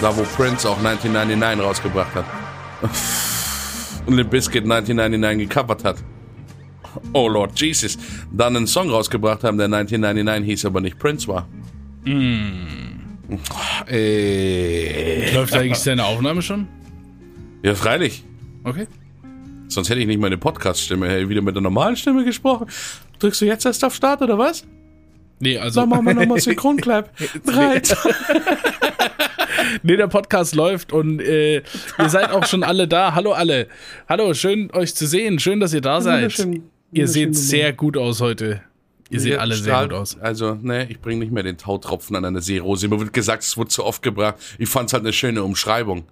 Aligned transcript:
Da, 0.00 0.16
wo 0.16 0.22
Prince 0.22 0.68
auch 0.68 0.78
1999 0.78 1.64
rausgebracht 1.64 2.14
hat. 2.14 2.24
Und 4.06 4.14
Limp 4.14 4.30
Bizkit 4.30 4.62
1999 4.62 5.48
gecovert 5.48 5.84
hat. 5.84 5.96
Oh 7.12 7.28
Lord 7.28 7.58
Jesus. 7.60 7.98
Dann 8.32 8.56
einen 8.56 8.66
Song 8.66 8.90
rausgebracht 8.90 9.44
haben, 9.44 9.58
der 9.58 9.66
1999 9.66 10.50
hieß, 10.50 10.64
aber 10.66 10.80
nicht 10.80 10.98
Prince 10.98 11.26
war. 11.28 11.48
Mm. 12.04 12.88
Äh. 13.88 15.34
Läuft 15.34 15.54
eigentlich 15.54 15.82
deine 15.82 16.04
Aufnahme 16.04 16.42
schon? 16.42 16.68
Ja, 17.62 17.74
freilich. 17.74 18.24
Okay. 18.64 18.86
Sonst 19.68 19.90
hätte 19.90 20.00
ich 20.00 20.06
nicht 20.06 20.20
meine 20.20 20.38
Podcast-Stimme, 20.38 21.18
ich 21.18 21.28
wieder 21.28 21.42
mit 21.42 21.54
der 21.54 21.62
normalen 21.62 21.96
Stimme 21.96 22.24
gesprochen. 22.24 22.68
Drückst 23.18 23.40
du 23.40 23.46
jetzt 23.46 23.66
erst 23.66 23.84
auf 23.84 23.94
Start 23.94 24.22
oder 24.22 24.38
was? 24.38 24.64
Nee, 25.40 25.58
also. 25.58 25.80
Dann 25.80 25.88
machen 25.90 26.06
wir 26.06 26.14
nochmal 26.14 26.40
Synchronclap. 26.40 27.12
Bereit. 27.44 27.96
Nee, 29.82 29.96
der 29.96 30.08
Podcast 30.08 30.54
läuft 30.54 30.92
und 30.92 31.20
äh, 31.20 31.56
ihr 31.98 32.08
seid 32.08 32.30
auch 32.30 32.46
schon 32.46 32.62
alle 32.62 32.88
da. 32.88 33.14
Hallo 33.14 33.32
alle. 33.32 33.68
Hallo, 34.08 34.34
schön 34.34 34.70
euch 34.72 34.94
zu 34.94 35.06
sehen. 35.06 35.38
Schön, 35.38 35.60
dass 35.60 35.72
ihr 35.72 35.80
da 35.80 36.00
seid. 36.00 36.34
Ihr 36.92 37.08
seht 37.08 37.36
sehr 37.36 37.72
gut 37.72 37.96
aus 37.96 38.20
heute. 38.20 38.62
Ihr 39.10 39.20
seht 39.20 39.38
alle 39.38 39.54
sehr 39.54 39.82
gut 39.84 39.92
aus. 39.92 40.18
Also, 40.18 40.54
ne, 40.54 40.86
ich 40.90 41.00
bringe 41.00 41.20
nicht 41.20 41.32
mehr 41.32 41.42
den 41.42 41.56
Tautropfen 41.56 42.14
an 42.16 42.24
einer 42.24 42.42
Seerose. 42.42 42.88
Mir 42.88 43.00
wird 43.00 43.12
gesagt, 43.12 43.42
es 43.42 43.56
wurde 43.56 43.68
zu 43.68 43.84
oft 43.84 44.02
gebracht. 44.02 44.36
Ich 44.58 44.68
fand 44.68 44.88
es 44.88 44.92
halt 44.92 45.02
eine 45.02 45.12
schöne 45.12 45.42
Umschreibung. 45.42 46.04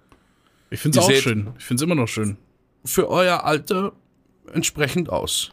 Ich 0.69 0.79
finde 0.79 0.99
es 0.99 1.05
auch 1.05 1.11
schön. 1.11 1.49
Ich 1.57 1.65
finde 1.65 1.81
es 1.81 1.85
immer 1.85 1.95
noch 1.95 2.07
schön. 2.07 2.37
Für 2.83 3.09
euer 3.09 3.43
Alter 3.43 3.93
entsprechend 4.53 5.09
aus. 5.09 5.51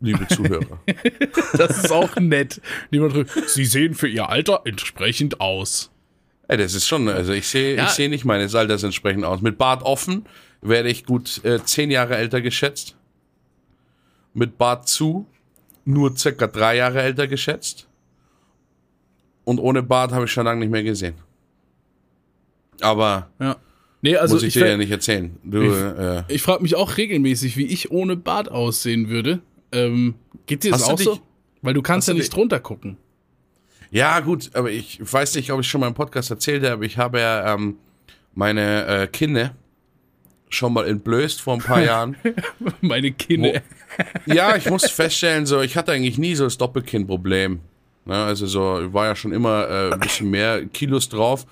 Liebe 0.00 0.26
Zuhörer. 0.28 0.80
Das 1.56 1.78
ist 1.78 1.92
auch 1.92 2.16
nett. 2.16 2.60
Sie 3.46 3.64
sehen 3.64 3.94
für 3.94 4.08
ihr 4.08 4.28
Alter 4.28 4.62
entsprechend 4.64 5.40
aus. 5.40 5.90
Ey, 6.48 6.56
das 6.58 6.74
ist 6.74 6.86
schon, 6.86 7.08
also 7.08 7.32
ich 7.32 7.46
sehe 7.48 7.76
Ja. 7.76 7.84
ich 7.84 7.90
sehe 7.90 8.08
nicht 8.08 8.24
meines 8.24 8.54
Alters 8.54 8.82
entsprechend 8.82 9.24
aus. 9.24 9.40
Mit 9.40 9.56
Bart 9.58 9.82
offen 9.82 10.26
werde 10.60 10.88
ich 10.90 11.04
gut 11.06 11.42
äh, 11.44 11.62
zehn 11.64 11.90
Jahre 11.90 12.16
älter 12.16 12.40
geschätzt. 12.40 12.96
Mit 14.34 14.58
Bart 14.58 14.88
zu 14.88 15.26
nur 15.84 16.16
circa 16.16 16.46
drei 16.46 16.76
Jahre 16.76 17.02
älter 17.02 17.26
geschätzt. 17.28 17.86
Und 19.44 19.58
ohne 19.58 19.82
Bart 19.82 20.12
habe 20.12 20.24
ich 20.24 20.32
schon 20.32 20.44
lange 20.44 20.60
nicht 20.60 20.70
mehr 20.70 20.82
gesehen. 20.82 21.14
Aber 22.80 23.30
Ja. 23.40 23.56
Nee, 24.02 24.16
also 24.18 24.34
muss 24.34 24.42
ich, 24.42 24.48
ich, 24.48 24.62
dir 24.62 24.68
ja 24.68 24.76
nicht 24.76 24.90
erzählen. 24.90 25.34
Du, 25.44 25.62
Ich- 25.62 25.72
äh, 25.72 26.24
ich 26.28 26.42
frage 26.42 26.62
mich 26.62 26.74
auch 26.74 26.98
regelmäßig, 26.98 27.56
wie 27.56 27.66
ich 27.66 27.90
ohne 27.90 28.16
Bart 28.16 28.50
aussehen 28.50 29.08
würde. 29.08 29.40
Ähm, 29.72 30.14
geht 30.44 30.62
dir 30.64 30.72
das 30.72 30.82
auch 30.82 30.98
so? 30.98 31.14
dich- 31.14 31.22
Weil 31.62 31.72
du 31.72 31.80
kannst 31.80 32.08
ja 32.08 32.12
nicht 32.12 32.24
dich- 32.24 32.30
drunter 32.30 32.60
gucken. 32.60 32.98
Ja, 33.94 34.18
gut, 34.18 34.50
aber 34.54 34.70
ich 34.70 34.98
weiß 35.00 35.36
nicht, 35.36 35.52
ob 35.52 35.60
ich 35.60 35.68
schon 35.68 35.80
mal 35.80 35.86
im 35.86 35.94
Podcast 35.94 36.28
erzählt 36.28 36.64
habe. 36.64 36.84
Ich 36.84 36.98
habe 36.98 37.20
ja 37.20 37.54
ähm, 37.54 37.76
meine 38.34 38.86
äh, 38.86 39.06
Kinne 39.06 39.54
schon 40.48 40.72
mal 40.72 40.86
entblößt 40.88 41.40
vor 41.40 41.54
ein 41.54 41.60
paar 41.60 41.80
Jahren. 41.84 42.16
Meine 42.80 43.12
Kinne. 43.12 43.62
Ja, 44.26 44.56
ich 44.56 44.68
muss 44.68 44.90
feststellen, 44.90 45.46
so 45.46 45.60
ich 45.60 45.76
hatte 45.76 45.92
eigentlich 45.92 46.18
nie 46.18 46.34
so 46.34 46.42
das 46.42 46.58
Doppelkinn-Problem. 46.58 47.60
Ne, 48.06 48.14
also 48.14 48.46
so 48.46 48.82
ich 48.82 48.92
war 48.92 49.06
ja 49.06 49.14
schon 49.14 49.30
immer 49.30 49.68
äh, 49.68 49.92
ein 49.92 50.00
bisschen 50.00 50.28
mehr 50.28 50.66
Kilos 50.66 51.08
drauf, 51.08 51.46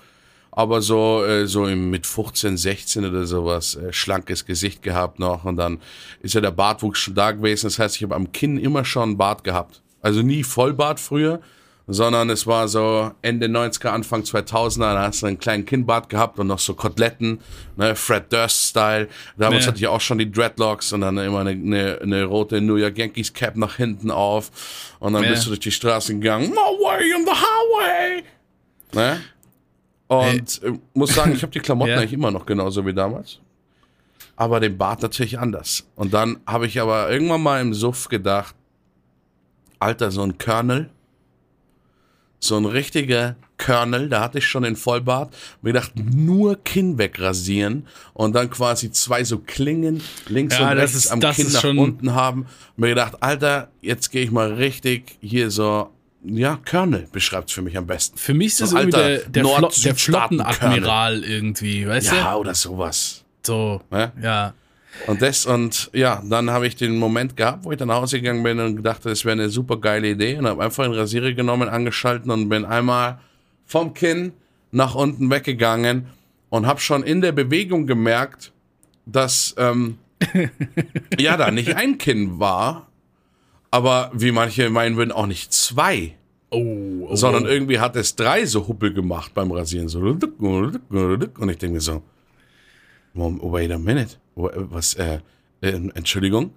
aber 0.51 0.81
so 0.81 1.23
äh, 1.23 1.47
so 1.47 1.63
mit 1.63 2.05
15, 2.05 2.57
16 2.57 3.05
oder 3.05 3.25
sowas 3.25 3.75
äh, 3.75 3.93
schlankes 3.93 4.45
Gesicht 4.45 4.83
gehabt 4.83 5.17
noch 5.17 5.45
und 5.45 5.55
dann 5.55 5.79
ist 6.21 6.35
ja 6.35 6.41
der 6.41 6.51
Bartwuchs 6.51 6.99
schon 6.99 7.15
da 7.15 7.31
gewesen. 7.31 7.67
Das 7.67 7.79
heißt, 7.79 7.95
ich 7.95 8.03
habe 8.03 8.15
am 8.15 8.33
Kinn 8.33 8.57
immer 8.57 8.83
schon 8.83 9.03
einen 9.03 9.17
Bart 9.17 9.45
gehabt. 9.45 9.81
Also 10.01 10.21
nie 10.21 10.43
Vollbart 10.43 10.99
früher, 10.99 11.39
sondern 11.87 12.29
es 12.29 12.47
war 12.47 12.67
so 12.69 13.11
Ende 13.21 13.47
90er, 13.47 13.89
Anfang 13.89 14.21
2000er, 14.21 14.93
da 14.93 15.01
hast 15.07 15.21
du 15.21 15.25
einen 15.25 15.37
kleinen 15.39 15.65
Kinnbart 15.65 16.07
gehabt 16.09 16.39
und 16.39 16.47
noch 16.47 16.59
so 16.59 16.73
Koteletten, 16.75 17.39
ne, 17.75 17.95
Fred 17.95 18.31
Durst-Style. 18.31 19.09
Damals 19.37 19.65
Ja. 19.65 19.67
hatte 19.71 19.79
ich 19.79 19.87
auch 19.87 19.99
schon 19.99 20.17
die 20.17 20.31
Dreadlocks 20.31 20.93
und 20.93 21.01
dann 21.01 21.17
immer 21.17 21.39
eine, 21.41 21.49
eine, 21.51 21.99
eine 22.01 22.23
rote 22.23 22.61
New 22.61 22.75
York 22.75 22.97
Yankees 22.97 23.33
Cap 23.33 23.57
nach 23.57 23.75
hinten 23.75 24.11
auf 24.11 24.49
und 24.99 25.13
dann 25.13 25.23
Ja. 25.23 25.29
bist 25.31 25.43
du 25.45 25.49
durch 25.49 25.59
die 25.59 25.71
Straßen 25.71 26.21
gegangen, 26.21 26.51
no 26.51 26.55
way 26.55 27.13
on 27.15 27.25
the 27.25 27.31
highway. 27.31 28.23
Ne? 28.93 29.21
Und 30.07 30.63
äh, 30.63 30.73
muss 30.93 31.13
sagen, 31.15 31.33
ich 31.33 31.41
habe 31.41 31.51
die 31.51 31.59
Klamotten 31.59 31.91
Ja. 31.91 31.97
eigentlich 31.99 32.13
immer 32.13 32.31
noch 32.31 32.45
genauso 32.45 32.85
wie 32.85 32.93
damals. 32.93 33.39
Aber 34.35 34.59
den 34.59 34.77
Bart 34.77 35.01
natürlich 35.01 35.37
anders. 35.37 35.85
Und 35.95 36.13
dann 36.13 36.39
habe 36.47 36.65
ich 36.65 36.79
aber 36.79 37.09
irgendwann 37.11 37.41
mal 37.43 37.61
im 37.61 37.73
Suff 37.73 38.07
gedacht, 38.09 38.55
Alter, 39.79 40.11
so 40.11 40.21
ein 40.23 40.37
Colonel, 40.37 40.89
so 42.43 42.57
ein 42.57 42.65
richtiger 42.65 43.35
Colonel, 43.57 44.09
da 44.09 44.19
hatte 44.21 44.39
ich 44.39 44.45
schon 44.47 44.63
den 44.63 44.75
Vollbart, 44.75 45.33
mir 45.61 45.71
gedacht, 45.73 45.93
nur 45.95 46.61
Kinn 46.63 46.97
wegrasieren 46.97 47.87
und 48.13 48.33
dann 48.35 48.49
quasi 48.49 48.91
zwei 48.91 49.23
so 49.23 49.37
Klingen 49.39 50.01
links 50.27 50.57
Ja, 50.57 50.71
und 50.71 50.77
rechts 50.77 50.95
ist- 50.95 51.07
am 51.11 51.19
Kinn 51.21 51.51
nach 51.51 51.63
unten 51.63 52.13
haben. 52.13 52.45
Mir 52.75 52.89
gedacht, 52.89 53.21
Alter, 53.21 53.69
jetzt 53.81 54.11
gehe 54.11 54.23
ich 54.23 54.31
mal 54.31 54.53
richtig 54.53 55.17
hier 55.21 55.49
so, 55.51 55.89
ja, 56.25 56.59
Colonel 56.69 57.07
beschreibt's 57.11 57.53
für 57.53 57.61
mich 57.61 57.77
am 57.77 57.87
besten. 57.87 58.17
Für 58.17 58.33
mich 58.33 58.47
ist 58.47 58.57
So 58.57 58.65
das 58.65 58.73
ein 58.73 58.79
irgendwie 58.89 58.97
alter 58.97 59.09
der, 59.23 59.29
der, 59.29 59.43
Nord- 59.43 59.57
Flot, 59.73 59.85
der. 59.85 59.95
Flottenadmiral 59.95 61.23
irgendwie, 61.23 61.87
weißt 61.87 62.11
Ja, 62.13 62.35
oder 62.35 62.55
sowas. 62.55 63.23
du? 63.43 63.51
So, 63.51 63.81
Ne? 63.91 64.11
ja. 64.21 64.53
Und 65.07 65.21
das 65.21 65.45
und 65.45 65.89
ja, 65.93 66.21
dann 66.23 66.49
habe 66.49 66.67
ich 66.67 66.75
den 66.75 66.97
Moment 66.97 67.35
gehabt, 67.35 67.65
wo 67.65 67.71
ich 67.71 67.77
dann 67.77 67.89
nach 67.89 68.01
Hause 68.01 68.21
gegangen 68.21 68.43
bin 68.43 68.59
und 68.59 68.83
dachte, 68.83 69.09
das 69.09 69.25
wäre 69.25 69.33
eine 69.33 69.49
super 69.49 69.77
geile 69.77 70.09
Idee 70.09 70.37
und 70.37 70.47
habe 70.47 70.63
einfach 70.63 70.83
einen 70.85 70.93
Rasierer 70.93 71.33
genommen, 71.33 71.67
angeschalten 71.67 72.31
und 72.31 72.47
bin 72.49 72.63
einmal 72.63 73.19
vom 73.65 73.93
Kinn 73.93 74.33
nach 74.71 74.95
unten 74.95 75.29
weggegangen 75.29 76.07
und 76.49 76.67
habe 76.67 76.79
schon 76.79 77.03
in 77.03 77.21
der 77.21 77.31
Bewegung 77.31 77.87
gemerkt, 77.87 78.53
dass 79.05 79.55
ähm, 79.57 79.97
ja 81.19 81.37
da 81.37 81.51
nicht 81.51 81.75
ein 81.75 81.97
Kinn 81.97 82.39
war, 82.39 82.87
aber 83.71 84.11
wie 84.13 84.31
manche 84.31 84.69
meinen 84.69 84.95
würden 84.95 85.11
auch 85.11 85.27
nicht 85.27 85.51
zwei, 85.51 86.15
Oh, 86.53 87.07
oh, 87.09 87.15
sondern 87.15 87.45
oh. 87.45 87.47
irgendwie 87.47 87.79
hat 87.79 87.95
es 87.95 88.15
drei 88.15 88.45
so 88.45 88.67
Huppel 88.67 88.93
gemacht 88.93 89.33
beim 89.33 89.51
Rasieren 89.51 89.87
so 89.87 89.99
und 89.99 90.23
ich 91.49 91.57
denke 91.57 91.69
mir 91.69 91.81
so, 91.81 92.03
wait 93.15 93.71
a 93.71 93.79
minute. 93.79 94.17
Wa- 94.35 94.51
Was, 94.55 94.93
äh, 94.95 95.19
äh, 95.61 95.69
Entschuldigung? 95.93 96.51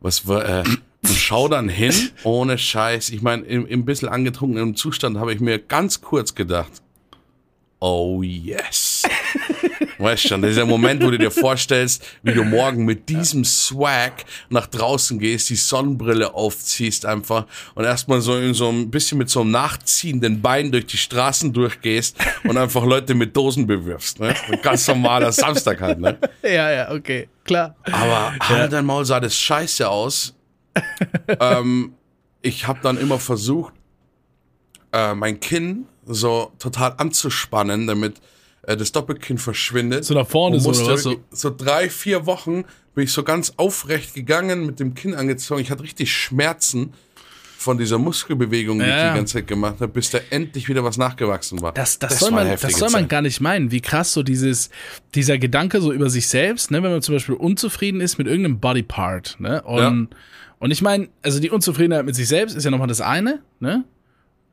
Was 0.00 0.26
war, 0.26 0.44
äh, 0.60 0.64
und 1.04 1.14
schau 1.14 1.48
dann 1.48 1.68
hin, 1.68 1.92
ohne 2.24 2.58
Scheiß. 2.58 3.10
Ich 3.10 3.22
meine, 3.22 3.44
im, 3.44 3.66
im 3.66 3.84
bisschen 3.84 4.08
angetrunkenen 4.08 4.74
Zustand 4.76 5.18
habe 5.18 5.32
ich 5.32 5.40
mir 5.40 5.58
ganz 5.58 6.00
kurz 6.00 6.34
gedacht, 6.34 6.72
oh 7.80 8.22
yes. 8.22 8.95
Weißt 9.98 10.28
schon, 10.28 10.42
dieser 10.42 10.66
Moment, 10.66 11.02
wo 11.02 11.10
du 11.10 11.18
dir 11.18 11.30
vorstellst, 11.30 12.04
wie 12.22 12.34
du 12.34 12.44
morgen 12.44 12.84
mit 12.84 13.08
diesem 13.08 13.44
Swag 13.44 14.24
nach 14.50 14.66
draußen 14.66 15.18
gehst, 15.18 15.48
die 15.48 15.56
Sonnenbrille 15.56 16.34
aufziehst 16.34 17.06
einfach 17.06 17.46
und 17.74 17.84
erstmal 17.84 18.20
so 18.20 18.36
in 18.36 18.52
so 18.52 18.68
ein 18.68 18.90
bisschen 18.90 19.18
mit 19.18 19.30
so 19.30 19.40
einem 19.40 19.52
nachziehenden 19.52 20.42
Bein 20.42 20.70
durch 20.70 20.86
die 20.86 20.98
Straßen 20.98 21.52
durchgehst 21.52 22.16
und 22.44 22.56
einfach 22.56 22.84
Leute 22.84 23.14
mit 23.14 23.36
Dosen 23.36 23.66
bewirfst. 23.66 24.20
Ne? 24.20 24.34
Ein 24.50 24.60
ganz 24.60 24.86
normaler 24.88 25.32
Samstag 25.32 25.80
halt, 25.80 25.98
ne? 25.98 26.18
Ja, 26.42 26.70
ja, 26.70 26.90
okay, 26.92 27.28
klar. 27.44 27.74
Aber 27.90 28.34
halt 28.40 28.72
dein 28.72 28.84
Maul 28.84 29.04
sah 29.04 29.20
das 29.20 29.36
scheiße 29.36 29.88
aus. 29.88 30.34
ähm, 31.40 31.94
ich 32.42 32.66
habe 32.66 32.80
dann 32.82 32.98
immer 32.98 33.18
versucht, 33.18 33.72
äh, 34.92 35.14
mein 35.14 35.40
Kinn 35.40 35.86
so 36.06 36.52
total 36.58 36.94
anzuspannen, 36.98 37.86
damit 37.86 38.20
äh, 38.66 38.76
das 38.76 38.92
Doppelkinn 38.92 39.38
verschwindet. 39.38 40.04
So 40.04 40.14
nach 40.14 40.26
vorne 40.28 40.60
so, 40.60 40.70
oder 40.70 40.92
was? 40.94 41.02
So- 41.02 41.20
so 41.30 41.50
drei, 41.56 41.88
vier 41.90 42.26
Wochen 42.26 42.64
bin 42.94 43.04
ich 43.04 43.12
so 43.12 43.22
ganz 43.22 43.54
aufrecht 43.56 44.14
gegangen, 44.14 44.66
mit 44.66 44.80
dem 44.80 44.94
Kinn 44.94 45.14
angezogen. 45.14 45.60
Ich 45.60 45.70
hatte 45.70 45.82
richtig 45.82 46.12
Schmerzen 46.12 46.92
von 47.58 47.78
dieser 47.78 47.98
Muskelbewegung, 47.98 48.78
die 48.78 48.84
ich 48.84 48.90
Ja. 48.90 49.10
die 49.12 49.16
ganze 49.16 49.34
Zeit 49.34 49.46
gemacht 49.48 49.76
habe, 49.80 49.88
bis 49.88 50.10
da 50.10 50.18
endlich 50.30 50.68
wieder 50.68 50.84
was 50.84 50.98
nachgewachsen 50.98 51.60
war. 51.62 51.72
Das, 51.72 51.98
das, 51.98 52.10
Das 52.12 52.20
soll 52.20 52.30
man, 52.30 52.48
das 52.48 52.60
soll 52.60 52.90
man 52.90 53.02
Zeit. 53.02 53.08
gar 53.08 53.22
nicht 53.22 53.40
meinen, 53.40 53.70
wie 53.72 53.80
krass 53.80 54.12
so 54.12 54.22
dieses, 54.22 54.70
dieser 55.14 55.36
Gedanke 55.38 55.80
so 55.80 55.92
über 55.92 56.08
sich 56.10 56.28
selbst, 56.28 56.70
ne, 56.70 56.82
wenn 56.82 56.90
man 56.92 57.02
zum 57.02 57.14
Beispiel 57.16 57.34
unzufrieden 57.34 58.00
ist 58.00 58.18
mit 58.18 58.26
irgendeinem 58.28 58.60
Bodypart, 58.60 59.36
ne, 59.40 59.62
und, 59.62 60.10
und 60.58 60.70
ich 60.70 60.80
meine, 60.82 61.08
also 61.22 61.40
die 61.40 61.50
Unzufriedenheit 61.50 62.04
mit 62.04 62.14
sich 62.14 62.28
selbst 62.28 62.54
ist 62.56 62.64
ja 62.64 62.70
nochmal 62.70 62.88
das 62.88 63.00
eine, 63.00 63.40
ne, 63.58 63.84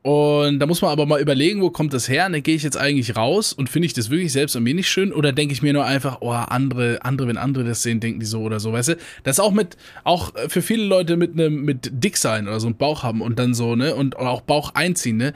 und 0.03 0.59
da 0.59 0.65
muss 0.65 0.81
man 0.81 0.91
aber 0.91 1.05
mal 1.05 1.21
überlegen, 1.21 1.61
wo 1.61 1.69
kommt 1.69 1.93
das 1.93 2.09
her, 2.09 2.27
ne, 2.27 2.41
gehe 2.41 2.55
ich 2.55 2.63
jetzt 2.63 2.75
eigentlich 2.75 3.15
raus 3.15 3.53
und 3.53 3.69
finde 3.69 3.85
ich 3.85 3.93
das 3.93 4.09
wirklich 4.09 4.33
selbst 4.33 4.53
an 4.55 4.63
mir 4.63 4.73
nicht 4.73 4.89
schön 4.89 5.13
oder 5.13 5.31
denke 5.31 5.53
ich 5.53 5.61
mir 5.61 5.71
nur 5.71 5.85
einfach, 5.85 6.17
oh, 6.19 6.31
andere, 6.31 6.99
andere, 7.05 7.29
wenn 7.29 7.37
andere 7.37 7.63
das 7.63 7.83
sehen, 7.83 8.01
denken 8.01 8.19
die 8.19 8.25
so 8.25 8.41
oder 8.41 8.59
so, 8.59 8.73
weißt 8.73 8.89
du, 8.89 8.97
das 9.23 9.37
ist 9.37 9.39
auch 9.39 9.53
mit, 9.53 9.77
auch 10.03 10.33
für 10.49 10.61
viele 10.61 10.83
Leute 10.83 11.15
mit 11.15 11.31
einem, 11.31 11.63
mit 11.63 11.89
dick 11.93 12.17
sein 12.17 12.49
oder 12.49 12.59
so 12.59 12.67
einen 12.67 12.75
Bauch 12.75 13.03
haben 13.03 13.21
und 13.21 13.39
dann 13.39 13.53
so, 13.53 13.77
ne, 13.77 13.95
und 13.95 14.17
oder 14.17 14.29
auch 14.29 14.41
Bauch 14.41 14.75
einziehen, 14.75 15.15
ne, 15.15 15.33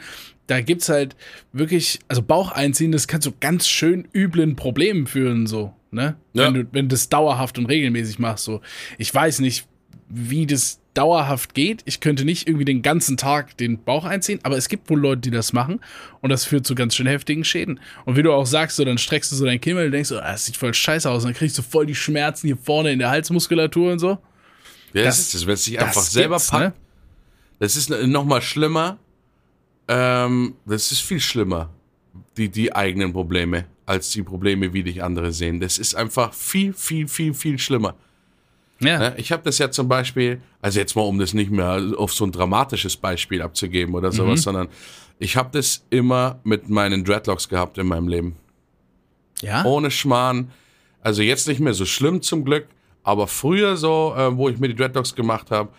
da 0.47 0.59
gibt's 0.59 0.89
halt 0.89 1.15
wirklich, 1.53 1.99
also 2.09 2.21
Bauch 2.21 2.51
einziehen, 2.51 2.91
das 2.91 3.07
kann 3.07 3.21
zu 3.21 3.31
ganz 3.39 3.69
schön 3.69 4.05
üblen 4.13 4.57
Problemen 4.57 5.07
führen, 5.07 5.47
so, 5.47 5.73
ne? 5.91 6.17
Ja. 6.33 6.47
Wenn, 6.47 6.53
du, 6.53 6.67
wenn 6.73 6.89
du 6.89 6.93
das 6.93 7.07
dauerhaft 7.07 7.57
und 7.57 7.67
regelmäßig 7.67 8.19
machst, 8.19 8.43
so. 8.43 8.59
Ich 8.97 9.13
weiß 9.13 9.39
nicht, 9.39 9.65
wie 10.09 10.45
das 10.45 10.79
dauerhaft 10.97 11.53
geht. 11.53 11.83
Ich 11.85 11.99
könnte 11.99 12.25
nicht 12.25 12.47
irgendwie 12.47 12.65
den 12.65 12.81
ganzen 12.81 13.17
Tag 13.17 13.55
den 13.57 13.83
Bauch 13.83 14.03
einziehen, 14.03 14.39
aber 14.43 14.57
es 14.57 14.67
gibt 14.67 14.89
wohl 14.89 14.99
Leute, 14.99 15.21
die 15.21 15.31
das 15.31 15.53
machen 15.53 15.79
und 16.21 16.31
das 16.31 16.45
führt 16.45 16.65
zu 16.65 16.73
ganz 16.73 16.95
schön 16.95 17.05
heftigen 17.05 17.43
Schäden. 17.43 17.79
Und 18.05 18.15
wie 18.15 18.23
du 18.23 18.33
auch 18.33 18.47
sagst, 18.47 18.77
so 18.77 18.85
dann 18.85 18.97
streckst 18.97 19.31
du 19.31 19.35
so 19.35 19.45
dein 19.45 19.61
Kinn, 19.61 19.75
weil 19.75 19.85
du 19.85 19.91
denkst, 19.91 20.11
oh, 20.11 20.15
das 20.15 20.45
sieht 20.45 20.57
voll 20.57 20.73
scheiße 20.73 21.09
aus 21.09 21.23
und 21.23 21.29
dann 21.29 21.37
kriegst 21.37 21.57
du 21.57 21.61
voll 21.61 21.85
die 21.85 21.95
Schmerzen 21.95 22.47
hier 22.47 22.57
vorne 22.57 22.91
in 22.91 22.99
der 22.99 23.09
Halsmuskulatur 23.09 23.91
und 23.91 23.99
so. 23.99 24.17
Ja, 24.93 25.03
das, 25.03 25.17
das, 25.17 25.31
das 25.33 25.45
wird 25.45 25.59
sich 25.59 25.79
einfach 25.79 26.01
selber 26.01 26.39
packen. 26.39 26.63
Ne? 26.63 26.73
Das 27.59 27.75
ist 27.75 27.89
noch 27.89 28.25
mal 28.25 28.41
schlimmer. 28.41 28.97
Ähm, 29.87 30.55
das 30.65 30.91
ist 30.91 31.01
viel 31.01 31.19
schlimmer, 31.19 31.69
die, 32.35 32.49
die 32.49 32.75
eigenen 32.75 33.13
Probleme, 33.13 33.65
als 33.85 34.09
die 34.09 34.23
Probleme, 34.23 34.73
wie 34.73 34.83
dich 34.83 35.03
andere 35.03 35.31
sehen. 35.31 35.59
Das 35.59 35.77
ist 35.77 35.95
einfach 35.95 36.33
viel, 36.33 36.73
viel, 36.73 37.07
viel, 37.07 37.33
viel 37.33 37.57
schlimmer. 37.59 37.95
Ja. 38.79 38.99
Ne? 38.99 39.13
Ich 39.17 39.31
habe 39.31 39.43
das 39.43 39.57
ja 39.57 39.71
zum 39.71 39.87
Beispiel, 39.87 40.41
also 40.61 40.79
jetzt 40.79 40.95
mal, 40.95 41.01
um 41.01 41.17
das 41.19 41.33
nicht 41.33 41.51
mehr 41.51 41.81
auf 41.97 42.13
so 42.13 42.25
ein 42.25 42.31
dramatisches 42.31 42.95
Beispiel 42.95 43.41
abzugeben 43.41 43.95
oder 43.95 44.11
sowas, 44.11 44.41
mhm. 44.41 44.43
sondern 44.43 44.67
ich 45.19 45.35
habe 45.35 45.49
das 45.51 45.83
immer 45.89 46.39
mit 46.43 46.69
meinen 46.69 47.03
Dreadlocks 47.03 47.49
gehabt 47.49 47.77
in 47.77 47.87
meinem 47.87 48.07
Leben. 48.07 48.35
Ja. 49.41 49.65
Ohne 49.65 49.91
Schmarrn. 49.91 50.51
Also 51.01 51.21
jetzt 51.21 51.47
nicht 51.47 51.59
mehr 51.59 51.73
so 51.73 51.85
schlimm 51.85 52.21
zum 52.21 52.43
Glück, 52.43 52.67
aber 53.03 53.27
früher 53.27 53.77
so, 53.77 54.13
äh, 54.15 54.35
wo 54.35 54.49
ich 54.49 54.59
mir 54.59 54.67
die 54.67 54.75
Dreadlocks 54.75 55.15
gemacht 55.15 55.51
habe, 55.51 55.69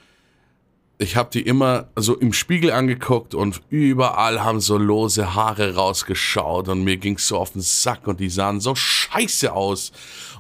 ich 0.98 1.14
habe 1.14 1.30
die 1.32 1.42
immer 1.42 1.88
so 1.94 2.16
im 2.16 2.32
Spiegel 2.32 2.72
angeguckt 2.72 3.34
und 3.34 3.62
überall 3.70 4.42
haben 4.42 4.60
so 4.60 4.76
lose 4.76 5.34
Haare 5.34 5.74
rausgeschaut 5.76 6.68
und 6.68 6.82
mir 6.82 6.96
ging's 6.96 7.28
so 7.28 7.38
auf 7.38 7.52
den 7.52 7.62
Sack 7.62 8.08
und 8.08 8.18
die 8.18 8.28
sahen 8.28 8.60
so 8.60 8.74
scheiße 8.74 9.52
aus 9.52 9.92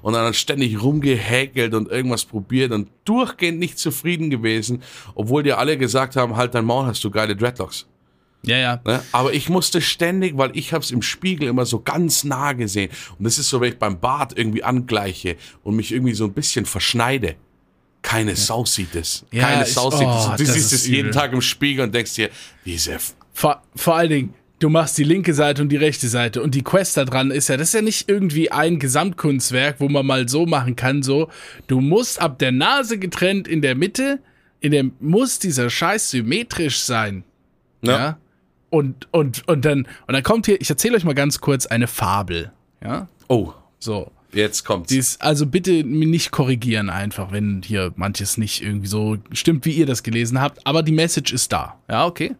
und 0.02 0.14
dann 0.14 0.34
ständig 0.34 0.82
rumgehäkelt 0.82 1.74
und 1.74 1.88
irgendwas 1.88 2.24
probiert 2.24 2.72
und 2.72 2.88
durchgehend 3.04 3.60
nicht 3.60 3.78
zufrieden 3.78 4.30
gewesen, 4.30 4.82
obwohl 5.14 5.44
die 5.44 5.52
alle 5.52 5.78
gesagt 5.78 6.16
haben, 6.16 6.36
halt 6.36 6.56
dein 6.56 6.64
Maul, 6.64 6.86
hast 6.86 7.04
du 7.04 7.10
geile 7.10 7.36
Dreadlocks. 7.36 7.86
Ja, 8.42 8.56
ja. 8.56 8.80
Ne? 8.84 9.00
Aber 9.12 9.32
ich 9.34 9.48
musste 9.48 9.80
ständig, 9.80 10.36
weil 10.38 10.56
ich 10.56 10.72
habe 10.72 10.82
es 10.82 10.90
im 10.90 11.02
Spiegel 11.02 11.48
immer 11.48 11.66
so 11.66 11.80
ganz 11.80 12.24
nah 12.24 12.52
gesehen. 12.52 12.90
Und 13.18 13.24
das 13.24 13.38
ist 13.38 13.48
so, 13.48 13.60
wenn 13.60 13.72
ich 13.72 13.78
beim 13.78 13.98
Bart 13.98 14.36
irgendwie 14.36 14.62
angleiche 14.62 15.36
und 15.62 15.76
mich 15.76 15.92
irgendwie 15.92 16.14
so 16.14 16.24
ein 16.24 16.32
bisschen 16.32 16.64
verschneide. 16.64 17.36
Keine. 18.08 18.36
Sau 18.36 18.64
sieht 18.64 18.94
es. 18.94 19.26
Ja, 19.30 19.48
Keine 19.48 19.66
Sau 19.66 19.90
sieht 19.90 20.06
oh, 20.08 20.30
es. 20.32 20.36
Du 20.38 20.46
siehst 20.46 20.72
es 20.72 20.86
jeden 20.86 21.12
Tag 21.12 21.34
im 21.34 21.42
Spiegel 21.42 21.84
und 21.84 21.94
denkst 21.94 22.14
dir, 22.14 22.30
diese. 22.64 22.96
Vor, 23.34 23.62
vor 23.76 23.96
allen 23.96 24.08
Dingen, 24.08 24.34
du 24.60 24.70
machst 24.70 24.96
die 24.96 25.04
linke 25.04 25.34
Seite 25.34 25.60
und 25.60 25.68
die 25.68 25.76
rechte 25.76 26.08
Seite. 26.08 26.42
Und 26.42 26.54
die 26.54 26.62
Quest 26.62 26.96
da 26.96 27.04
dran 27.04 27.30
ist 27.30 27.48
ja, 27.48 27.58
das 27.58 27.68
ist 27.68 27.74
ja 27.74 27.82
nicht 27.82 28.08
irgendwie 28.08 28.50
ein 28.50 28.78
Gesamtkunstwerk, 28.78 29.76
wo 29.80 29.90
man 29.90 30.06
mal 30.06 30.26
so 30.26 30.46
machen 30.46 30.74
kann, 30.74 31.02
so. 31.02 31.28
Du 31.66 31.82
musst 31.82 32.18
ab 32.18 32.38
der 32.38 32.50
Nase 32.50 32.98
getrennt 32.98 33.46
in 33.46 33.60
der 33.60 33.74
Mitte, 33.74 34.20
in 34.60 34.72
der 34.72 34.86
muss 35.00 35.38
dieser 35.38 35.68
Scheiß 35.68 36.10
symmetrisch 36.10 36.80
sein. 36.80 37.24
Ja. 37.82 37.98
ja? 37.98 38.18
Und, 38.70 39.06
und, 39.12 39.46
und 39.48 39.66
dann, 39.66 39.86
und 40.06 40.14
dann 40.14 40.22
kommt 40.22 40.46
hier, 40.46 40.58
ich 40.62 40.70
erzähle 40.70 40.96
euch 40.96 41.04
mal 41.04 41.14
ganz 41.14 41.42
kurz 41.42 41.66
eine 41.66 41.86
Fabel. 41.86 42.52
Ja. 42.82 43.08
Oh. 43.28 43.52
So. 43.78 44.10
Jetzt 44.32 44.64
kommt's. 44.64 44.88
Dies, 44.88 45.20
also 45.20 45.46
bitte 45.46 45.84
nicht 45.84 46.30
korrigieren 46.30 46.90
einfach, 46.90 47.32
wenn 47.32 47.62
hier 47.64 47.92
manches 47.96 48.36
nicht 48.36 48.62
irgendwie 48.62 48.86
so 48.86 49.16
stimmt, 49.32 49.64
wie 49.64 49.72
ihr 49.72 49.86
das 49.86 50.02
gelesen 50.02 50.40
habt. 50.40 50.66
Aber 50.66 50.82
die 50.82 50.92
Message 50.92 51.32
ist 51.32 51.52
da. 51.52 51.80
Ja, 51.88 52.06
okay. 52.06 52.36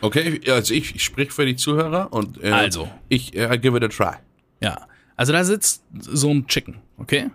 Okay, 0.00 0.40
also 0.50 0.74
ich, 0.74 0.94
ich 0.94 1.04
sprich 1.04 1.32
für 1.32 1.46
die 1.46 1.56
Zuhörer 1.56 2.12
und 2.12 2.42
äh, 2.42 2.50
also 2.50 2.88
ich 3.08 3.34
äh, 3.34 3.58
give 3.58 3.76
it 3.76 3.82
a 3.82 3.88
try. 3.88 4.16
Ja, 4.60 4.86
also 5.16 5.32
da 5.32 5.44
sitzt 5.44 5.82
so 5.98 6.30
ein 6.30 6.46
Chicken, 6.46 6.76
okay? 6.98 7.30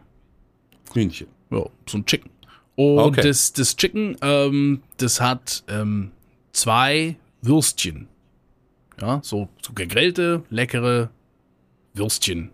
Hühnchen. 0.93 1.27
Ja, 1.49 1.65
so 1.87 1.97
ein 1.97 2.05
Chicken. 2.05 2.29
Und 2.75 2.99
okay. 2.99 3.21
das, 3.21 3.53
das 3.53 3.75
Chicken, 3.75 4.17
ähm, 4.21 4.83
das 4.97 5.19
hat 5.19 5.63
ähm, 5.67 6.11
zwei 6.51 7.17
Würstchen. 7.41 8.07
Ja, 9.01 9.21
so, 9.23 9.49
so 9.61 9.73
gegrillte, 9.73 10.43
leckere 10.49 11.09
Würstchen. 11.93 12.51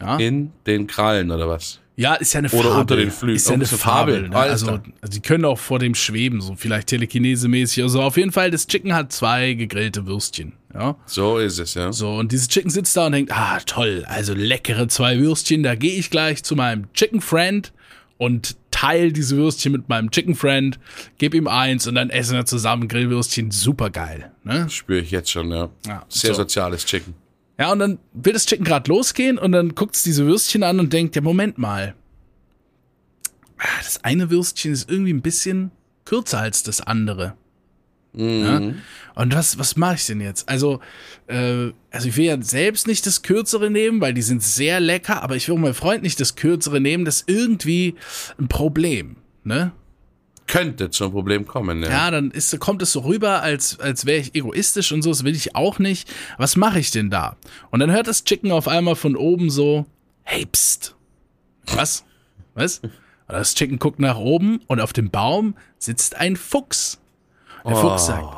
Ja? 0.00 0.16
In 0.16 0.52
den 0.66 0.86
Krallen 0.86 1.30
oder 1.30 1.48
was? 1.48 1.80
Ja, 1.96 2.14
ist 2.14 2.32
ja 2.32 2.38
eine 2.38 2.48
Fabel. 2.48 2.66
Oder 2.66 2.80
unter 2.80 2.96
den 2.96 3.10
Flügeln. 3.10 3.36
Ist 3.36 3.48
ja 3.48 3.54
eine 3.54 3.66
Fabel. 3.66 4.28
Ne? 4.28 4.36
also, 4.36 4.68
also, 4.68 4.82
die 5.12 5.20
können 5.20 5.44
auch 5.44 5.58
vor 5.58 5.78
dem 5.78 5.94
schweben, 5.94 6.40
so 6.40 6.56
vielleicht 6.56 6.88
telekinese-mäßig. 6.88 7.84
Also 7.84 8.02
auf 8.02 8.16
jeden 8.16 8.32
Fall, 8.32 8.50
das 8.50 8.66
Chicken 8.66 8.94
hat 8.94 9.12
zwei 9.12 9.54
gegrillte 9.54 10.04
Würstchen. 10.06 10.54
Ja. 10.74 10.96
So 11.06 11.38
ist 11.38 11.60
es, 11.60 11.74
ja. 11.74 11.92
So, 11.92 12.16
und 12.16 12.32
dieses 12.32 12.48
Chicken 12.48 12.70
sitzt 12.70 12.96
da 12.96 13.06
und 13.06 13.12
denkt, 13.12 13.30
ah, 13.32 13.60
toll, 13.64 14.04
also 14.08 14.34
leckere 14.34 14.88
zwei 14.88 15.18
Würstchen, 15.20 15.62
da 15.62 15.76
gehe 15.76 15.96
ich 15.96 16.10
gleich 16.10 16.42
zu 16.42 16.56
meinem 16.56 16.92
Chicken 16.94 17.20
Friend 17.20 17.72
und 18.18 18.56
teile 18.72 19.12
diese 19.12 19.36
Würstchen 19.36 19.70
mit 19.70 19.88
meinem 19.88 20.10
Chicken 20.10 20.34
Friend, 20.34 20.80
gebe 21.18 21.36
ihm 21.36 21.46
eins 21.46 21.86
und 21.86 21.94
dann 21.94 22.10
essen 22.10 22.34
wir 22.34 22.44
zusammen 22.44 22.88
Grillwürstchen. 22.88 23.52
Super 23.52 23.90
geil. 23.90 24.32
Ne? 24.42 24.68
Spüre 24.68 25.00
ich 25.00 25.12
jetzt 25.12 25.30
schon, 25.30 25.52
ja. 25.52 25.68
ja 25.86 26.04
Sehr 26.08 26.34
so. 26.34 26.42
soziales 26.42 26.84
Chicken. 26.84 27.14
Ja, 27.58 27.72
und 27.72 27.78
dann 27.78 27.98
will 28.12 28.32
das 28.32 28.46
Chicken 28.46 28.64
gerade 28.64 28.88
losgehen 28.90 29.38
und 29.38 29.52
dann 29.52 29.74
guckt 29.74 29.94
es 29.94 30.02
diese 30.02 30.26
Würstchen 30.26 30.62
an 30.62 30.80
und 30.80 30.92
denkt, 30.92 31.14
ja, 31.14 31.22
Moment 31.22 31.58
mal. 31.58 31.94
Ah, 33.58 33.78
das 33.82 34.02
eine 34.02 34.30
Würstchen 34.30 34.72
ist 34.72 34.90
irgendwie 34.90 35.12
ein 35.12 35.22
bisschen 35.22 35.70
kürzer 36.04 36.40
als 36.40 36.64
das 36.64 36.80
andere. 36.80 37.34
Mhm. 38.12 38.44
Ja? 38.44 38.60
Und 39.14 39.34
was, 39.34 39.58
was 39.58 39.76
mache 39.76 39.94
ich 39.96 40.06
denn 40.06 40.20
jetzt? 40.20 40.48
Also, 40.48 40.80
äh, 41.28 41.70
also 41.90 42.08
ich 42.08 42.16
will 42.16 42.24
ja 42.24 42.40
selbst 42.42 42.86
nicht 42.86 43.06
das 43.06 43.22
Kürzere 43.22 43.70
nehmen, 43.70 44.00
weil 44.00 44.14
die 44.14 44.22
sind 44.22 44.42
sehr 44.42 44.80
lecker, 44.80 45.22
aber 45.22 45.36
ich 45.36 45.48
will 45.48 45.56
meinem 45.56 45.74
Freund 45.74 46.02
nicht 46.02 46.20
das 46.20 46.34
Kürzere 46.36 46.80
nehmen, 46.80 47.04
das 47.04 47.22
ist 47.22 47.28
irgendwie 47.28 47.94
ein 48.38 48.48
Problem, 48.48 49.16
ne? 49.44 49.72
Könnte 50.46 50.90
zum 50.90 51.12
Problem 51.12 51.46
kommen. 51.46 51.82
Ja, 51.82 51.88
ja 51.88 52.10
dann 52.10 52.30
ist, 52.30 52.58
kommt 52.60 52.82
es 52.82 52.92
so 52.92 53.00
rüber, 53.00 53.42
als, 53.42 53.80
als 53.80 54.06
wäre 54.06 54.20
ich 54.20 54.34
egoistisch 54.34 54.92
und 54.92 55.02
so, 55.02 55.10
das 55.10 55.24
will 55.24 55.34
ich 55.34 55.56
auch 55.56 55.78
nicht. 55.78 56.10
Was 56.38 56.56
mache 56.56 56.78
ich 56.78 56.90
denn 56.90 57.10
da? 57.10 57.36
Und 57.70 57.80
dann 57.80 57.90
hört 57.90 58.08
das 58.08 58.24
Chicken 58.24 58.52
auf 58.52 58.68
einmal 58.68 58.96
von 58.96 59.16
oben 59.16 59.50
so, 59.50 59.86
hey, 60.22 60.46
pst. 60.46 60.94
Was? 61.66 62.04
Was? 62.54 62.80
Und 62.80 62.92
das 63.28 63.54
Chicken 63.54 63.78
guckt 63.78 64.00
nach 64.00 64.18
oben 64.18 64.60
und 64.66 64.80
auf 64.80 64.92
dem 64.92 65.10
Baum 65.10 65.56
sitzt 65.78 66.16
ein 66.16 66.36
Fuchs. 66.36 67.00
Der 67.64 67.72
oh. 67.72 67.76
Fuchs 67.76 68.06
sagt, 68.06 68.36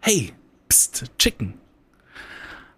hey, 0.00 0.32
pst, 0.68 1.04
Chicken. 1.18 1.54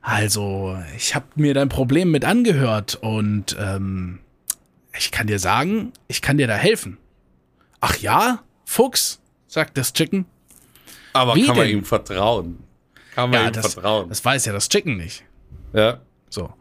Also, 0.02 0.78
ich 0.96 1.14
habe 1.14 1.26
mir 1.34 1.52
dein 1.52 1.68
Problem 1.68 2.10
mit 2.10 2.24
angehört 2.24 2.98
und 3.02 3.56
ähm, 3.60 4.20
ich 4.96 5.10
kann 5.10 5.26
dir 5.26 5.38
sagen, 5.38 5.92
ich 6.08 6.22
kann 6.22 6.38
dir 6.38 6.46
da 6.46 6.54
helfen. 6.54 6.96
Ach 7.80 7.96
ja? 7.98 8.42
Fuchs, 8.70 9.20
sagt 9.48 9.76
das 9.76 9.92
Chicken. 9.92 10.26
Aber 11.12 11.34
Wie 11.34 11.44
kann 11.44 11.56
man 11.56 11.66
denn? 11.66 11.78
ihm 11.78 11.84
vertrauen? 11.84 12.62
Kann 13.16 13.30
man 13.30 13.40
ja, 13.40 13.46
ihm 13.48 13.52
das, 13.52 13.74
vertrauen? 13.74 14.08
Das 14.08 14.24
weiß 14.24 14.44
ja 14.44 14.52
das 14.52 14.68
Chicken 14.68 14.96
nicht. 14.96 15.24
Ja. 15.72 15.98
So. 16.28 16.52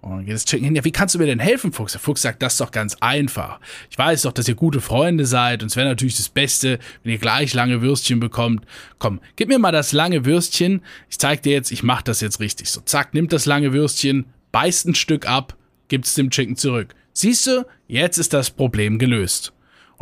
Und 0.00 0.10
dann 0.10 0.24
geht 0.24 0.34
das 0.34 0.44
Chicken 0.44 0.64
hin, 0.64 0.74
ja, 0.74 0.84
wie 0.84 0.90
kannst 0.90 1.14
du 1.14 1.20
mir 1.20 1.26
denn 1.26 1.38
helfen, 1.38 1.72
Fuchs? 1.72 1.92
Der 1.92 2.00
Fuchs 2.00 2.22
sagt, 2.22 2.42
das 2.42 2.54
ist 2.54 2.60
doch 2.60 2.72
ganz 2.72 2.96
einfach. 2.98 3.60
Ich 3.90 3.96
weiß 3.96 4.22
doch, 4.22 4.32
dass 4.32 4.48
ihr 4.48 4.56
gute 4.56 4.80
Freunde 4.80 5.24
seid 5.24 5.62
und 5.62 5.68
es 5.68 5.76
wäre 5.76 5.86
natürlich 5.86 6.16
das 6.16 6.30
Beste, 6.30 6.80
wenn 7.04 7.12
ihr 7.12 7.18
gleich 7.18 7.54
lange 7.54 7.80
Würstchen 7.80 8.18
bekommt. 8.18 8.66
Komm, 8.98 9.20
gib 9.36 9.48
mir 9.48 9.60
mal 9.60 9.70
das 9.70 9.92
lange 9.92 10.24
Würstchen. 10.24 10.82
Ich 11.10 11.20
zeig 11.20 11.42
dir 11.42 11.52
jetzt, 11.52 11.70
ich 11.70 11.84
mach 11.84 12.02
das 12.02 12.20
jetzt 12.20 12.40
richtig. 12.40 12.70
So, 12.70 12.80
zack, 12.80 13.14
nimmt 13.14 13.32
das 13.32 13.46
lange 13.46 13.72
Würstchen, 13.72 14.26
beißt 14.50 14.86
ein 14.88 14.96
Stück 14.96 15.28
ab, 15.28 15.56
gibt's 15.86 16.16
dem 16.16 16.30
Chicken 16.30 16.56
zurück. 16.56 16.92
Siehst 17.12 17.46
du, 17.46 17.66
jetzt 17.86 18.18
ist 18.18 18.32
das 18.32 18.50
Problem 18.50 18.98
gelöst. 18.98 19.52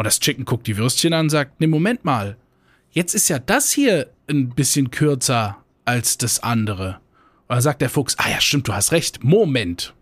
Und 0.00 0.04
das 0.04 0.19
Chicken 0.19 0.47
guckt 0.47 0.66
die 0.66 0.78
Würstchen 0.78 1.12
an 1.12 1.26
und 1.26 1.28
sagt, 1.28 1.61
ne, 1.61 1.66
Moment 1.66 2.07
mal. 2.07 2.38
Jetzt 2.90 3.12
ist 3.14 3.28
ja 3.28 3.38
das 3.38 3.71
hier 3.71 4.11
ein 4.30 4.49
bisschen 4.49 4.90
kürzer 4.90 5.59
als 5.85 6.16
das 6.16 6.42
andere. 6.42 7.00
Und 7.49 7.57
dann 7.57 7.61
sagt 7.61 7.83
der 7.83 7.90
Fuchs, 7.90 8.16
ah 8.16 8.30
ja, 8.30 8.40
stimmt, 8.40 8.66
du 8.66 8.73
hast 8.73 8.92
recht. 8.92 9.23
Moment. 9.23 9.92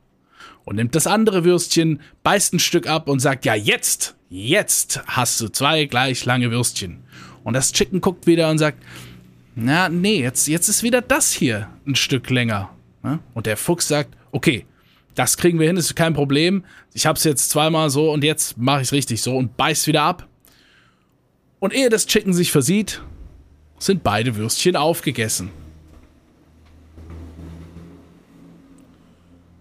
Und 0.65 0.77
nimmt 0.77 0.95
das 0.95 1.09
andere 1.09 1.43
Würstchen, 1.43 2.01
beißt 2.23 2.55
ein 2.55 2.61
Stück 2.61 2.87
ab 2.87 3.09
und 3.09 3.19
sagt, 3.19 3.45
ja, 3.45 3.57
jetzt, 3.57 4.15
jetzt 4.31 5.03
hast 5.09 5.41
du 5.41 5.49
zwei 5.49 5.87
gleich 5.87 6.25
lange 6.25 6.53
Würstchen. 6.53 7.03
Und 7.43 7.55
das 7.55 7.73
Chicken 7.73 8.01
guckt 8.01 8.29
wieder 8.29 8.51
und 8.51 8.59
sagt, 8.59 8.81
na, 9.57 9.89
nee, 9.89 10.21
jetzt, 10.21 10.47
jetzt 10.47 10.69
ist 10.69 10.85
wieder 10.85 11.03
das 11.03 11.33
hier 11.33 11.71
ein 11.89 11.97
Stück 11.97 12.31
länger. 12.31 12.71
Und 13.35 13.47
der 13.47 13.57
Fuchs 13.57 13.89
sagt, 13.89 14.17
okay, 14.31 14.65
das 15.19 15.37
kriegen 15.37 15.59
wir 15.59 15.67
hin, 15.67 15.77
ist 15.77 15.97
kein 15.97 16.15
Problem. 16.15 16.65
Ich 16.95 17.05
habe 17.05 17.17
es 17.17 17.25
jetzt 17.25 17.51
zweimal 17.51 17.91
so 17.91 18.13
und 18.13 18.23
jetzt 18.23 18.57
mache 18.57 18.83
ich 18.83 18.89
es 18.89 18.93
richtig 18.93 19.21
so 19.21 19.37
und 19.37 19.57
beiß 19.57 19.89
wieder 19.89 20.03
ab. 20.03 20.29
Und 21.59 21.75
ehe 21.75 21.89
das 21.89 22.07
Chicken 22.07 22.33
sich 22.33 22.53
versieht, 22.53 23.03
sind 23.81 24.05
beide 24.05 24.37
Würstchen 24.37 24.77
aufgegessen. 24.77 25.51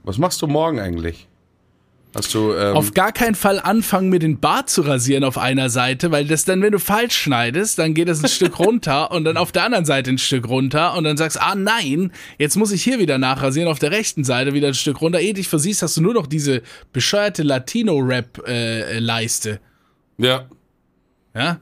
Was 0.03 0.19
machst 0.19 0.43
du 0.43 0.47
morgen 0.47 0.79
eigentlich? 0.79 1.27
Hast 2.17 2.33
du, 2.33 2.53
ähm 2.53 2.75
auf 2.75 2.95
gar 2.95 3.12
keinen 3.12 3.36
Fall 3.36 3.59
anfangen, 3.59 4.09
mir 4.09 4.17
den 4.17 4.39
Bart 4.39 4.71
zu 4.71 4.81
rasieren 4.81 5.24
auf 5.24 5.38
einer 5.38 5.69
Seite, 5.69 6.09
weil 6.09 6.25
das 6.25 6.45
dann, 6.45 6.63
wenn 6.63 6.71
du 6.71 6.79
falsch 6.79 7.15
schneidest, 7.15 7.77
dann 7.77 7.93
geht 7.93 8.07
das 8.07 8.24
ein 8.24 8.29
Stück 8.29 8.57
runter 8.59 9.12
und 9.12 9.24
dann 9.24 9.38
auf 9.38 9.51
der 9.51 9.65
anderen 9.65 9.86
Seite 9.86 10.09
ein 10.09 10.17
Stück 10.17 10.50
runter 10.50 10.97
und 10.97 11.03
dann 11.03 11.15
sagst, 11.15 11.39
ah 11.39 11.53
nein, 11.53 12.12
jetzt 12.39 12.55
muss 12.55 12.71
ich 12.71 12.81
hier 12.81 12.97
wieder 12.97 13.19
nachrasieren, 13.19 13.69
auf 13.69 13.77
der 13.77 13.91
rechten 13.91 14.24
Seite 14.24 14.55
wieder 14.55 14.69
ein 14.69 14.74
Stück 14.74 15.00
runter. 15.00 15.19
Ehe 15.19 15.36
dich 15.36 15.47
versiehst, 15.47 15.83
hast 15.83 15.95
du 15.97 16.01
nur 16.01 16.15
noch 16.15 16.25
diese 16.25 16.63
bescheuerte 16.91 17.43
Latino-Rap-Leiste. 17.43 19.59
Ja. 20.17 20.50
Ja? 21.36 21.59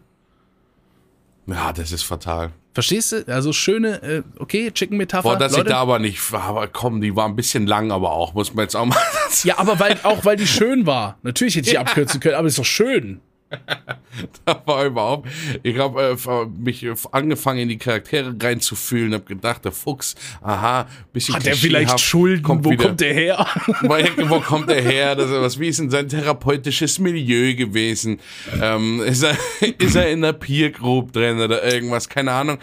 Ja, 1.47 1.73
das 1.73 1.91
ist 1.91 2.03
fatal. 2.03 2.53
Verstehst 2.75 3.13
du? 3.13 3.25
Also 3.27 3.53
schöne, 3.53 4.03
äh, 4.03 4.23
okay, 4.37 4.69
Chicken-Metapher. 4.69 5.23
Boah, 5.23 5.37
dass 5.37 5.53
Leute. 5.53 5.63
ich 5.63 5.69
da 5.69 5.79
aber 5.79 5.97
nicht, 5.97 6.19
aber 6.33 6.67
komm, 6.67 6.99
die 6.99 7.15
war 7.15 7.25
ein 7.25 7.37
bisschen 7.37 7.65
lang, 7.67 7.89
aber 7.89 8.11
auch, 8.11 8.33
muss 8.33 8.53
man 8.53 8.63
jetzt 8.63 8.75
auch 8.75 8.85
mal. 8.85 8.97
Ja, 9.43 9.57
aber 9.57 9.79
weil, 9.79 9.97
auch 10.03 10.25
weil 10.25 10.35
die 10.35 10.47
schön 10.47 10.85
war. 10.85 11.17
Natürlich 11.23 11.55
hätte 11.55 11.67
ich 11.67 11.71
die 11.71 11.77
abkürzen 11.77 12.19
können, 12.19 12.35
aber 12.35 12.47
ist 12.47 12.59
doch 12.59 12.65
schön. 12.65 13.21
da 14.45 14.61
war 14.65 14.85
überhaupt, 14.85 15.29
ich 15.63 15.77
habe 15.77 16.17
äh, 16.17 16.45
mich 16.61 16.85
angefangen 17.11 17.59
in 17.59 17.69
die 17.69 17.77
Charaktere 17.77 18.35
reinzufühlen, 18.39 19.13
habe 19.13 19.25
gedacht, 19.25 19.65
der 19.65 19.71
Fuchs, 19.71 20.15
aha, 20.41 20.87
bisschen 21.13 21.35
Hat 21.35 21.45
der 21.45 21.55
vielleicht 21.55 21.99
Schulden? 21.99 22.63
Wo 22.63 22.69
wieder- 22.71 22.85
kommt 22.85 23.01
der 23.01 23.13
her? 23.13 23.45
Wo, 24.29 24.39
kommt 24.39 24.69
der 24.69 24.81
her? 24.81 25.15
Das 25.15 25.29
was, 25.29 25.59
wie 25.59 25.67
ist 25.67 25.79
denn 25.79 25.89
sein 25.89 26.07
therapeutisches 26.07 26.99
Milieu 26.99 27.55
gewesen? 27.55 28.19
Ähm, 28.61 29.01
ist, 29.01 29.23
er, 29.23 29.37
ist 29.77 29.95
er 29.95 30.09
in 30.09 30.21
der 30.21 30.33
Peer 30.33 30.71
Group 30.71 31.11
drin 31.13 31.39
oder 31.39 31.63
irgendwas? 31.63 32.09
Keine 32.09 32.31
Ahnung. 32.31 32.57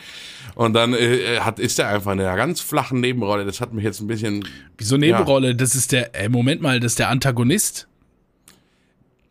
Und 0.54 0.74
dann 0.74 0.92
äh, 0.92 1.38
hat, 1.40 1.58
ist 1.58 1.78
er 1.78 1.88
einfach 1.88 2.12
in 2.12 2.20
einer 2.20 2.36
ganz 2.36 2.60
flachen 2.60 3.00
Nebenrolle. 3.00 3.44
Das 3.44 3.60
hat 3.60 3.72
mich 3.72 3.84
jetzt 3.84 4.00
ein 4.00 4.06
bisschen. 4.06 4.46
Wieso 4.76 4.96
Nebenrolle? 4.96 5.54
Das 5.54 5.74
ist 5.74 5.92
der, 5.92 6.14
ey, 6.14 6.28
Moment 6.28 6.60
mal, 6.60 6.78
das 6.78 6.92
ist 6.92 6.98
der 6.98 7.08
Antagonist. 7.08 7.88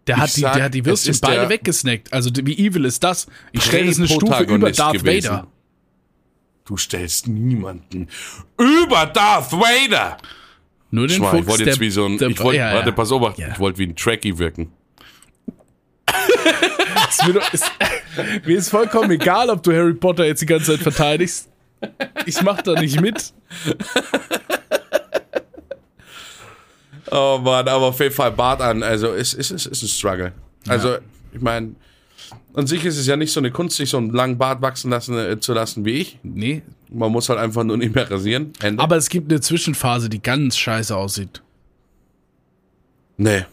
Der 0.08 0.18
hat, 0.18 0.30
Ich 0.30 0.34
die, 0.36 0.42
sag, 0.42 0.54
der 0.56 0.64
hat 0.66 0.74
die 0.74 0.80
es 0.80 0.86
Würstchen 0.86 1.18
beide 1.22 1.48
weggesnackt. 1.50 2.12
Also 2.12 2.32
wie 2.34 2.58
evil 2.58 2.86
ist 2.86 3.04
das? 3.04 3.28
Ich 3.52 3.64
stelle 3.64 3.88
das 3.88 3.98
eine 4.00 4.08
Stufe 4.08 4.44
über 4.44 4.72
Darth 4.72 4.94
gewesen. 4.98 5.30
Vader. 5.30 5.48
Du 6.66 6.78
stellst 6.78 7.28
niemanden 7.28 8.08
über 8.58 9.06
Darth 9.08 9.52
Vader. 9.52 10.18
Nur 10.90 11.08
den 11.08 11.22
ich 11.22 11.28
Fuchs, 11.30 11.48
wollte 11.48 11.64
der, 11.64 11.74
jetzt 11.74 11.80
wie 11.80 11.90
so 11.90 12.06
ein. 12.06 12.18
der, 12.18 12.30
ich 12.30 12.40
wollte, 12.40 12.58
ja, 12.60 12.74
warte, 12.74 12.90
ja. 12.90 12.96
pass 12.96 13.12
auf, 13.12 13.38
Ja. 13.38 13.50
ich 13.52 13.60
wollte 13.60 13.78
wie 13.80 13.88
ein 13.88 13.96
Trekkie 13.96 14.38
wirken. 14.38 14.72
Ist 17.10 17.28
mir, 17.28 17.34
doch- 17.34 17.54
ist, 17.54 17.66
mir 18.46 18.58
ist 18.58 18.70
vollkommen 18.70 19.12
egal, 19.12 19.50
ob 19.50 19.64
du 19.64 19.72
Harry 19.72 19.94
Potter 19.94 20.26
jetzt 20.26 20.42
die 20.42 20.46
ganze 20.46 20.72
Zeit 20.74 20.80
verteidigst. 20.82 21.50
Ich 22.26 22.42
mach 22.42 22.62
da 22.62 22.80
nicht 22.80 23.00
mit. 23.02 23.34
Oh 27.12 27.40
Mann, 27.44 27.68
aber 27.68 27.88
auf 27.88 28.00
jeden 28.00 28.14
Fall 28.16 28.32
Bart 28.32 28.62
an. 28.62 28.84
Also 28.84 29.10
es 29.14 29.34
ist, 29.34 29.52
es 29.52 29.66
ist 29.66 29.84
ein 29.84 29.88
Struggle. 29.88 30.32
Also, 30.68 30.98
ich 31.34 31.42
meine, 31.42 31.76
an 32.54 32.68
sich 32.68 32.86
ist 32.86 32.98
es 32.98 33.06
ja 33.08 33.16
nicht 33.18 33.32
so 33.34 33.40
eine 33.40 33.52
Kunst, 33.52 33.78
sich 33.78 33.90
so 33.90 33.98
einen 33.98 34.12
langen 34.12 34.38
Bart 34.38 34.62
wachsen 34.62 34.92
lassen, 34.92 35.18
äh, 35.18 35.40
zu 35.40 35.54
lassen 35.54 35.84
wie 35.86 35.92
ich. 35.94 36.20
Nee. 36.24 36.62
Man 36.90 37.12
muss 37.12 37.28
halt 37.30 37.40
einfach 37.40 37.64
nur 37.64 37.78
nicht 37.78 37.94
mehr 37.96 38.10
rasieren. 38.10 38.54
Ende. 38.62 38.82
Aber 38.84 38.96
es 38.98 39.10
gibt 39.10 39.32
eine 39.32 39.42
Zwischenphase, 39.42 40.10
die 40.10 40.22
ganz 40.22 40.58
scheiße 40.58 40.96
aussieht. 40.96 41.42
nee. 43.18 43.46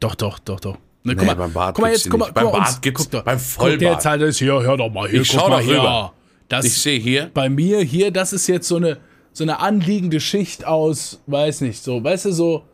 Doch, 0.00 0.14
doch, 0.14 0.38
doch, 0.38 0.60
doch. 0.60 0.78
Ne, 1.04 1.14
Nee, 1.14 1.34
beim 1.34 1.52
Bart 1.52 1.74
guck 1.76 1.82
mal 1.84 1.92
jetzt, 1.92 2.08
guck 2.08 2.20
mal, 2.20 2.32
Beim 2.32 2.44
mal 2.44 2.52
Bart 2.52 2.68
uns, 2.68 2.80
gibt's- 2.80 3.08
guck 3.10 3.24
beim 3.24 3.36
Guck 3.36 3.46
Vollbart. 3.46 3.80
jetzt 3.82 4.06
halt 4.06 4.22
das 4.22 4.38
hier, 4.38 4.52
hör 4.62 4.76
doch 4.78 4.90
mal 4.90 5.08
hier, 5.10 5.20
Ich 5.22 5.28
guck 5.28 5.40
schau 5.40 5.48
mal 5.50 5.62
hier. 5.62 5.78
rüber. 5.78 6.12
Das, 6.48 6.64
Ich 6.64 6.74
sehe 6.78 6.98
hier, 6.98 7.30
bei 7.34 7.48
mir 7.50 7.80
hier, 7.82 8.10
das 8.10 8.32
ist 8.32 8.46
jetzt 8.46 8.66
so 8.66 8.76
eine, 8.76 8.96
so 9.32 9.44
eine 9.44 9.60
anliegende 9.60 10.20
Schicht 10.20 10.64
aus, 10.66 11.20
weiß 11.26 11.60
nicht, 11.62 11.82
so, 11.82 12.02
weißt 12.02 12.26
du, 12.26 12.32
so, 12.32 12.64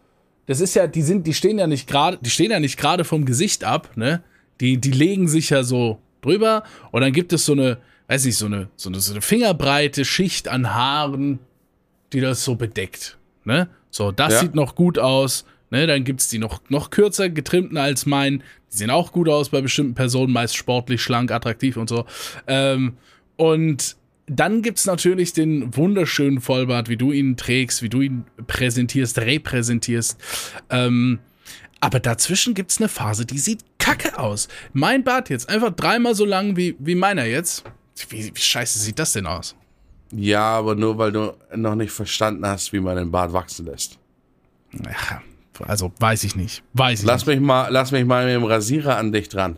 das 0.46 0.60
ist 0.60 0.74
ja, 0.74 0.86
die 0.86 1.02
sind, 1.02 1.26
die 1.26 1.34
stehen 1.34 1.58
ja 1.58 1.66
nicht 1.66 1.86
gerade, 1.88 2.18
die 2.20 2.30
stehen 2.30 2.50
ja 2.50 2.60
nicht 2.60 2.78
gerade 2.78 3.04
vom 3.04 3.24
Gesicht 3.24 3.64
ab, 3.64 3.90
ne? 3.96 4.22
Die, 4.60 4.78
die 4.78 4.90
legen 4.92 5.28
sich 5.28 5.50
ja 5.50 5.62
so 5.62 5.98
drüber 6.22 6.62
und 6.92 7.02
dann 7.02 7.12
gibt 7.12 7.32
es 7.32 7.44
so 7.44 7.52
eine, 7.52 7.78
weiß 8.08 8.24
nicht, 8.24 8.36
so 8.38 8.46
eine, 8.46 8.68
so 8.76 8.88
eine, 8.88 9.00
so 9.00 9.12
eine 9.12 9.20
fingerbreite 9.20 10.04
Schicht 10.04 10.48
an 10.48 10.72
Haaren, 10.74 11.40
die 12.12 12.20
das 12.20 12.44
so 12.44 12.54
bedeckt, 12.54 13.18
ne? 13.44 13.68
So, 13.90 14.12
das 14.12 14.34
Ja. 14.34 14.40
sieht 14.40 14.54
noch 14.54 14.74
gut 14.76 14.98
aus, 14.98 15.44
ne? 15.70 15.86
Dann 15.86 16.04
gibt's 16.04 16.28
die 16.28 16.38
noch, 16.38 16.60
noch 16.68 16.90
kürzer 16.90 17.28
getrimmten 17.28 17.76
als 17.76 18.06
mein, 18.06 18.42
die 18.72 18.76
sehen 18.78 18.90
auch 18.90 19.12
gut 19.12 19.28
aus 19.28 19.50
bei 19.50 19.60
bestimmten 19.60 19.94
Personen, 19.94 20.32
meist 20.32 20.56
sportlich, 20.56 21.02
schlank, 21.02 21.30
attraktiv 21.32 21.76
und 21.76 21.88
so. 21.88 22.06
Ähm, 22.46 22.96
und 23.36 23.96
dann 24.26 24.62
gibt's 24.62 24.86
natürlich 24.86 25.32
den 25.32 25.76
wunderschönen 25.76 26.40
Vollbart, 26.40 26.88
wie 26.88 26.96
du 26.96 27.12
ihn 27.12 27.36
trägst, 27.36 27.82
wie 27.82 27.88
du 27.88 28.00
ihn 28.00 28.24
präsentierst, 28.46 29.18
repräsentierst. 29.18 30.18
Ähm, 30.70 31.20
aber 31.80 32.00
dazwischen 32.00 32.54
gibt's 32.54 32.78
eine 32.78 32.88
Phase, 32.88 33.26
die 33.26 33.38
sieht 33.38 33.60
kacke 33.78 34.18
aus. 34.18 34.48
Mein 34.72 35.04
Bart 35.04 35.30
jetzt 35.30 35.48
einfach 35.48 35.70
dreimal 35.70 36.14
so 36.14 36.24
lang 36.24 36.56
wie, 36.56 36.74
wie 36.78 36.94
meiner 36.94 37.24
jetzt. 37.24 37.64
Wie, 38.08 38.32
wie 38.34 38.40
scheiße 38.40 38.78
sieht 38.78 38.98
das 38.98 39.12
denn 39.12 39.26
aus? 39.26 39.54
ja, 40.12 40.42
aber 40.42 40.74
nur 40.74 40.98
weil 40.98 41.12
du 41.12 41.34
noch 41.54 41.74
nicht 41.74 41.90
verstanden 41.90 42.46
hast, 42.46 42.72
wie 42.72 42.80
man 42.80 42.96
den 42.96 43.10
Bart 43.10 43.32
wachsen 43.32 43.66
lässt. 43.66 43.98
Ja, 44.72 45.22
also 45.66 45.92
weiß 45.98 46.24
ich 46.24 46.36
nicht. 46.36 46.62
Weiß 46.74 47.00
ich 47.00 47.06
Lass 47.06 47.26
nicht. 47.26 47.36
mich 47.36 47.46
mal, 47.46 47.68
lass 47.70 47.90
mich 47.92 48.04
mal 48.04 48.24
mit 48.26 48.34
dem 48.34 48.44
Rasierer 48.44 48.96
an 48.98 49.12
dich 49.12 49.28
dran. 49.28 49.56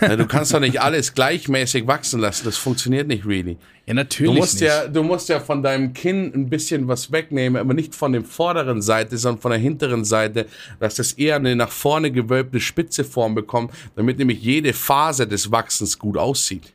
Du 0.00 0.26
kannst 0.26 0.52
doch 0.54 0.60
nicht 0.60 0.80
alles 0.82 1.14
gleichmäßig 1.14 1.86
wachsen 1.86 2.20
lassen. 2.20 2.44
Das 2.44 2.56
funktioniert 2.56 3.08
nicht 3.08 3.26
really. 3.26 3.58
Ja, 3.86 3.92
natürlich 3.94 4.32
Du 4.32 4.38
musst 4.38 4.54
nicht. 4.54 4.68
ja, 4.68 4.88
du 4.88 5.02
musst 5.02 5.28
ja 5.28 5.40
von 5.40 5.62
deinem 5.62 5.92
Kinn 5.92 6.32
ein 6.34 6.48
bisschen 6.48 6.88
was 6.88 7.12
wegnehmen, 7.12 7.60
aber 7.60 7.74
nicht 7.74 7.94
von 7.94 8.12
der 8.12 8.22
vorderen 8.22 8.80
Seite, 8.80 9.18
sondern 9.18 9.42
von 9.42 9.50
der 9.50 9.60
hinteren 9.60 10.04
Seite, 10.04 10.46
dass 10.80 10.94
das 10.94 11.12
eher 11.12 11.36
eine 11.36 11.54
nach 11.54 11.70
vorne 11.70 12.10
gewölbte 12.10 12.60
spitze 12.60 13.04
Form 13.04 13.34
bekommt, 13.34 13.72
damit 13.94 14.18
nämlich 14.18 14.40
jede 14.42 14.72
Phase 14.72 15.26
des 15.26 15.50
Wachsens 15.50 15.98
gut 15.98 16.16
aussieht. 16.16 16.72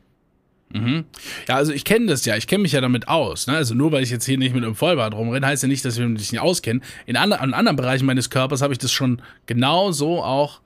Ja, 1.48 1.56
also 1.56 1.72
ich 1.72 1.84
kenne 1.84 2.06
das 2.06 2.24
ja, 2.26 2.36
ich 2.36 2.46
kenne 2.46 2.62
mich 2.62 2.70
ja 2.70 2.80
damit 2.80 3.08
aus. 3.08 3.48
Ne? 3.48 3.56
Also 3.56 3.74
nur 3.74 3.90
weil 3.90 4.04
ich 4.04 4.10
jetzt 4.10 4.24
hier 4.24 4.38
nicht 4.38 4.54
mit 4.54 4.62
einem 4.62 4.76
Vollbart 4.76 5.14
rumrenne, 5.14 5.44
heißt 5.44 5.64
ja 5.64 5.68
nicht, 5.68 5.84
dass 5.84 5.98
ich 5.98 6.06
mich 6.06 6.30
nicht 6.30 6.40
auskenne. 6.40 6.80
In, 7.06 7.16
andre, 7.16 7.42
in 7.42 7.54
anderen 7.54 7.74
Bereichen 7.74 8.06
meines 8.06 8.30
Körpers 8.30 8.62
habe 8.62 8.72
ich 8.72 8.78
das 8.78 8.92
schon 8.92 9.20
genau 9.46 9.90
so 9.90 10.22
auch. 10.22 10.60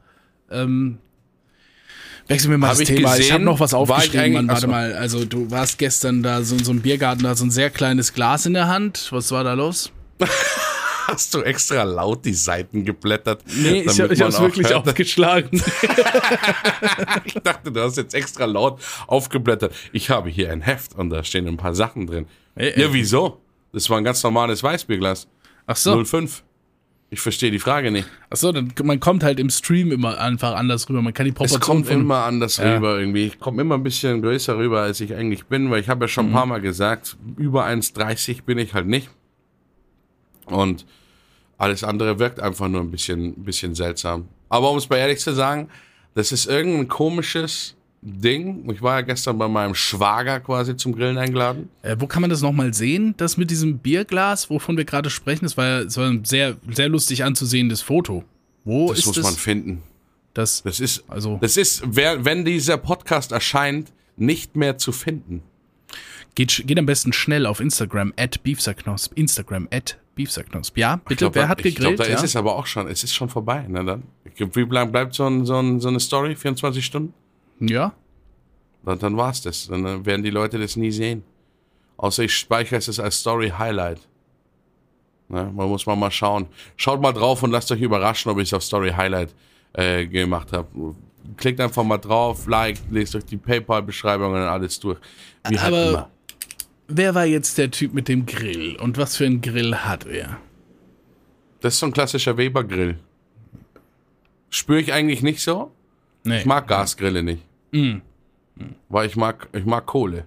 Ähm, 0.51 0.99
wechseln 2.29 2.51
wir 2.51 2.59
mal 2.59 2.69
Hab 2.69 2.75
das 2.79 2.81
ich 2.81 2.89
Thema. 2.89 3.13
ich 3.13 3.19
gesehen, 3.19 3.35
habe 3.35 3.45
noch 3.45 3.61
was 3.61 3.73
ich 3.73 3.77
aufgeschrieben, 3.77 4.33
Mann. 4.33 4.49
Warte 4.49 4.67
mal. 4.67 4.95
Also 4.95 5.25
du 5.25 5.51
warst 5.51 5.79
gestern 5.79 6.23
da 6.23 6.43
so 6.43 6.57
in 6.57 6.65
so 6.65 6.71
einem 6.71 6.81
Biergarten, 6.81 7.23
da 7.25 7.35
so 7.35 7.45
ein 7.45 7.51
sehr 7.51 7.71
kleines 7.71 8.13
Glas 8.13 8.47
in 8.47 8.55
der 8.55 8.69
Hand. 8.69 9.09
Was 9.11 9.31
war 9.31 9.45
da 9.45 9.55
los? 9.55 9.93
Hast 11.07 11.35
du 11.35 11.43
extra 11.43 11.83
laut 11.83 12.25
die 12.25 12.33
Seiten 12.33 12.85
geblättert? 12.85 13.43
Nee, 13.47 13.83
ich, 13.83 13.95
damit 13.95 14.13
ich 14.13 14.21
habe 14.23 14.31
es 14.31 14.37
auch 14.37 14.41
wirklich 14.41 14.69
hört? 14.71 14.89
aufgeschlagen. 14.89 15.63
Ich 17.25 17.35
dachte, 17.35 17.73
du 17.73 17.81
hast 17.83 17.97
jetzt 17.97 18.15
extra 18.15 18.45
laut 18.45 18.81
aufgeblättert. 19.07 19.75
Ich 19.93 20.11
habe 20.11 20.29
hier 20.31 20.51
ein 20.51 20.61
Heft 20.61 20.95
und 20.95 21.11
da 21.11 21.25
stehen 21.25 21.47
ein 21.49 21.57
paar 21.57 21.75
Sachen 21.75 22.07
drin. 22.07 22.27
Äh, 22.55 22.69
äh. 22.69 22.83
Ja, 22.83 22.93
wieso? 22.93 23.41
Das 23.73 23.89
war 23.91 23.99
ein 23.99 24.05
ganz 24.05 24.23
normales 24.23 24.63
Weißbierglas. 24.63 25.27
Ach 25.67 25.77
so. 25.77 26.05
05. 26.05 26.44
Ich 27.15 27.21
verstehe 27.21 27.53
die 27.53 27.61
Frage 27.61 27.93
nicht. 27.93 28.09
Ach 28.29 28.37
so, 28.37 28.51
dann 28.51 28.73
man 28.83 28.99
kommt 28.99 29.23
halt 29.23 29.39
im 29.39 29.49
Stream 29.49 29.93
immer 29.93 30.19
einfach 30.19 30.57
anders 30.57 30.89
rüber. 30.89 31.01
Man 31.01 31.15
kann 31.15 31.27
die 31.27 31.31
Es 31.31 31.37
Proportion 31.37 31.61
kommt 31.61 31.87
von 31.87 32.01
immer 32.01 32.25
anders 32.25 32.57
Ja. 32.57 32.75
rüber 32.75 32.99
irgendwie. 32.99 33.27
Ich 33.27 33.39
komme 33.39 33.63
immer 33.63 33.77
ein 33.77 33.85
bisschen 33.85 34.21
größer 34.21 34.59
rüber, 34.59 34.81
als 34.83 35.01
ich 35.01 35.15
eigentlich 35.15 35.45
bin, 35.47 35.71
weil 35.71 35.81
ich 35.81 35.89
habe 35.89 36.05
ja 36.07 36.09
schon 36.09 36.27
ein 36.27 36.31
Mhm. 36.31 36.35
paar 36.35 36.47
Mal 36.47 36.61
gesagt, 36.61 37.17
über 37.37 37.65
1,30 37.67 38.43
bin 38.43 38.59
ich 38.59 38.75
halt 38.75 38.89
nicht. 38.89 39.09
Und 40.47 40.85
alles 41.57 41.85
andere 41.85 42.19
wirkt 42.19 42.41
einfach 42.41 42.67
nur 42.67 42.81
ein 42.81 42.91
bisschen, 42.91 43.27
ein 43.27 43.45
bisschen 43.45 43.77
seltsam. 43.77 44.27
Aber 44.49 44.71
um 44.73 44.77
es 44.77 44.89
mal 44.89 44.97
ehrlich 44.97 45.21
zu 45.21 45.33
sagen, 45.35 45.69
das 46.15 46.33
ist 46.33 46.47
irgendein 46.47 46.89
komisches 46.89 47.77
Ding. 48.07 48.71
Ich 48.71 48.83
war 48.83 48.97
ja 48.97 49.01
gestern 49.01 49.39
bei 49.39 49.49
meinem 49.49 49.75
Schwager 49.75 50.39
quasi 50.41 50.77
zum 50.77 50.95
Grillen 50.95 51.17
eingeladen. 51.17 51.71
Äh, 51.83 51.97
wo 51.99 52.07
kann 52.07 52.21
man 52.21 52.29
das 52.31 52.43
nochmal 52.43 52.75
sehen? 52.75 53.15
Das 53.17 53.37
mit 53.39 53.51
diesem 53.51 53.79
Bierglas, 53.79 54.51
wovon 54.51 54.77
wir 54.77 54.85
gerade 54.85 55.09
sprechen, 55.09 55.45
das 55.47 55.57
war, 55.57 55.67
ja- 55.67 55.85
das 55.85 55.97
war 55.97 56.09
ein 56.11 56.25
sehr, 56.25 56.57
sehr 56.71 56.89
lustig 56.91 57.25
anzusehendes 57.25 57.81
Foto. 57.81 58.25
Wo 58.65 58.89
Das 58.91 58.99
ist 59.01 59.07
muss 59.07 59.17
das? 59.17 59.25
man 59.25 59.35
finden. 59.35 59.83
das? 60.35 60.63
Das 60.63 60.81
ist, 60.81 61.05
Also- 61.09 61.39
das 61.41 61.57
ist, 61.57 61.83
wer, 61.87 62.25
wenn 62.25 62.45
dieser 62.45 62.77
Podcast 62.77 63.33
erscheint, 63.33 63.93
nicht 64.17 64.55
mehr 64.55 64.77
zu 64.79 64.93
finden. 64.93 65.43
Geht, 66.35 66.65
geht 66.67 66.79
am 66.79 66.87
besten 66.87 67.13
schnell 67.13 67.47
auf 67.47 67.61
Instagram, 67.61 68.13
at 68.17 68.43
Beefsacknosp. 68.43 69.13
Instagram, 69.17 69.69
at 69.73 69.99
Beefsacknosp. 70.17 70.77
Ja, 70.77 70.97
bitte, 70.97 71.13
Ich 71.13 71.19
glaub, 71.19 71.35
wer 71.37 71.49
hat 71.49 71.65
Ich 71.65 71.77
glaube, 71.77 71.93
gegrillt? 71.93 72.01
da 72.09 72.13
ja? 72.13 72.19
ist 72.19 72.25
es 72.25 72.37
aber 72.37 72.57
auch 72.57 72.67
schon. 72.67 72.89
Es 72.89 73.05
ist 73.05 73.15
schon 73.15 73.29
vorbei. 73.29 73.65
Ne, 73.69 73.85
dann. 73.85 74.03
Ich 74.25 74.57
Wie 74.57 74.65
bleibt 74.65 75.15
so, 75.15 75.27
ein, 75.27 75.45
so, 75.47 75.59
ein, 75.59 75.81
so 75.81 75.89
eine 75.89 76.01
Story? 76.01 76.35
24 76.37 76.85
Stunden? 76.85 77.15
Ja. 77.69 77.93
Dann, 78.85 78.99
dann 78.99 79.17
war 79.17 79.31
es 79.31 79.43
das. 79.43 79.67
Dann 79.69 79.85
äh, 79.87 80.05
werden 80.07 80.23
die 80.23 80.31
Leute 80.31 80.59
das 80.59 80.77
nie 80.77 80.91
sehen. 80.91 81.23
Außer 81.97 82.25
ich 82.25 82.35
speichere 82.37 82.77
es 82.77 83.01
als 83.01 83.21
Story 83.21 83.51
Highlight. 83.57 84.01
Ne, 85.29 85.51
man 85.55 85.69
muss 85.69 85.87
mal 85.87 85.97
mal 85.97 86.11
schauen. 86.11 86.47
Schaut 86.77 87.01
mal 87.01 87.13
drauf 87.13 87.43
und 87.43 87.51
lasst 87.51 87.71
euch 87.73 87.81
überraschen, 87.81 88.31
ob 88.31 88.39
ich 88.39 88.49
es 88.49 88.53
auf 88.55 88.63
Story 88.63 88.91
Highlight 88.91 89.35
äh, 89.73 90.07
gemacht 90.07 90.53
habe. 90.53 90.69
Klickt 91.39 91.61
einfach 91.61 91.83
mal 91.85 91.97
drauf, 91.99 92.47
liked, 92.47 92.83
lest 92.91 93.17
euch 93.17 93.25
die 93.25 93.39
PayPal-Beschreibung 93.39 94.33
und 94.33 94.39
alles 94.39 94.79
durch. 94.81 94.99
Wie 95.49 95.59
halt 95.59 95.73
Aber- 95.73 95.89
immer. 95.91 96.11
Wer 96.87 97.15
war 97.15 97.25
jetzt 97.25 97.57
der 97.57 97.71
Typ 97.71 97.95
mit 97.95 98.09
dem 98.09 98.27
Grill? 98.27 98.77
Und 98.77 98.99
was 98.99 99.17
für 99.17 99.25
ein 99.25 99.41
Grill 99.41 99.75
hat 99.75 100.05
er? 100.07 100.37
Das 101.61 101.73
ist 101.73 101.81
so 101.81 101.87
ein 101.87 101.93
klassischer 101.93 102.37
Weber-Grill. 102.37 102.99
Spüre 104.51 104.81
ich 104.81 104.93
eigentlich 104.93 105.23
nicht 105.23 105.41
so. 105.41 105.73
Nee. 106.25 106.41
Ich 106.41 106.45
mag 106.45 106.69
Gasgrille 106.69 107.23
nicht. 107.23 107.43
Weil 108.89 109.09
ich 109.09 109.17
mag, 109.17 109.49
ich 109.53 109.65
mag 109.65 109.87
Kohle. 109.87 110.25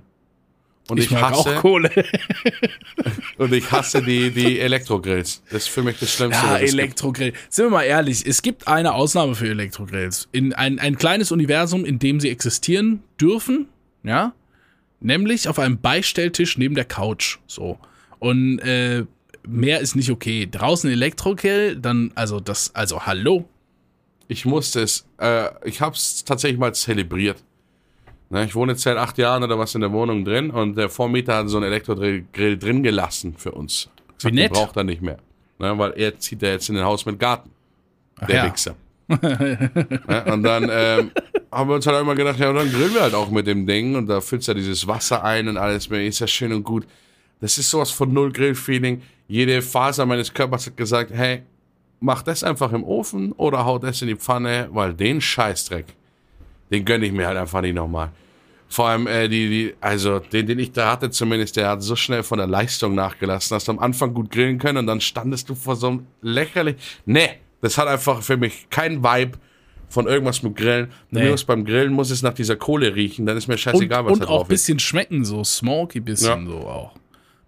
Und 0.89 0.99
ich, 0.99 1.05
ich 1.05 1.11
mag 1.11 1.31
hasse, 1.31 1.57
auch 1.57 1.61
Kohle. 1.61 1.91
und 3.37 3.53
ich 3.53 3.69
hasse 3.71 4.01
die, 4.01 4.31
die 4.31 4.59
Elektrogrills. 4.59 5.43
Das 5.49 5.63
ist 5.63 5.67
für 5.67 5.83
mich 5.83 5.99
das 5.99 6.13
Schlimmste. 6.13 6.45
Ja, 6.45 6.57
gibt. 6.59 6.71
Elektrogrill. 6.71 7.33
Sind 7.49 7.65
wir 7.65 7.69
mal 7.69 7.83
ehrlich, 7.83 8.25
es 8.25 8.41
gibt 8.41 8.67
eine 8.67 8.93
Ausnahme 8.93 9.35
für 9.35 9.47
Elektrogrills. 9.47 10.29
In 10.31 10.53
ein, 10.53 10.79
ein 10.79 10.97
kleines 10.97 11.31
Universum, 11.31 11.83
in 11.83 11.99
dem 11.99 12.19
sie 12.19 12.29
existieren 12.29 13.03
dürfen, 13.19 13.67
ja, 14.03 14.33
nämlich 15.01 15.49
auf 15.49 15.59
einem 15.59 15.79
Beistelltisch 15.79 16.57
neben 16.57 16.75
der 16.75 16.85
Couch, 16.85 17.39
so. 17.47 17.79
Und 18.19 18.59
äh, 18.59 19.03
mehr 19.45 19.81
ist 19.81 19.95
nicht 19.95 20.09
okay. 20.09 20.47
Draußen 20.49 20.89
Elektrogrill, 20.89 21.75
dann, 21.77 22.11
also 22.15 22.39
das, 22.39 22.73
also 22.75 23.05
hallo. 23.05 23.47
Ich 24.27 24.45
musste 24.45 24.81
es, 24.81 25.07
äh, 25.19 25.49
ich 25.63 25.81
hab's 25.81 26.23
tatsächlich 26.23 26.59
mal 26.59 26.73
zelebriert. 26.73 27.43
Ne, 28.29 28.43
ich 28.43 28.55
wohne 28.55 28.73
jetzt 28.73 28.81
seit 28.81 28.97
acht 28.97 29.17
Jahren 29.17 29.43
oder 29.43 29.57
was 29.57 29.73
in 29.73 29.81
der 29.81 29.91
Wohnung 29.93 30.25
drin 30.25 30.51
und 30.51 30.75
der 30.77 30.89
Vormieter 30.89 31.37
hat 31.37 31.49
so 31.49 31.57
einen 31.57 31.67
Elektrogrill 31.67 32.57
drin 32.57 32.83
gelassen 32.83 33.35
für 33.37 33.53
uns. 33.53 33.89
Wie 34.21 34.31
nett. 34.31 34.51
braucht 34.51 34.75
er 34.75 34.83
nicht 34.83 35.01
mehr. 35.01 35.17
Ne, 35.59 35.77
weil 35.77 35.93
er 35.95 36.19
zieht 36.19 36.41
ja 36.41 36.49
jetzt 36.49 36.69
in 36.69 36.77
ein 36.77 36.83
Haus 36.83 37.05
mit 37.05 37.19
Garten. 37.19 37.49
Ach 38.19 38.27
der 38.27 38.35
ja. 38.35 38.45
Wichser. 38.45 38.75
ja, 39.09 40.33
und 40.33 40.43
dann 40.43 40.67
ähm, 40.69 41.11
haben 41.49 41.69
wir 41.69 41.75
uns 41.75 41.87
halt 41.87 42.01
immer 42.01 42.15
gedacht, 42.15 42.39
ja, 42.39 42.49
und 42.49 42.55
dann 42.55 42.69
grillen 42.69 42.93
wir 42.93 43.01
halt 43.01 43.13
auch 43.13 43.31
mit 43.31 43.47
dem 43.47 43.65
Ding 43.65 43.95
und 43.95 44.07
da 44.07 44.19
füllst 44.19 44.49
du 44.49 44.51
ja 44.51 44.57
dieses 44.57 44.85
Wasser 44.85 45.23
ein 45.23 45.47
und 45.47 45.57
alles, 45.57 45.87
ist 45.87 46.19
ja 46.19 46.27
schön 46.27 46.51
und 46.51 46.63
gut. 46.63 46.85
Das 47.39 47.57
ist 47.57 47.69
sowas 47.69 47.91
von 47.91 48.11
null 48.11 48.33
Grill-Feeling. 48.33 49.01
Jede 49.29 49.61
Faser 49.61 50.05
meines 50.05 50.33
Körpers 50.33 50.65
hat 50.65 50.75
gesagt, 50.75 51.11
hey, 51.13 51.43
mach 51.99 52.21
das 52.23 52.43
einfach 52.43 52.71
im 52.73 52.83
Ofen 52.83 53.31
oder 53.33 53.65
hau 53.65 53.79
das 53.79 54.01
in 54.01 54.07
die 54.07 54.15
Pfanne, 54.15 54.69
weil 54.71 54.93
den 54.93 55.19
Scheißdreck, 55.21 55.85
den 56.71 56.85
gönne 56.85 57.05
ich 57.05 57.11
mir 57.11 57.27
halt 57.27 57.37
einfach 57.37 57.61
nicht 57.61 57.75
nochmal. 57.75 58.09
Vor 58.69 58.89
allem, 58.89 59.07
äh, 59.07 59.29
die, 59.29 59.47
die, 59.49 59.75
also 59.79 60.19
den, 60.19 60.45
den 60.45 60.59
ich 60.59 60.73
da 60.73 60.91
hatte 60.91 61.09
zumindest, 61.09 61.55
der 61.55 61.69
hat 61.69 61.81
so 61.81 61.95
schnell 61.95 62.21
von 62.23 62.37
der 62.37 62.47
Leistung 62.47 62.95
nachgelassen, 62.95 63.55
dass 63.55 63.63
du 63.65 63.71
am 63.71 63.79
Anfang 63.79 64.13
gut 64.13 64.29
grillen 64.29 64.59
können 64.59 64.79
und 64.79 64.87
dann 64.87 64.99
standest 64.99 65.47
du 65.49 65.55
vor 65.55 65.77
so 65.77 65.87
einem 65.87 66.07
lächerlich. 66.21 66.75
Nee, 67.05 67.29
das 67.61 67.77
hat 67.77 67.87
einfach 67.87 68.21
für 68.21 68.35
mich 68.35 68.67
kein 68.69 69.01
Vibe 69.03 69.37
von 69.89 70.05
irgendwas 70.05 70.43
mit 70.43 70.57
Grillen. 70.57 70.91
Nee. 71.11 71.29
Muss 71.31 71.45
beim 71.45 71.63
Grillen 71.63 71.93
muss 71.93 72.11
es 72.11 72.21
nach 72.21 72.33
dieser 72.33 72.57
Kohle 72.57 72.93
riechen, 72.93 73.25
dann 73.25 73.37
ist 73.37 73.47
mir 73.47 73.53
Und, 73.53 73.59
scheißegal, 73.59 74.03
was 74.05 74.11
und 74.13 74.19
da 74.19 74.25
auch 74.25 74.29
drauf 74.39 74.41
ist. 74.43 74.49
bisschen 74.49 74.79
schmecken, 74.79 75.23
so 75.23 75.45
smoky 75.45 76.01
bisschen 76.01 76.45
Ja. 76.45 76.51
so 76.51 76.57
auch. 76.67 76.95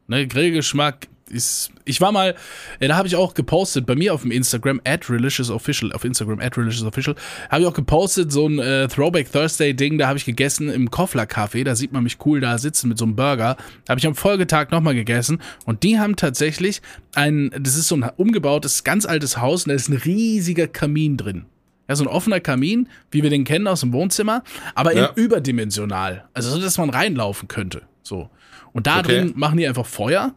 Ne, 0.07 0.25
Grillgeschmack 0.25 1.07
ist. 1.29 1.71
Ich 1.85 2.01
war 2.01 2.11
mal, 2.11 2.35
äh, 2.79 2.87
da 2.87 2.95
habe 2.97 3.07
ich 3.07 3.15
auch 3.15 3.33
gepostet, 3.33 3.85
bei 3.85 3.95
mir 3.95 4.13
auf 4.13 4.21
dem 4.23 4.31
Instagram, 4.31 4.81
at 4.83 5.09
religiousofficial, 5.09 5.91
auf 5.93 6.03
Instagram, 6.03 6.39
at 6.39 6.57
religiousofficial, 6.57 7.15
habe 7.49 7.61
ich 7.61 7.67
auch 7.67 7.73
gepostet, 7.73 8.31
so 8.31 8.47
ein 8.47 8.59
äh, 8.59 8.87
Throwback 8.87 9.31
Thursday-Ding, 9.31 9.97
da 9.97 10.07
habe 10.07 10.17
ich 10.17 10.25
gegessen 10.25 10.69
im 10.69 10.91
Koffler 10.91 11.23
Café, 11.23 11.63
da 11.63 11.75
sieht 11.75 11.91
man 11.91 12.03
mich 12.03 12.17
cool 12.25 12.39
da 12.39 12.57
sitzen 12.57 12.89
mit 12.89 12.97
so 12.97 13.05
einem 13.05 13.15
Burger. 13.15 13.57
Habe 13.87 13.99
ich 13.99 14.07
am 14.07 14.15
Folgetag 14.15 14.71
nochmal 14.71 14.95
gegessen 14.95 15.39
und 15.65 15.83
die 15.83 15.99
haben 15.99 16.15
tatsächlich 16.15 16.81
ein, 17.15 17.51
das 17.59 17.75
ist 17.75 17.87
so 17.87 17.95
ein 17.95 18.03
umgebautes, 18.17 18.83
ganz 18.83 19.05
altes 19.05 19.37
Haus 19.37 19.63
und 19.65 19.69
da 19.69 19.75
ist 19.75 19.89
ein 19.89 19.97
riesiger 19.97 20.67
Kamin 20.67 21.17
drin. 21.17 21.45
Ja, 21.87 21.95
so 21.95 22.03
ein 22.03 22.07
offener 22.07 22.39
Kamin, 22.39 22.87
wie 23.09 23.23
wir 23.23 23.31
den 23.31 23.45
kennen 23.45 23.65
aus 23.67 23.79
dem 23.79 23.93
Wohnzimmer, 23.93 24.43
aber 24.75 24.95
Ja. 24.95 25.07
in 25.07 25.23
überdimensional. 25.23 26.25
Also 26.33 26.51
so, 26.51 26.61
dass 26.61 26.77
man 26.77 26.91
reinlaufen 26.91 27.47
könnte. 27.47 27.81
So. 28.03 28.29
Und 28.73 28.85
da 28.85 28.99
Okay. 28.99 29.07
drin 29.21 29.33
machen 29.35 29.57
die 29.57 29.67
einfach 29.67 29.87
Feuer. 29.87 30.35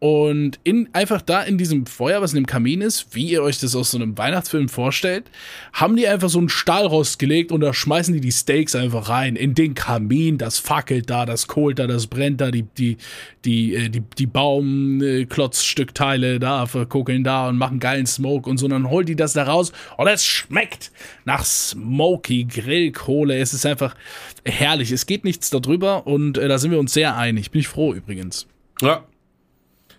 Und 0.00 0.60
in, 0.62 0.88
einfach 0.92 1.20
da 1.22 1.42
in 1.42 1.58
diesem 1.58 1.86
Feuer, 1.86 2.22
was 2.22 2.32
in 2.32 2.36
dem 2.36 2.46
Kamin 2.46 2.82
ist, 2.82 3.16
wie 3.16 3.30
ihr 3.30 3.42
euch 3.42 3.58
das 3.58 3.74
aus 3.74 3.90
so 3.90 3.98
einem 3.98 4.16
Weihnachtsfilm 4.16 4.68
vorstellt, 4.68 5.28
haben 5.72 5.96
die 5.96 6.06
einfach 6.06 6.28
so 6.28 6.38
einen 6.38 6.48
Stahlrost 6.48 7.18
gelegt 7.18 7.50
und 7.50 7.62
da 7.62 7.74
schmeißen 7.74 8.14
die 8.14 8.20
die 8.20 8.30
Steaks 8.30 8.76
einfach 8.76 9.08
rein 9.08 9.34
in 9.34 9.54
den 9.54 9.74
Kamin. 9.74 10.38
Das 10.38 10.60
fackelt 10.60 11.10
da, 11.10 11.26
das 11.26 11.48
kohlt 11.48 11.80
da, 11.80 11.88
das 11.88 12.06
brennt 12.06 12.40
da, 12.40 12.52
die, 12.52 12.62
die, 12.62 12.96
die, 13.44 13.74
äh, 13.74 13.88
die, 13.88 14.04
die 14.16 14.26
Baumklotzstückteile 14.26 16.38
da 16.38 16.66
verkuckeln 16.66 17.24
da 17.24 17.48
und 17.48 17.56
machen 17.56 17.80
geilen 17.80 18.06
Smoke 18.06 18.48
und 18.48 18.58
so. 18.58 18.66
Und 18.66 18.70
dann 18.70 18.90
holt 18.90 19.08
die 19.08 19.16
das 19.16 19.32
da 19.32 19.42
raus 19.42 19.72
und 19.96 20.06
es 20.06 20.24
schmeckt 20.24 20.92
nach 21.24 21.44
Smoky 21.44 22.44
Grillkohle. 22.44 23.36
Es 23.36 23.52
ist 23.52 23.66
einfach 23.66 23.96
herrlich. 24.44 24.92
Es 24.92 25.06
geht 25.06 25.24
nichts 25.24 25.50
darüber 25.50 26.06
und 26.06 26.38
äh, 26.38 26.46
da 26.46 26.58
sind 26.58 26.70
wir 26.70 26.78
uns 26.78 26.92
sehr 26.92 27.16
einig. 27.16 27.50
Bin 27.50 27.62
ich 27.62 27.68
froh 27.68 27.94
übrigens. 27.94 28.46
Ja. 28.80 29.02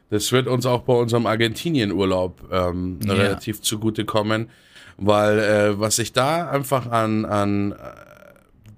Das 0.10 0.32
wird 0.32 0.48
uns 0.48 0.66
auch 0.66 0.82
bei 0.82 0.94
unserem 0.94 1.26
Argentinien-Urlaub 1.26 2.50
ähm, 2.52 3.00
Ja. 3.06 3.14
relativ 3.14 3.62
zugutekommen, 3.62 4.50
weil 4.98 5.40
äh, 5.40 5.80
was 5.80 6.00
ich 6.00 6.14
da 6.14 6.50
einfach 6.50 6.88
an, 6.90 7.26
an 7.26 7.74
äh, 7.74 7.76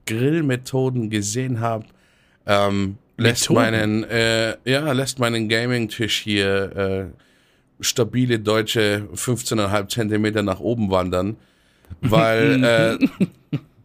Grillmethoden 0.06 1.10
gesehen 1.10 1.60
habe, 1.62 1.86
ähm, 2.46 2.98
lässt 3.18 3.50
meinen, 3.50 4.04
äh, 4.04 4.56
ja, 4.66 4.92
lässt 4.92 5.20
meinen 5.20 5.48
Gaming-Tisch 5.48 6.18
hier 6.22 6.76
äh, 6.76 7.06
stabile 7.84 8.40
deutsche 8.40 9.08
15,5 9.16 9.88
Zentimeter 9.90 10.44
nach 10.44 10.60
oben 10.60 10.92
wandern, 10.92 11.38
weil 12.02 12.64
äh, 13.10 13.26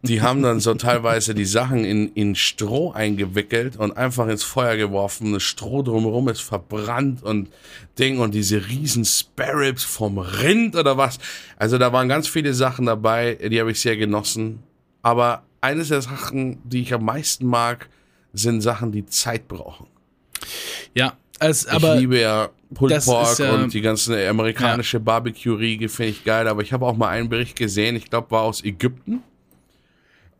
die 0.07 0.21
haben 0.21 0.41
dann 0.41 0.59
so 0.59 0.73
teilweise 0.73 1.35
die 1.35 1.45
Sachen 1.45 1.83
in, 1.83 2.11
in 2.13 2.35
Stroh 2.35 2.91
eingewickelt 2.91 3.77
und 3.77 3.95
einfach 3.95 4.27
ins 4.27 4.43
Feuer 4.43 4.75
geworfen. 4.75 5.33
Das 5.33 5.43
Stroh 5.43 5.83
drumherum 5.83 6.29
ist 6.29 6.41
verbrannt 6.41 7.23
und 7.23 7.49
Ding 7.99 8.19
und 8.19 8.33
diese 8.33 8.67
riesen 8.67 9.05
Sparrows 9.05 9.83
vom 9.83 10.17
Rind 10.17 10.75
oder 10.75 10.97
was. 10.97 11.19
Also 11.57 11.77
da 11.77 11.93
waren 11.93 12.09
ganz 12.09 12.27
viele 12.27 12.53
Sachen 12.53 12.85
dabei, 12.85 13.35
die 13.35 13.59
habe 13.59 13.71
ich 13.71 13.79
sehr 13.79 13.97
genossen. 13.97 14.63
Aber 15.01 15.43
eines 15.61 15.89
der 15.89 16.01
Sachen, 16.01 16.59
die 16.63 16.81
ich 16.81 16.93
am 16.93 17.05
meisten 17.05 17.45
mag, 17.45 17.89
sind 18.33 18.61
Sachen, 18.61 18.91
die 18.91 19.05
Zeit 19.05 19.47
brauchen. 19.47 19.87
Ja, 20.93 21.13
es, 21.39 21.67
aber 21.67 21.95
ich 21.95 22.01
liebe 22.01 22.19
ja 22.19 22.49
Pulled 22.73 23.03
Pork 23.05 23.31
ist 23.31 23.39
ja- 23.39 23.53
und 23.53 23.73
die 23.73 23.81
ganze 23.81 24.27
amerikanische 24.27 24.99
Barbecue-Riege 24.99 25.89
finde 25.89 26.11
ich 26.11 26.23
geil, 26.23 26.47
aber 26.47 26.61
ich 26.61 26.73
habe 26.73 26.85
auch 26.85 26.97
mal 26.97 27.09
einen 27.09 27.29
Bericht 27.29 27.55
gesehen, 27.55 27.95
ich 27.95 28.09
glaube, 28.09 28.31
war 28.31 28.41
aus 28.41 28.63
Ägypten. 28.63 29.23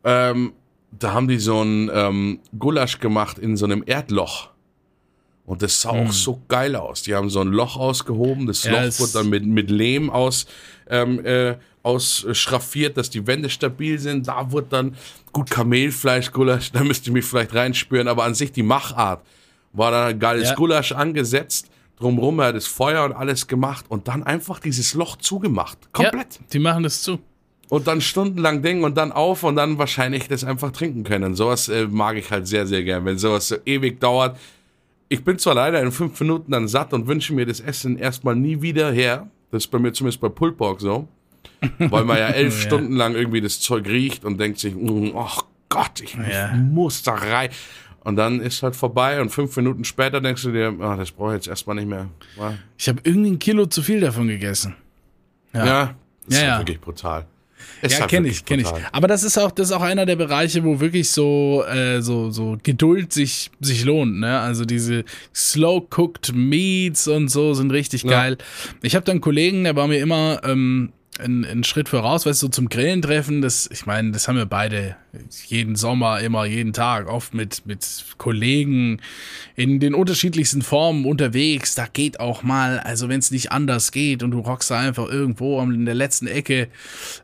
Ähm, 0.07 0.53
da 0.97 1.13
haben 1.13 1.27
die 1.27 1.37
so 1.37 1.61
ein 1.61 1.91
ähm, 1.93 2.39
Gulasch 2.57 2.99
gemacht 2.99 3.37
in 3.37 3.57
so 3.57 3.65
einem 3.65 3.83
Erdloch. 3.85 4.49
Und 5.45 5.61
das 5.61 5.81
sah 5.81 5.89
auch 5.89 6.11
so 6.11 6.41
geil 6.47 6.75
aus. 6.75 7.03
Die 7.03 7.13
haben 7.13 7.29
so 7.29 7.41
ein 7.41 7.47
Loch 7.47 7.75
ausgehoben, 7.77 8.47
das 8.47 8.63
Hm. 8.63 8.73
Ja, 8.73 8.85
Loch 8.85 8.99
wurde 8.99 9.11
dann 9.13 9.29
mit, 9.29 9.45
mit 9.45 9.69
Lehm 9.69 10.09
aus, 10.09 10.45
ähm, 10.89 11.25
äh, 11.25 11.55
ausschraffiert, 11.83 12.97
dass 12.97 13.09
die 13.09 13.27
Wände 13.27 13.49
stabil 13.49 13.99
sind. 13.99 14.27
Da 14.27 14.51
wurde 14.51 14.67
dann 14.69 14.95
gut 15.31 15.49
Kamelfleisch, 15.49 16.31
Gulasch, 16.31 16.71
da 16.73 16.83
müsst 16.83 17.05
ihr 17.07 17.13
mich 17.13 17.25
vielleicht 17.25 17.53
reinspüren, 17.53 18.07
aber 18.07 18.23
an 18.23 18.33
sich 18.33 18.51
die 18.51 18.63
Machart 18.63 19.25
war 19.73 19.91
dann 19.91 20.07
ein 20.09 20.19
geiles 20.19 20.49
Ja. 20.49 20.55
Gulasch 20.55 20.93
angesetzt, 20.93 21.69
drumrum 21.97 22.39
hat 22.41 22.55
das 22.55 22.67
Feuer 22.67 23.05
und 23.05 23.13
alles 23.13 23.47
gemacht 23.47 23.85
und 23.89 24.07
dann 24.07 24.23
einfach 24.23 24.59
dieses 24.59 24.93
Loch 24.93 25.17
zugemacht. 25.17 25.77
Komplett. 25.93 26.35
Ja, 26.35 26.45
die 26.51 26.59
machen 26.59 26.83
das 26.83 27.01
zu. 27.01 27.19
Und 27.69 27.87
dann 27.87 27.99
stundenlang 27.99 28.61
Ding 28.61 28.83
und 28.83 28.95
dann 28.97 29.11
auf 29.11 29.43
und 29.43 29.57
dann 29.57 29.77
wahrscheinlich 29.77 30.27
das 30.29 30.43
einfach 30.45 30.71
trinken 30.71 31.03
können. 31.03 31.35
Sowas 31.35 31.67
äh, 31.67 31.85
mag 31.85 32.15
ich 32.15 32.31
halt 32.31 32.47
sehr, 32.47 32.65
sehr 32.65 32.83
gern, 32.83 33.03
wenn 33.05 33.17
sowas 33.17 33.49
so 33.49 33.57
ewig 33.65 33.99
dauert. 33.99 34.37
Ich 35.09 35.23
bin 35.23 35.37
zwar 35.37 35.55
leider 35.55 35.81
in 35.81 35.91
fünf 35.91 36.17
Minuten 36.19 36.51
dann 36.51 36.67
satt 36.67 36.93
und 36.93 37.07
wünsche 37.07 37.33
mir 37.33 37.45
das 37.45 37.59
Essen 37.59 37.97
erstmal 37.97 38.35
nie 38.35 38.61
wieder 38.61 38.91
her. 38.91 39.27
Das 39.51 39.65
ist 39.65 39.71
bei 39.71 39.79
mir 39.79 39.91
zumindest 39.91 40.21
bei 40.21 40.29
Pulled 40.29 40.57
Pork 40.57 40.79
so. 40.81 41.07
Weil 41.79 42.03
man 42.05 42.17
ja 42.17 42.27
elf 42.29 42.55
Ja. 42.55 42.61
Stunden 42.67 42.93
lang 42.95 43.15
irgendwie 43.15 43.41
das 43.41 43.59
Zeug 43.59 43.85
riecht 43.87 44.23
und 44.23 44.39
denkt 44.39 44.59
sich, 44.59 44.73
"Mm, 44.75 45.09
ach 45.17 45.43
Gott, 45.69 45.99
ich 46.01 46.13
Ja. 46.15 46.53
muss 46.55 47.03
da 47.03 47.13
rein. 47.15 47.49
Und 48.05 48.15
dann 48.15 48.39
ist 48.39 48.63
halt 48.63 48.77
vorbei 48.77 49.19
und 49.19 49.29
fünf 49.31 49.55
Minuten 49.57 49.83
später 49.83 50.21
denkst 50.21 50.43
du 50.43 50.51
dir, 50.53 50.73
ah, 50.79 50.95
das 50.95 51.11
brauche 51.11 51.31
ich 51.31 51.35
jetzt 51.35 51.47
erstmal 51.47 51.75
nicht 51.75 51.89
mehr. 51.89 52.07
Ich 52.77 52.87
habe 52.87 53.01
irgendwie 53.03 53.31
ein 53.31 53.39
Kilo 53.39 53.65
zu 53.65 53.81
viel 53.81 53.99
davon 53.99 54.29
gegessen. 54.29 54.75
ja. 55.53 55.65
Ja. 55.65 55.95
ist 56.27 56.41
Ja, 56.41 56.51
halt 56.51 56.61
wirklich 56.61 56.79
brutal. 56.79 57.25
Ist 57.81 57.93
Ja, 57.93 57.99
halt 58.01 58.09
kenne 58.09 58.27
ich, 58.27 58.43
kenne 58.45 58.63
ich. 58.63 58.69
Aber 58.91 59.07
das 59.07 59.23
ist 59.23 59.37
auch, 59.37 59.51
das 59.51 59.67
ist 59.69 59.71
auch 59.75 59.81
einer 59.81 60.05
der 60.05 60.15
Bereiche, 60.15 60.63
wo 60.63 60.79
wirklich 60.79 61.09
so, 61.11 61.63
äh, 61.71 62.01
so, 62.01 62.31
so 62.31 62.57
Geduld 62.63 63.13
sich, 63.13 63.51
sich 63.59 63.83
lohnt. 63.85 64.19
Ne? 64.19 64.39
Also 64.39 64.65
diese 64.65 65.03
slow-cooked 65.35 66.33
Meats 66.33 67.07
und 67.07 67.29
so 67.29 67.53
sind 67.53 67.71
richtig 67.71 68.03
Ja. 68.03 68.09
geil. 68.09 68.37
Ich 68.81 68.95
habe 68.95 69.05
da 69.05 69.11
einen 69.11 69.21
Kollegen, 69.21 69.63
der 69.63 69.75
war 69.75 69.87
mir 69.87 69.99
immer 69.99 70.41
ähm, 70.43 70.91
einen, 71.19 71.45
einen 71.45 71.63
Schritt 71.63 71.89
voraus, 71.89 72.25
weißt 72.25 72.41
du, 72.41 72.47
so 72.47 72.51
zum 72.51 72.69
Grillen 72.69 73.01
treffen. 73.01 73.41
Das, 73.41 73.69
ich 73.71 73.85
meine, 73.85 74.11
das 74.11 74.27
haben 74.27 74.37
wir 74.37 74.45
beide 74.45 74.95
jeden 75.47 75.75
Sommer, 75.75 76.19
immer, 76.19 76.45
jeden 76.45 76.73
Tag, 76.73 77.07
oft 77.07 77.33
mit, 77.33 77.65
mit 77.65 77.85
Kollegen 78.17 78.99
in 79.55 79.79
den 79.79 79.93
unterschiedlichsten 79.93 80.61
Formen 80.61 81.05
unterwegs. 81.05 81.75
Da 81.75 81.87
geht 81.91 82.19
auch 82.19 82.43
mal, 82.43 82.79
also 82.79 83.09
wenn 83.09 83.19
es 83.19 83.31
nicht 83.31 83.51
anders 83.51 83.91
geht 83.91 84.23
und 84.23 84.31
du 84.31 84.39
rockst 84.39 84.71
da 84.71 84.79
einfach 84.79 85.07
irgendwo 85.07 85.61
in 85.61 85.85
der 85.85 85.95
letzten 85.95 86.27
Ecke 86.27 86.67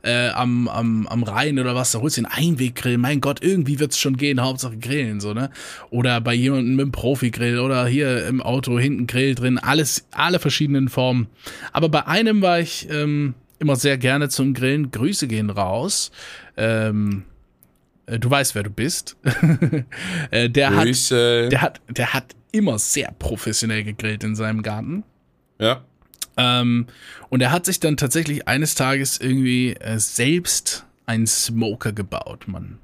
äh, 0.02 0.30
am, 0.30 0.68
am, 0.68 1.08
am 1.08 1.24
Rhein 1.24 1.60
oder 1.60 1.76
was, 1.76 1.92
da 1.92 2.00
holst 2.00 2.18
du 2.18 2.22
den 2.22 2.32
Einweggrill. 2.32 2.98
Mein 2.98 3.22
Gott, 3.22 3.44
irgendwie 3.44 3.80
wird's 3.80 4.00
schon 4.00 4.18
gehen, 4.18 4.42
Hauptsache 4.42 4.78
grillen, 4.78 5.20
so, 5.20 5.34
ne? 5.34 5.50
Oder 5.90 6.22
bei 6.22 6.34
jemandem 6.34 6.76
mit 6.76 6.86
dem 6.86 6.92
Profigrill 6.92 7.60
oder 7.60 7.86
hier 7.88 8.28
im 8.28 8.42
Auto 8.42 8.80
hinten 8.80 9.08
Grill 9.08 9.36
drin, 9.36 9.58
alles, 9.58 10.06
alle 10.12 10.40
verschiedenen 10.40 10.90
Formen. 10.90 11.28
Aber 11.72 11.90
bei 11.90 12.08
einem 12.08 12.42
war 12.42 12.60
ich 12.60 12.88
ähm, 12.90 13.36
immer 13.64 13.76
sehr 13.76 13.98
gerne 13.98 14.30
zum 14.30 14.54
Grillen. 14.54 14.92
Grüße 14.92 15.28
gehen 15.28 15.50
raus. 15.50 16.12
Ähm, 16.58 17.24
äh, 18.06 18.20
du 18.20 18.30
weißt, 18.30 18.56
wer 18.56 18.64
du 18.64 18.70
bist. 18.70 19.16
äh, 20.32 20.50
der 20.50 20.76
hat, 20.76 20.86
Grüße. 20.86 21.50
der 21.50 21.62
hat, 21.62 21.82
der 21.90 22.14
hat 22.14 22.36
immer 22.52 22.78
sehr 22.78 23.12
professionell 23.18 23.84
gegrillt 23.84 24.24
in 24.24 24.36
seinem 24.36 24.62
Garten. 24.62 25.04
ja. 25.60 25.84
Ähm, 26.36 26.88
und 27.30 27.42
er 27.42 27.52
hat 27.52 27.68
sich 27.68 27.80
dann 27.80 27.96
tatsächlich 27.96 28.48
eines 28.48 28.74
Tages 28.74 29.20
irgendwie 29.20 29.74
äh, 29.76 30.00
selbst 30.00 30.84
einen 31.06 31.28
Smoker 31.28 31.92
gebaut, 31.92 32.48
Mann. 32.48 32.80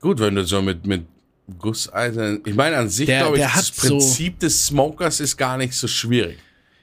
Gut, 0.00 0.18
wenn 0.18 0.34
du 0.34 0.44
so 0.44 0.60
mit, 0.60 0.84
mit 0.84 1.06
Gusseisen. 1.60 2.40
Ich 2.44 2.56
meine, 2.56 2.76
an 2.76 2.88
sich, 2.88 3.06
glaube 3.06 3.36
ich, 3.36 3.42
das 3.44 3.54
hat 3.54 3.64
so- 3.66 3.98
Prinzip 3.98 4.40
des 4.40 4.66
Smokers 4.66 5.20
ist 5.20 5.36
gar 5.36 5.56
nicht 5.56 5.74
so 5.74 5.86
schwierig. 5.86 6.38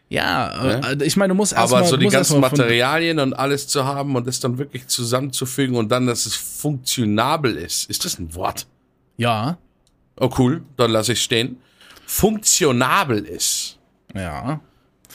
Ja, 0.10 0.82
äh, 0.82 1.04
ich 1.04 1.16
meine, 1.18 1.30
du 1.34 1.36
musst 1.36 1.54
erstmal 1.54 1.82
Aber 1.82 1.90
so 1.90 1.96
die 1.96 2.08
ganzen 2.08 2.40
mal 2.40 2.50
Materialien 2.50 3.20
und 3.20 3.34
alles 3.34 3.68
zu 3.68 3.86
haben 3.86 4.16
und 4.16 4.26
das 4.26 4.40
dann 4.40 4.58
wirklich 4.58 4.88
zusammenzufügen 4.88 5.76
und 5.76 5.90
dann, 5.90 6.08
dass 6.08 6.26
es 6.26 6.36
funktionabel 6.36 7.56
ist. 7.56 7.90
Ist 7.90 8.06
das 8.06 8.18
ein 8.18 8.34
Wort? 8.34 8.66
Ja, 9.18 9.58
Oh, 10.20 10.30
cool, 10.38 10.64
dann 10.76 10.92
lasse 10.92 11.14
ich 11.14 11.24
stehen. 11.24 11.58
Funktionabel 12.06 13.20
ist. 13.26 13.78
ja. 14.14 14.60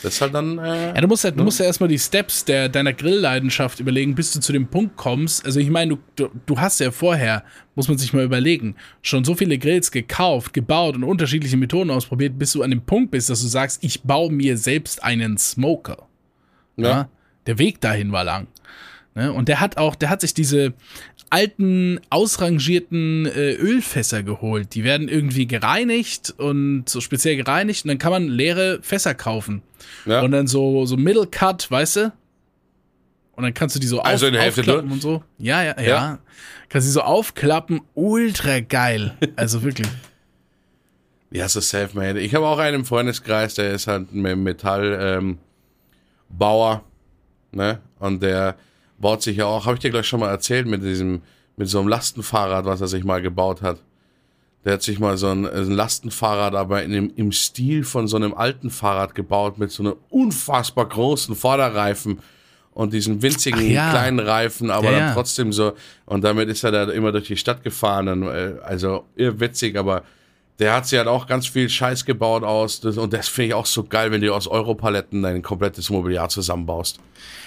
Das 0.05 0.14
ist 0.14 0.21
halt 0.21 0.35
dann. 0.35 0.59
Äh, 0.59 0.95
Ja, 0.95 1.01
du 1.01 1.09
musst, 1.09 1.25
halt, 1.25 1.38
du 1.38 1.45
musst 1.45 1.59
ja 1.59 1.67
erstmal 1.67 1.88
die 1.88 1.99
Steps 1.99 2.45
der, 2.45 2.69
deiner 2.69 2.93
Grillleidenschaft 2.93 3.81
überlegen, 3.81 4.14
bis 4.14 4.33
du 4.33 4.40
zu 4.40 4.53
dem 4.53 4.67
Punkt 4.69 4.97
kommst. 4.97 5.45
Also 5.45 5.61
ich 5.61 5.71
meine, 5.71 5.97
du, 5.97 5.99
du, 6.17 6.31
du 6.47 6.61
hast 6.61 6.81
ja 6.81 6.90
vorher, 6.90 7.43
muss 7.75 7.88
man 7.88 7.97
sich 7.97 8.12
mal 8.12 8.25
überlegen, 8.25 8.77
schon 9.03 9.25
so 9.25 9.35
viele 9.35 9.59
Grills 9.59 9.90
gekauft, 9.90 10.53
gebaut 10.53 10.95
und 10.95 11.05
unterschiedliche 11.05 11.57
Methoden 11.57 11.90
ausprobiert, 11.90 12.38
bis 12.38 12.53
du 12.53 12.62
an 12.62 12.71
dem 12.71 12.83
Punkt 12.83 13.11
bist, 13.11 13.31
dass 13.31 13.40
du 13.40 13.49
sagst, 13.49 13.83
ich 13.83 14.03
baue 14.03 14.31
mir 14.31 14.57
selbst 14.59 15.03
einen 15.03 15.38
Smoker. 15.38 16.07
Ja. 16.77 16.88
ja. 16.88 17.09
Der 17.47 17.59
Weg 17.59 17.81
dahin 17.81 18.12
war 18.12 18.25
lang. 18.25 18.47
Ne? 19.14 19.33
Und 19.33 19.49
der 19.49 19.61
hat 19.61 19.77
auch, 19.77 19.95
der 19.95 20.11
hat 20.11 20.21
sich 20.21 20.35
diese 20.35 20.75
alten, 21.35 21.99
ausrangierten 22.11 23.27
äh, 23.27 23.55
Ölfässer 23.55 24.23
geholt. 24.23 24.73
Die 24.77 24.85
werden 24.85 25.09
irgendwie 25.09 25.49
gereinigt 25.49 26.33
und 26.38 26.88
so 26.88 27.01
speziell 27.01 27.35
gereinigt 27.35 27.85
und 27.85 27.88
dann 27.88 27.99
kann 27.99 28.12
man 28.12 28.29
leere 28.29 28.79
Fässer 28.83 29.14
kaufen. 29.14 29.62
Ja. 30.07 30.20
Und 30.20 30.31
dann 30.31 30.47
so, 30.47 30.87
so 30.87 30.97
Middle 30.97 31.27
Cut, 31.27 31.68
weißt 31.68 31.97
du? 31.97 32.12
Und 33.33 33.42
dann 33.42 33.53
kannst 33.53 33.75
du 33.75 33.81
die 33.81 33.88
so 33.88 34.01
Also 34.01 34.27
in 34.27 34.35
der 34.35 34.42
Hälfte 34.42 34.61
aufklappen 34.61 34.92
und 34.92 35.03
so. 35.03 35.25
Ja, 35.38 35.64
ja, 35.64 35.75
ja, 35.77 35.88
Ja. 35.88 36.18
Kannst 36.68 36.87
du 36.87 36.90
die 36.90 36.94
so 36.94 37.03
aufklappen. 37.03 37.81
Ultra 37.94 38.61
geil. 38.61 39.16
Also 39.35 39.64
wirklich. 39.64 39.88
Ja, 41.33 41.49
so 41.49 41.61
self-made. 41.61 42.20
Ich 42.20 42.33
habe 42.37 42.47
auch 42.47 42.59
einen 42.59 42.77
im 42.77 42.85
Freundeskreis, 42.85 43.55
der 43.55 43.73
ist 43.73 43.88
halt 43.88 44.12
ein 44.12 44.23
Metallbauer, 44.44 45.35
ähm, 46.31 47.59
ne? 47.59 47.81
Und 47.99 48.23
der 48.23 48.55
baut 48.99 49.23
sich 49.23 49.37
ja 49.37 49.47
auch, 49.47 49.67
habe 49.67 49.75
ich 49.75 49.81
dir 49.81 49.91
gleich 49.91 50.07
schon 50.07 50.21
mal 50.21 50.31
erzählt, 50.31 50.67
mit 50.67 50.83
diesem, 50.83 51.23
mit 51.57 51.69
so 51.69 51.79
einem 51.79 51.89
Lastenfahrrad, 51.89 52.65
was 52.65 52.81
er 52.81 52.89
sich 52.89 53.05
mal 53.05 53.23
gebaut 53.23 53.63
hat. 53.63 53.79
Der 54.65 54.75
hat 54.75 54.83
sich 54.83 54.99
mal 54.99 55.17
so 55.19 55.29
ein, 55.29 55.47
ein 55.47 55.71
Lastenfahrrad, 55.71 56.55
aber 56.55 56.83
in 56.83 56.91
dem, 56.91 57.13
im 57.17 57.33
Stil 57.33 57.85
von 57.85 58.09
so 58.09 58.17
einem 58.17 58.33
alten 58.33 58.71
Fahrrad 58.71 59.15
gebaut, 59.15 59.59
mit 59.59 59.71
so 59.71 59.83
einem 59.83 59.97
unfassbar 60.09 60.89
großen 60.89 61.35
Vorderreifen 61.35 62.21
und 62.73 62.93
diesen 62.93 63.23
winzigen 63.23 63.71
ja. 63.71 63.91
kleinen 63.91 64.19
Reifen, 64.19 64.71
aber 64.71 64.87
Ja, 64.87 64.91
dann 64.93 65.01
ja. 65.01 65.15
trotzdem 65.15 65.53
so. 65.53 65.75
Und 66.07 66.25
damit 66.25 66.49
ist 66.49 66.65
er 66.65 66.73
da 66.73 66.91
immer 66.91 67.13
durch 67.13 67.27
die 67.27 67.37
Stadt 67.37 67.63
gefahren. 67.63 68.09
Und, 68.09 68.23
äh, 68.25 68.55
also 68.65 69.05
irrwitzig, 69.17 69.77
aber 69.77 70.03
der 70.59 70.75
hat 70.75 70.87
sich 70.87 70.99
halt 70.99 71.09
auch 71.09 71.27
ganz 71.27 71.47
viel 71.49 71.69
Scheiß 71.69 72.05
gebaut 72.05 72.45
aus. 72.45 72.79
Und 72.85 73.12
das 73.12 73.29
finde 73.29 73.49
ich 73.49 73.55
auch 73.55 73.67
so 73.67 73.85
geil, 73.85 74.12
wenn 74.12 74.21
du 74.21 74.33
aus 74.33 74.47
Europaletten 74.47 75.23
dein 75.23 75.43
komplettes 75.43 75.90
Mobiliar 75.90 76.29
zusammenbaust. 76.29 76.99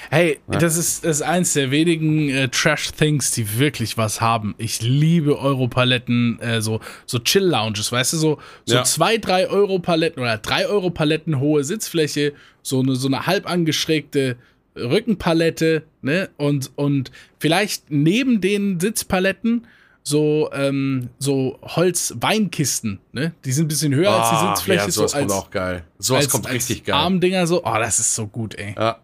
Hey, 0.09 0.39
das, 0.47 0.77
ist, 0.77 1.03
das 1.03 1.17
ist 1.17 1.21
eins 1.21 1.53
der 1.53 1.69
wenigen 1.69 2.29
äh, 2.29 2.47
Trash-Things, 2.47 3.31
die 3.31 3.59
wirklich 3.59 3.97
was 3.97 4.21
haben. 4.21 4.55
Ich 4.57 4.81
liebe 4.81 5.37
Europaletten, 5.37 6.39
äh, 6.39 6.61
so, 6.61 6.79
so 7.05 7.19
Chill-Lounges, 7.19 7.91
weißt 7.91 8.13
du, 8.13 8.17
so, 8.17 8.39
so 8.65 8.75
Ja. 8.75 8.83
zwei, 8.83 9.17
drei 9.17 9.49
Euro-Paletten 9.49 10.21
oder 10.21 10.37
drei 10.37 10.67
Euro-Paletten 10.67 11.39
hohe 11.39 11.63
Sitzfläche, 11.65 12.33
so 12.61 12.79
eine, 12.79 12.95
so 12.95 13.07
eine 13.07 13.25
halb 13.27 13.49
angeschrägte 13.49 14.37
Rückenpalette, 14.77 15.83
ne? 16.01 16.29
Und, 16.37 16.71
und 16.75 17.11
vielleicht 17.39 17.89
neben 17.89 18.41
den 18.41 18.79
Sitzpaletten 18.79 19.67
so, 20.07 20.49
ähm, 20.53 21.09
so 21.19 21.59
Holz-Weinkisten, 21.61 22.99
ne? 23.11 23.33
Die 23.43 23.51
sind 23.51 23.65
ein 23.65 23.67
bisschen 23.67 23.93
höher 23.93 24.09
als 24.09 24.29
die 24.29 24.35
Ah, 24.35 24.55
Sitzfläche, 24.55 24.85
ja, 24.85 24.85
so 24.89 25.01
sowas 25.01 25.11
kommt 25.11 25.23
als, 25.23 25.33
auch 25.33 25.51
geil. 25.51 25.83
Sowas 25.99 26.23
als, 26.23 26.31
kommt 26.31 26.45
als 26.45 26.55
richtig 26.55 26.85
geil. 26.85 26.95
Armdinger 26.95 27.45
so. 27.45 27.61
Oh, 27.65 27.75
das 27.77 27.99
ist 27.99 28.15
so 28.15 28.25
gut, 28.25 28.55
ey. 28.55 28.73
Ja. 28.77 28.99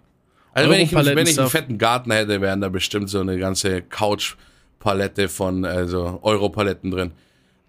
Also 0.54 0.70
wenn 0.70 0.80
ich, 0.80 0.94
wenn 0.94 1.28
ich 1.28 1.38
einen 1.38 1.50
fetten 1.50 1.78
Garten 1.78 2.10
hätte, 2.10 2.40
wären 2.40 2.62
da 2.62 2.70
bestimmt 2.70 3.10
so 3.10 3.20
eine 3.20 3.38
ganze 3.38 3.82
Couch-Palette 3.82 5.28
von 5.28 5.66
also 5.66 6.20
Europaletten 6.22 6.90
drin. 6.90 7.12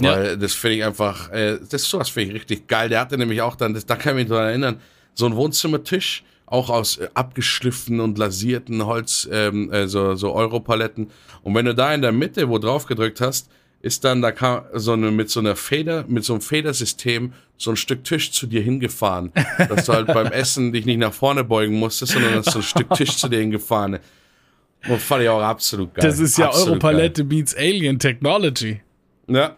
Ja. 0.01 0.13
Weil 0.13 0.39
das 0.39 0.53
finde 0.53 0.77
ich 0.77 0.85
einfach, 0.85 1.33
äh, 1.33 1.59
das 1.69 1.83
sowas 1.83 2.11
finde 2.11 2.29
ich 2.29 2.35
richtig 2.37 2.69
geil. 2.69 2.89
Der 2.89 3.01
hatte 3.01 3.19
nämlich 3.19 3.43
auch 3.43 3.57
dann, 3.57 3.75
das, 3.75 3.85
da 3.85 3.97
kann 3.97 4.17
ich 4.17 4.29
mich 4.29 4.33
dran 4.33 4.47
erinnern, 4.47 4.81
so 5.13 5.27
ein 5.27 5.35
Wohnzimmertisch, 5.35 6.23
auch 6.55 6.71
aus 6.71 6.99
äh, 6.99 7.09
abgeschliffenen 7.15 8.01
und 8.01 8.17
lasierten 8.17 8.87
Holz, 8.87 9.29
ähm, 9.31 9.73
äh, 9.73 9.89
so, 9.89 10.15
so 10.15 10.33
Europaletten. 10.33 11.11
Und 11.43 11.55
wenn 11.55 11.67
du 11.67 11.75
da 11.75 11.93
in 11.93 12.01
der 12.01 12.13
Mitte 12.13 12.49
wo 12.49 12.59
drauf 12.59 12.87
gedrückt 12.87 13.21
hast, 13.21 13.51
ist 13.83 14.05
dann, 14.05 14.23
da 14.23 14.33
kam 14.33 14.63
so 14.73 14.93
eine, 14.93 15.11
mit 15.11 15.29
so 15.29 15.41
einer 15.41 15.57
Feder, 15.57 16.05
mit 16.09 16.25
so 16.25 16.33
einem 16.33 16.41
Federsystem 16.41 17.35
so 17.59 17.71
ein 17.71 17.77
Stück 17.77 18.05
Tisch 18.05 18.31
zu 18.33 18.47
dir 18.47 18.63
hingefahren. 18.63 19.33
dass 19.69 19.87
du 19.87 19.93
halt 19.93 20.07
beim 20.07 20.29
Essen 20.29 20.73
dich 20.73 20.87
nicht 20.87 20.99
nach 20.99 21.13
vorne 21.13 21.45
beugen 21.45 21.75
musstest, 21.75 22.13
sondern 22.13 22.35
dass 22.35 22.47
so 22.47 22.61
ein 22.61 22.63
Stück 22.63 22.91
Tisch 22.95 23.17
zu 23.17 23.29
dir 23.29 23.41
hingefahren. 23.41 23.99
Und 24.89 25.01
fand 25.01 25.25
ich 25.25 25.29
auch 25.29 25.43
absolut 25.43 25.95
geil. 25.95 26.07
Das 26.07 26.19
ist 26.19 26.39
ja 26.39 26.47
Absolut 26.47 26.69
Europalette 26.69 27.25
beats 27.25 27.55
Alien 27.57 27.99
Technology. 27.99 28.81
Geil. 29.27 29.37
Ja. 29.37 29.57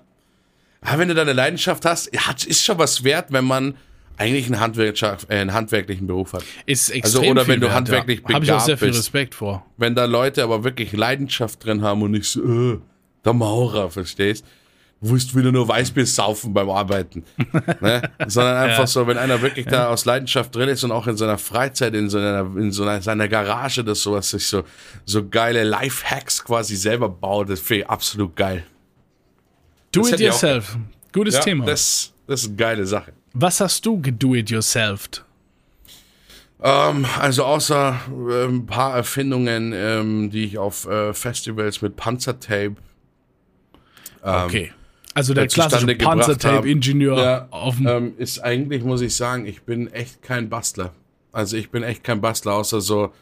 Aber 0.80 0.98
wenn 0.98 1.08
du 1.08 1.14
da 1.14 1.22
eine 1.22 1.32
Leidenschaft 1.32 1.84
hast, 1.84 2.10
es 2.12 2.44
ist 2.44 2.64
schon 2.64 2.78
was 2.78 3.04
wert, 3.04 3.32
wenn 3.32 3.44
man 3.44 3.74
eigentlich 4.18 4.46
einen, 4.46 4.60
Handwerkschaft, 4.60 5.30
äh, 5.30 5.34
einen 5.36 5.52
handwerklichen 5.52 6.06
Beruf 6.06 6.32
hat. 6.32 6.42
Ist 6.66 6.90
extrem 6.90 7.20
Also, 7.20 7.30
oder 7.32 7.46
wenn 7.48 7.60
du 7.60 7.66
wert, 7.66 7.74
handwerklich 7.76 8.22
ja. 8.26 8.34
Habe 8.34 8.44
ich 8.44 8.52
auch 8.52 8.60
sehr 8.60 8.76
begabt 8.76 8.78
viel 8.80 8.88
bist. 8.88 9.00
Respekt 9.00 9.34
vor. 9.34 9.64
Wenn 9.76 9.94
da 9.94 10.04
Leute 10.06 10.42
aber 10.42 10.64
wirklich 10.64 10.92
Leidenschaft 10.92 11.64
drin 11.64 11.82
haben 11.82 12.02
und 12.02 12.12
nicht 12.12 12.26
so, 12.30 12.42
äh, 12.42 12.78
der 13.24 13.32
Maurer, 13.32 13.90
verstehst? 13.90 14.44
Du 15.02 15.10
willst 15.10 15.36
wieder 15.36 15.52
nur 15.52 15.68
Weißbier 15.68 16.06
saufen 16.06 16.54
beim 16.54 16.70
Arbeiten. 16.70 17.22
ne? 17.82 18.00
Sondern 18.26 18.56
einfach 18.56 18.78
Ja. 18.80 18.86
so, 18.86 19.06
wenn 19.06 19.18
einer 19.18 19.42
wirklich 19.42 19.66
da 19.66 19.88
aus 19.90 20.06
Leidenschaft 20.06 20.54
drin 20.56 20.70
ist 20.70 20.82
und 20.84 20.90
auch 20.90 21.06
in 21.06 21.18
seiner 21.18 21.36
Freizeit, 21.36 21.94
in 21.94 22.08
so 22.08 22.16
einer, 22.16 22.40
in 22.56 22.72
so 22.72 22.82
einer, 22.84 23.02
seiner 23.02 23.28
Garage, 23.28 23.84
das 23.84 24.00
sowas 24.02 24.30
sich 24.30 24.46
so, 24.46 24.62
so 25.04 25.28
geile 25.28 25.64
Life-Hacks 25.64 26.42
quasi 26.42 26.76
selber 26.76 27.10
baut, 27.10 27.50
das 27.50 27.60
finde 27.60 27.82
ich 27.82 27.90
absolut 27.90 28.34
geil. 28.36 28.64
Do 29.92 30.00
Das 30.00 30.12
it 30.12 30.20
ich 30.20 30.26
auch- 30.28 30.32
yourself. 30.32 30.78
Gutes 31.12 31.34
Ja, 31.34 31.40
Thema. 31.40 31.66
Das, 31.66 32.12
das 32.26 32.42
ist 32.42 32.46
eine 32.48 32.56
geile 32.56 32.86
Sache. 32.86 33.12
Was 33.38 33.60
hast 33.60 33.84
du 33.84 34.00
gedo 34.00 34.34
it 34.34 34.50
yourself? 34.50 35.08
Ähm, 36.62 37.04
also 37.18 37.44
außer 37.44 38.00
äh, 38.30 38.44
ein 38.46 38.66
paar 38.66 38.96
Erfindungen, 38.96 39.72
ähm, 39.74 40.30
die 40.30 40.44
ich 40.44 40.58
auf 40.58 40.86
äh, 40.86 41.12
Festivals 41.12 41.82
mit 41.82 41.96
Panzertape 41.96 42.76
Okay. 44.22 44.72
Also 45.14 45.34
der 45.34 45.44
äh, 45.44 45.46
klassische 45.46 45.86
Panzertape-Ingenieur 45.86 47.16
Ja, 47.18 47.48
auf 47.50 47.76
dem. 47.76 47.86
ähm, 47.86 48.14
ist 48.18 48.40
eigentlich, 48.40 48.82
muss 48.82 49.00
ich 49.00 49.14
sagen, 49.14 49.46
ich 49.46 49.62
bin 49.62 49.90
echt 49.92 50.22
kein 50.22 50.48
Bastler. 50.48 50.92
Also 51.32 51.56
ich 51.56 51.70
bin 51.70 51.82
echt 51.82 52.04
kein 52.04 52.20
Bastler, 52.20 52.54
außer 52.54 52.80
so 52.80 53.12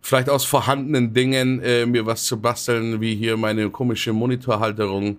vielleicht 0.00 0.30
aus 0.30 0.44
vorhandenen 0.44 1.12
Dingen 1.12 1.60
äh, 1.62 1.84
mir 1.84 2.06
was 2.06 2.24
zu 2.24 2.40
basteln, 2.40 3.00
wie 3.00 3.14
hier 3.16 3.36
meine 3.36 3.70
komische 3.70 4.12
Monitorhalterung, 4.12 5.18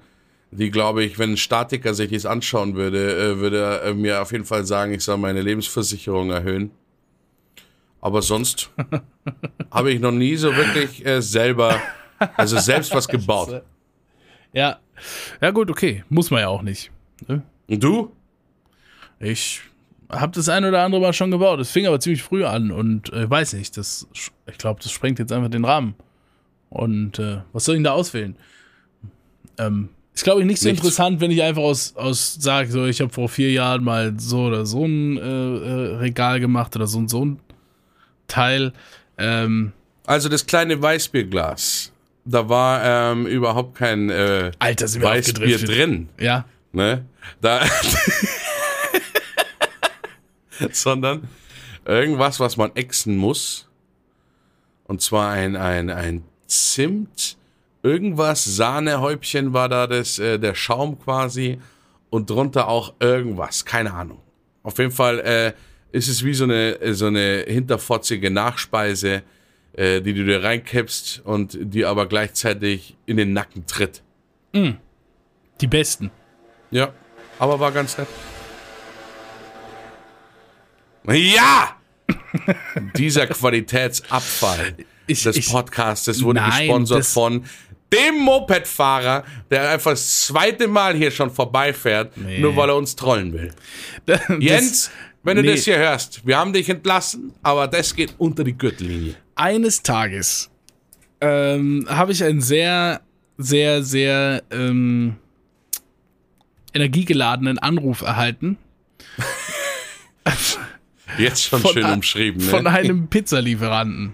die 0.52 0.70
glaube 0.70 1.04
ich, 1.04 1.18
wenn 1.18 1.32
ein 1.32 1.38
Statiker 1.38 1.94
sich 1.94 2.12
das 2.12 2.26
anschauen 2.26 2.76
würde, 2.76 3.16
äh, 3.16 3.38
würde 3.40 3.62
er 3.62 3.84
äh, 3.84 3.94
mir 3.94 4.22
auf 4.22 4.32
jeden 4.32 4.46
Fall 4.46 4.66
sagen, 4.66 4.94
ich 4.94 5.04
soll 5.04 5.18
meine 5.18 5.42
Lebensversicherung 5.42 6.30
erhöhen. 6.30 6.72
Aber 8.02 8.22
sonst 8.22 8.70
habe 9.72 9.92
ich 9.92 10.00
noch 10.00 10.12
nie 10.12 10.36
so 10.36 10.56
wirklich 10.56 11.06
äh, 11.06 11.22
selber, 11.22 11.80
also 12.36 12.60
selbst 12.60 12.94
was 12.94 13.08
gebaut. 13.08 13.64
Ja. 14.54 14.80
Ja, 15.40 15.52
gut, 15.52 15.70
okay. 15.70 16.04
Muss 16.10 16.30
man 16.30 16.42
ja 16.42 16.50
auch 16.50 16.62
nicht. 16.62 16.92
Ne? 17.28 17.44
Und 17.68 17.84
du? 17.84 18.12
Ich 19.20 19.62
habe 20.10 20.34
das 20.34 20.50
ein 20.50 20.66
oder 20.66 20.84
andere 20.84 21.02
Mal 21.02 21.14
schon 21.14 21.32
gebaut. 21.32 21.60
Das 21.60 21.72
fing 21.72 21.88
aber 21.88 22.00
ziemlich 22.00 22.24
früh 22.24 22.44
an 22.44 22.72
und 22.72 23.14
äh, 23.14 23.30
weiß 23.30 23.54
nicht, 23.54 23.78
das, 23.78 24.08
ich 24.14 24.58
glaube, 24.58 24.82
das 24.84 24.92
sprengt 24.92 25.20
jetzt 25.20 25.32
einfach 25.32 25.50
den 25.50 25.64
Rahmen. 25.64 25.96
Und 26.70 27.20
äh, 27.20 27.42
was 27.54 27.66
soll 27.66 27.76
ich 27.76 27.78
denn 27.78 27.86
da 27.86 27.94
auswählen? 27.94 28.36
Ähm, 29.58 29.90
ist, 30.13 30.24
glaube 30.24 30.41
ich, 30.41 30.47
nicht 30.47 30.60
so 30.62 30.69
Nichts. 30.69 30.84
interessant, 30.84 31.21
wenn 31.21 31.32
ich 31.32 31.41
einfach 31.41 31.62
aus, 31.62 31.95
aus 31.95 32.36
sage, 32.39 32.69
so, 32.71 32.86
ich 32.86 33.02
habe 33.02 33.12
vor 33.12 33.30
vier 33.30 33.52
Jahren 33.52 33.84
mal 33.84 34.13
so 34.17 34.43
oder 34.45 34.65
so 34.65 34.86
ein 34.86 35.17
äh, 35.17 35.21
äh, 35.21 35.95
Regal 35.97 36.39
gemacht 36.39 36.76
oder 36.76 36.88
so 36.88 36.97
und 37.00 37.10
so 37.10 37.26
ein 37.26 37.39
Teil. 38.28 38.74
Ähm, 39.17 39.71
Also 40.06 40.30
das 40.30 40.45
kleine 40.45 40.82
Weißbierglas. 40.82 41.91
Da 42.26 42.47
war 42.50 43.12
ähm, 43.13 43.26
überhaupt 43.26 43.76
kein 43.76 44.10
äh, 44.10 44.52
Alter, 44.60 44.88
sind 44.88 45.02
wir 45.02 45.10
Weißbier 45.10 45.58
drin. 45.60 46.10
ja. 46.19 46.45
Ne? 46.74 47.06
Da 47.41 47.62
Sondern 50.71 51.28
irgendwas, 51.86 52.39
was 52.39 52.58
man 52.58 52.76
exen 52.76 53.17
muss. 53.17 53.67
Und 54.86 55.02
zwar 55.02 55.32
ein, 55.32 55.56
ein, 55.56 55.89
ein 55.89 56.24
Zimt, 56.47 57.38
irgendwas, 57.84 58.44
Sahnehäubchen 58.44 59.54
war 59.54 59.70
da 59.70 59.88
das, 59.88 60.20
äh, 60.20 60.38
der 60.39 60.56
Schaum 60.56 61.00
quasi. 61.00 61.60
Und 62.10 62.30
drunter 62.30 62.67
auch 62.67 62.94
irgendwas, 63.00 63.63
keine 63.63 63.94
Ahnung. 63.94 64.20
Auf 64.63 64.78
jeden 64.80 64.91
Fall 64.91 65.20
äh, 65.20 65.54
ist 65.94 66.10
es 66.10 66.26
wie 66.26 66.34
so 66.34 66.44
eine, 66.44 66.78
so 66.94 67.06
eine 67.08 67.46
hinterfotzige 67.48 68.30
Nachspeise, 68.30 69.24
äh, 69.74 70.02
die 70.02 70.13
du 70.13 70.26
dir 70.26 70.44
reinkippst 70.44 71.22
und 71.24 71.58
die 71.60 71.86
aber 71.86 72.08
gleichzeitig 72.08 72.98
in 73.06 73.15
den 73.15 73.32
Nacken 73.32 73.65
tritt. 73.65 74.04
Die 74.54 75.67
besten. 75.67 76.12
Ja, 76.70 76.89
aber 77.39 77.60
war 77.62 77.72
ganz 77.72 77.98
nett. 77.98 78.08
Ja! 81.08 81.76
Dieser 82.98 83.28
Qualitätsabfall 83.28 84.76
Ich- 85.08 85.24
des 85.24 85.50
Podcastes 85.50 86.22
wurde 86.24 86.41
Nein, 86.41 86.60
gesponsert 86.67 87.06
von 87.06 87.46
dem 87.93 88.19
Mopedfahrer, 88.19 89.23
der 89.49 89.69
einfach 89.71 89.91
das 89.91 90.25
zweite 90.27 90.67
Mal 90.67 90.95
hier 90.95 91.12
schon 91.12 91.30
vorbeifährt, 91.32 92.15
Nee. 92.17 92.39
nur 92.39 92.56
weil 92.56 92.69
er 92.69 92.75
uns 92.75 92.95
trollen 92.95 93.34
will. 93.34 93.51
Jens, 94.39 94.89
wenn 95.23 95.38
du 95.38 95.43
nee. 95.43 95.51
das 95.56 95.65
hier 95.65 95.77
hörst, 95.77 96.25
wir 96.25 96.38
haben 96.38 96.54
dich 96.54 96.69
entlassen, 96.69 97.34
aber 97.43 97.67
das 97.67 97.95
geht 97.95 98.15
unter 98.17 98.43
die 98.43 98.58
Gürtellinie. 98.58 99.15
eines 99.36 99.82
Tages 99.84 100.49
ähm, 101.19 101.86
habe 101.89 102.12
ich 102.13 102.23
einen 102.23 102.41
sehr, 102.41 103.01
sehr, 103.38 103.84
sehr 103.84 104.41
ähm, 104.51 105.15
energiegeladenen 106.73 107.60
Anruf 107.60 108.01
erhalten 108.01 108.58
Jetzt 111.17 111.43
schon 111.43 111.60
Von 111.62 111.73
schön 111.73 111.86
umschrieben, 111.86 112.41
ne? 112.43 112.49
von 112.49 112.67
einem 112.67 113.08
Pizzalieferanten. 113.08 114.13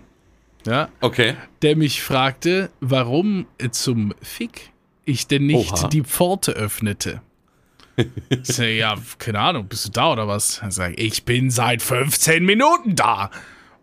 Ja, 0.68 0.90
okay. 1.02 1.36
der 1.62 1.76
mich 1.76 2.04
fragte, 2.04 2.70
warum 2.82 3.48
zum 3.72 4.14
Fick 4.22 4.72
ich 5.06 5.28
denn 5.28 5.46
nicht 5.46 5.74
Oha. 5.74 5.88
die 5.88 6.04
Pforte 6.04 6.52
öffnete. 6.52 7.22
Ich 8.30 8.46
sag, 8.48 8.68
ja, 8.68 8.96
keine 9.18 9.40
Ahnung, 9.40 9.68
bist 9.68 9.88
du 9.88 9.92
da 9.92 10.12
oder 10.12 10.28
was? 10.28 10.60
Er 10.60 10.70
sagt, 10.70 11.00
ich 11.00 11.24
bin 11.24 11.50
seit 11.50 11.82
15 11.82 12.46
Minuten 12.46 12.96
da. 12.96 13.32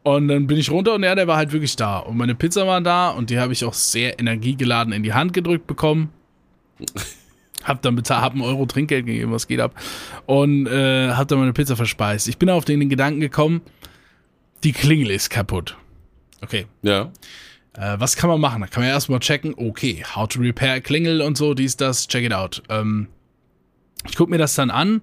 Und 0.04 0.28
dann 0.28 0.46
bin 0.46 0.58
ich 0.58 0.70
runter 0.70 0.94
und 0.94 1.02
ja, 1.02 1.14
der 1.14 1.26
war 1.26 1.36
halt 1.36 1.52
wirklich 1.52 1.76
da. 1.76 1.98
Und 1.98 2.18
meine 2.18 2.34
Pizza 2.34 2.66
war 2.66 2.80
da 2.82 3.08
und 3.08 3.30
die 3.30 3.38
habe 3.38 3.54
ich 3.54 3.64
auch 3.64 3.72
sehr 3.72 4.20
energiegeladen 4.20 4.92
in 4.92 5.02
die 5.02 5.14
Hand 5.14 5.32
gedrückt 5.32 5.66
bekommen. 5.66 6.10
Hab 7.64 7.80
dann 7.80 7.96
bezahlt, 7.96 8.20
hab 8.22 8.32
einen 8.34 8.42
Euro 8.42 8.66
Trinkgeld 8.66 9.06
gegeben, 9.06 9.32
was 9.32 9.48
geht 9.48 9.60
ab. 9.60 9.74
Und 10.26 10.66
äh, 10.66 11.08
hab 11.12 11.28
dann 11.28 11.38
meine 11.38 11.54
Pizza 11.54 11.74
verspeist. 11.76 12.28
Ich 12.28 12.36
bin 12.36 12.50
auf 12.50 12.66
den 12.66 12.86
Gedanken 12.90 13.20
gekommen, 13.20 13.62
die 14.62 14.72
Klingel 14.72 15.10
ist 15.10 15.30
kaputt. 15.30 15.78
Okay, 16.44 16.66
Ja. 16.82 17.10
äh, 17.76 17.96
was 17.98 18.16
kann 18.16 18.30
man 18.30 18.40
machen? 18.40 18.60
Da 18.60 18.66
kann 18.68 18.82
man 18.82 18.90
erstmal 18.90 19.18
checken, 19.20 19.54
okay, 19.56 20.04
how 20.14 20.28
to 20.28 20.40
repair 20.40 20.80
Klingel 20.80 21.20
und 21.22 21.36
so, 21.36 21.54
dies, 21.54 21.76
das, 21.76 22.06
check 22.06 22.24
it 22.24 22.32
out. 22.32 22.62
Ähm, 22.68 23.08
ich 24.08 24.16
gucke 24.16 24.30
mir 24.30 24.38
das 24.38 24.54
dann 24.54 24.70
an 24.70 25.00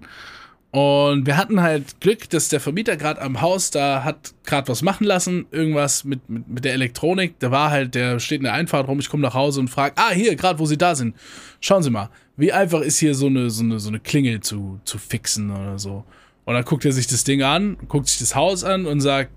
und 0.70 1.26
wir 1.26 1.36
hatten 1.36 1.60
halt 1.60 2.00
Glück, 2.00 2.30
dass 2.30 2.48
der 2.48 2.60
Vermieter 2.60 2.96
gerade 2.96 3.20
am 3.20 3.40
Haus 3.42 3.70
da 3.70 4.04
hat 4.04 4.32
gerade 4.46 4.68
was 4.68 4.80
machen 4.80 5.04
lassen, 5.04 5.44
irgendwas 5.50 6.04
mit, 6.04 6.30
mit, 6.30 6.48
mit 6.48 6.64
der 6.64 6.72
Elektronik. 6.72 7.38
Da 7.40 7.50
war 7.50 7.70
halt, 7.70 7.94
der 7.94 8.18
steht 8.20 8.38
in 8.38 8.44
der 8.44 8.54
Einfahrt 8.54 8.88
rum, 8.88 8.98
ich 8.98 9.10
komme 9.10 9.22
nach 9.22 9.34
Hause 9.34 9.60
und 9.60 9.68
frage, 9.68 9.94
ah, 9.98 10.12
hier, 10.12 10.34
gerade 10.36 10.58
wo 10.58 10.64
Sie 10.64 10.78
da 10.78 10.94
sind, 10.94 11.14
schauen 11.60 11.82
Sie 11.82 11.90
mal, 11.90 12.08
wie 12.38 12.52
einfach 12.52 12.80
ist 12.80 12.98
hier 13.00 13.14
so 13.14 13.26
eine, 13.26 13.50
so 13.50 13.62
eine, 13.64 13.80
so 13.80 13.88
eine 13.88 14.00
Klingel 14.00 14.40
zu, 14.40 14.80
zu 14.84 14.96
fixen 14.96 15.50
oder 15.50 15.78
so. 15.78 16.04
Und 16.44 16.54
dann 16.54 16.64
guckt 16.64 16.84
er 16.86 16.92
sich 16.92 17.06
das 17.06 17.24
Ding 17.24 17.42
an, 17.42 17.76
guckt 17.88 18.08
sich 18.08 18.18
das 18.20 18.34
Haus 18.34 18.64
an 18.64 18.86
und 18.86 19.00
sagt, 19.00 19.30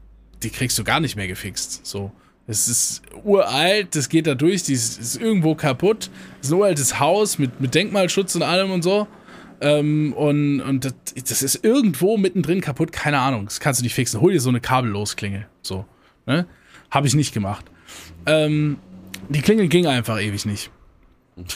die 0.46 0.52
kriegst 0.52 0.78
du 0.78 0.84
gar 0.84 1.00
nicht 1.00 1.16
mehr 1.16 1.28
gefixt. 1.28 1.86
So. 1.86 2.12
Es 2.48 2.68
ist 2.68 3.02
uralt, 3.24 3.96
das 3.96 4.08
geht 4.08 4.28
da 4.28 4.36
durch, 4.36 4.64
die 4.64 4.74
ist, 4.74 5.00
ist 5.00 5.20
irgendwo 5.20 5.56
kaputt. 5.56 6.12
Es 6.40 6.48
ist 6.48 6.54
ein 6.54 6.60
uraltes 6.60 7.00
Haus 7.00 7.40
mit, 7.40 7.60
mit 7.60 7.74
Denkmalschutz 7.74 8.36
und 8.36 8.44
allem 8.44 8.72
und 8.72 8.84
so. 8.84 9.08
Ähm, 9.62 10.14
und 10.14 10.62
und 10.62 10.86
das, 10.86 10.94
das 11.16 11.42
ist 11.42 11.64
irgendwo 11.66 12.18
mittendrin 12.18 12.62
kaputt, 12.62 12.92
keine 12.92 13.20
Ahnung. 13.20 13.46
Das 13.46 13.60
kannst 13.60 13.80
du 13.80 13.84
nicht 13.84 13.96
fixen. 13.96 14.22
Hol 14.22 14.32
dir 14.32 14.40
so 14.40 14.50
eine 14.50 14.62
Kabellosklingel. 14.62 15.48
So. 15.64 15.86
Ne? 16.28 16.46
Habe 16.92 17.08
ich 17.08 17.16
nicht 17.16 17.34
gemacht. 17.34 17.66
Ähm, 18.28 18.78
die 19.30 19.42
Klingel 19.42 19.68
ging 19.68 19.88
einfach 19.88 20.22
ewig 20.22 20.46
nicht. 20.46 20.70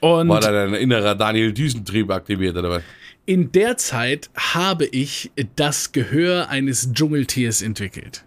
Und 0.00 0.28
War 0.28 0.40
da 0.40 0.50
dein 0.50 0.74
innerer 0.74 1.14
Daniel 1.14 1.52
Düsentrieb 1.52 2.10
aktiviert 2.10 2.56
oder 2.56 2.70
was? 2.70 2.82
In 3.26 3.52
der 3.52 3.76
Zeit 3.76 4.30
habe 4.36 4.86
ich 4.86 5.30
das 5.56 5.92
Gehör 5.92 6.48
eines 6.48 6.92
Dschungeltiers 6.92 7.60
entwickelt. 7.62 8.24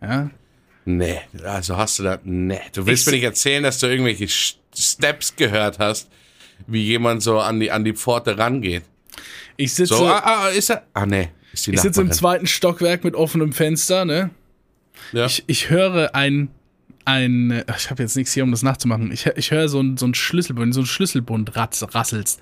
Ja. 0.00 0.30
Nee, 0.84 1.20
also 1.44 1.76
hast 1.76 1.98
du 1.98 2.02
da. 2.02 2.18
Nee. 2.24 2.60
Du 2.74 2.86
willst 2.86 3.02
Ich- 3.02 3.06
mir 3.06 3.12
nicht 3.18 3.24
erzählen, 3.24 3.62
dass 3.62 3.78
du 3.78 3.86
irgendwelche 3.86 4.28
Steps 4.74 5.36
gehört 5.36 5.78
hast, 5.78 6.08
wie 6.66 6.82
jemand 6.84 7.22
so 7.22 7.38
an 7.40 7.60
die, 7.60 7.70
an 7.70 7.84
die 7.84 7.92
Pforte 7.94 8.36
rangeht. 8.36 8.82
Ich 9.56 9.74
sitze, 9.74 9.94
So, 9.94 10.06
ah, 10.06 10.22
ah, 10.24 10.48
ist 10.48 10.70
er. 10.70 10.86
Ah, 10.94 11.06
nee, 11.06 11.28
ist 11.52 11.66
die 11.66 11.72
ich 11.74 11.80
sitze 11.80 12.00
im 12.00 12.10
zweiten 12.10 12.46
Stockwerk 12.46 13.04
mit 13.04 13.14
offenem 13.14 13.52
Fenster, 13.52 14.04
ne? 14.04 14.30
Ja. 15.12 15.26
Ich, 15.26 15.44
ich 15.46 15.70
höre 15.70 16.14
ein, 16.14 16.48
ein, 17.04 17.50
äh, 17.50 17.64
ich 17.76 17.90
habe 17.90 18.02
jetzt 18.02 18.16
nichts 18.16 18.32
hier, 18.32 18.42
um 18.44 18.50
das 18.50 18.62
nachzumachen. 18.62 19.12
Ich, 19.12 19.26
ich 19.26 19.50
höre 19.50 19.68
so 19.68 19.80
ein, 19.80 19.96
so 19.96 20.06
ein 20.06 20.14
Schlüsselbund, 20.14 20.74
so 20.74 20.80
ein 20.80 20.86
Schlüsselbund 20.86 21.54
ratz, 21.56 21.84
rasselst. 21.94 22.40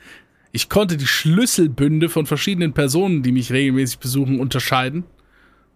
Ich 0.52 0.68
konnte 0.68 0.96
die 0.96 1.06
Schlüsselbünde 1.06 2.08
von 2.08 2.26
verschiedenen 2.26 2.72
Personen, 2.72 3.22
die 3.22 3.32
mich 3.32 3.52
regelmäßig 3.52 3.98
besuchen, 3.98 4.40
unterscheiden. 4.40 5.04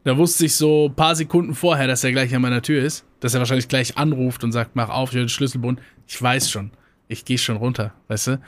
Da 0.02 0.16
wusste 0.18 0.44
ich 0.46 0.54
so 0.56 0.88
ein 0.88 0.94
paar 0.96 1.14
Sekunden 1.16 1.54
vorher, 1.54 1.86
dass 1.86 2.04
er 2.04 2.12
gleich 2.12 2.34
an 2.34 2.42
meiner 2.42 2.60
Tür 2.62 2.82
ist. 2.82 3.04
Dass 3.20 3.34
er 3.34 3.40
wahrscheinlich 3.40 3.68
gleich 3.68 3.96
anruft 3.96 4.44
und 4.44 4.52
sagt, 4.52 4.74
mach 4.76 4.90
auf, 4.90 5.10
ich 5.10 5.16
höre 5.16 5.24
den 5.24 5.28
Schlüsselbund. 5.30 5.80
Ich 6.06 6.20
weiß 6.20 6.50
schon. 6.50 6.70
Ich 7.08 7.24
gehe 7.24 7.38
schon 7.38 7.56
runter, 7.56 7.94
weißt 8.08 8.26
du? 8.28 8.40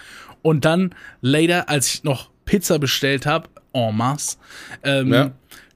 Und 0.42 0.64
dann, 0.64 0.94
later, 1.20 1.68
als 1.68 1.92
ich 1.94 2.04
noch 2.04 2.30
Pizza 2.44 2.78
bestellt 2.78 3.24
habe, 3.26 3.48
en 3.72 3.96
masse, 3.96 4.36
ähm, 4.82 5.12
Ja. 5.12 5.32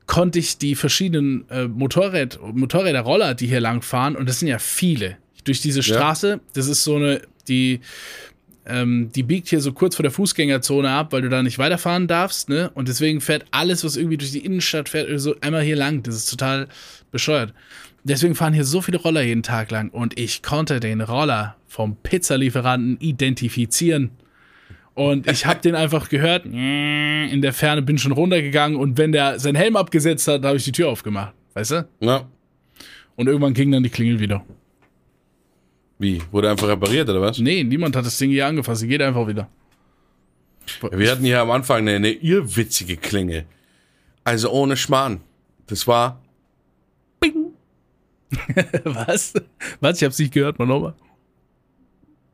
konnte 0.06 0.38
ich 0.38 0.58
die 0.58 0.74
verschiedenen 0.74 1.48
äh, 1.50 1.68
Motorräd, 1.68 2.38
Motorräder, 2.42 3.00
Roller, 3.00 3.34
die 3.34 3.46
hier 3.46 3.60
lang 3.60 3.82
fahren, 3.82 4.16
und 4.16 4.28
das 4.28 4.40
sind 4.40 4.48
ja 4.48 4.58
viele, 4.58 5.16
durch 5.44 5.60
diese 5.60 5.82
Straße, 5.82 6.40
das 6.54 6.66
ist 6.66 6.84
so 6.84 6.96
eine, 6.96 7.22
die, 7.48 7.80
ähm, 8.66 9.10
die 9.14 9.22
biegt 9.22 9.48
hier 9.48 9.60
so 9.60 9.72
kurz 9.72 9.96
vor 9.96 10.02
der 10.02 10.12
Fußgängerzone 10.12 10.88
ab, 10.90 11.12
weil 11.12 11.22
du 11.22 11.28
da 11.28 11.42
nicht 11.42 11.58
weiterfahren 11.58 12.06
darfst, 12.06 12.48
ne? 12.48 12.70
Und 12.74 12.88
deswegen 12.88 13.20
fährt 13.20 13.46
alles, 13.50 13.84
was 13.84 13.96
irgendwie 13.96 14.18
durch 14.18 14.32
die 14.32 14.44
Innenstadt 14.44 14.88
fährt, 14.88 15.08
so 15.20 15.34
einmal 15.40 15.62
hier 15.62 15.76
lang. 15.76 16.02
Das 16.02 16.14
ist 16.14 16.30
total 16.30 16.68
bescheuert. 17.10 17.54
Deswegen 18.04 18.34
fahren 18.34 18.52
hier 18.52 18.64
so 18.64 18.80
viele 18.80 18.98
Roller 18.98 19.22
jeden 19.22 19.42
Tag 19.42 19.70
lang 19.70 19.90
und 19.90 20.18
ich 20.18 20.42
konnte 20.42 20.80
den 20.80 21.00
Roller 21.00 21.56
vom 21.66 21.96
Pizzalieferanten 21.96 22.98
identifizieren. 22.98 24.10
Und 24.94 25.30
ich 25.30 25.46
habe 25.46 25.60
den 25.60 25.74
einfach 25.74 26.08
gehört, 26.08 26.44
in 26.46 27.42
der 27.42 27.52
Ferne 27.52 27.82
bin 27.82 27.98
schon 27.98 28.12
runtergegangen 28.12 28.78
und 28.78 28.98
wenn 28.98 29.12
der 29.12 29.38
seinen 29.38 29.56
Helm 29.56 29.76
abgesetzt 29.76 30.28
hat, 30.28 30.44
habe 30.44 30.56
ich 30.56 30.64
die 30.64 30.72
Tür 30.72 30.88
aufgemacht, 30.88 31.34
weißt 31.54 31.70
du? 31.72 31.88
Ja. 32.00 32.26
Und 33.16 33.26
irgendwann 33.26 33.54
ging 33.54 33.70
dann 33.70 33.82
die 33.82 33.90
Klingel 33.90 34.18
wieder. 34.18 34.44
Wie? 36.00 36.22
Wurde 36.30 36.50
einfach 36.50 36.66
repariert 36.66 37.10
oder 37.10 37.20
was? 37.20 37.38
Nee, 37.38 37.62
niemand 37.62 37.94
hat 37.94 38.06
das 38.06 38.16
Ding 38.16 38.30
hier 38.30 38.46
angefasst, 38.46 38.80
sie 38.80 38.88
geht 38.88 39.02
einfach 39.02 39.28
wieder. 39.28 39.50
Wir 40.92 41.10
hatten 41.10 41.24
hier 41.24 41.40
am 41.42 41.50
Anfang 41.50 41.78
eine, 41.78 41.96
eine 41.96 42.10
irrwitzige 42.10 42.96
Klingel. 42.96 43.44
Also 44.24 44.50
ohne 44.50 44.78
Schmarrn. 44.78 45.20
Das 45.66 45.86
war. 45.86 46.22
Bing, 47.20 47.52
Was? 48.84 49.34
Was? 49.80 49.96
Ich 49.98 50.04
hab's 50.04 50.18
nicht 50.18 50.32
gehört, 50.32 50.58
mal 50.58 50.64
nochmal. 50.64 50.94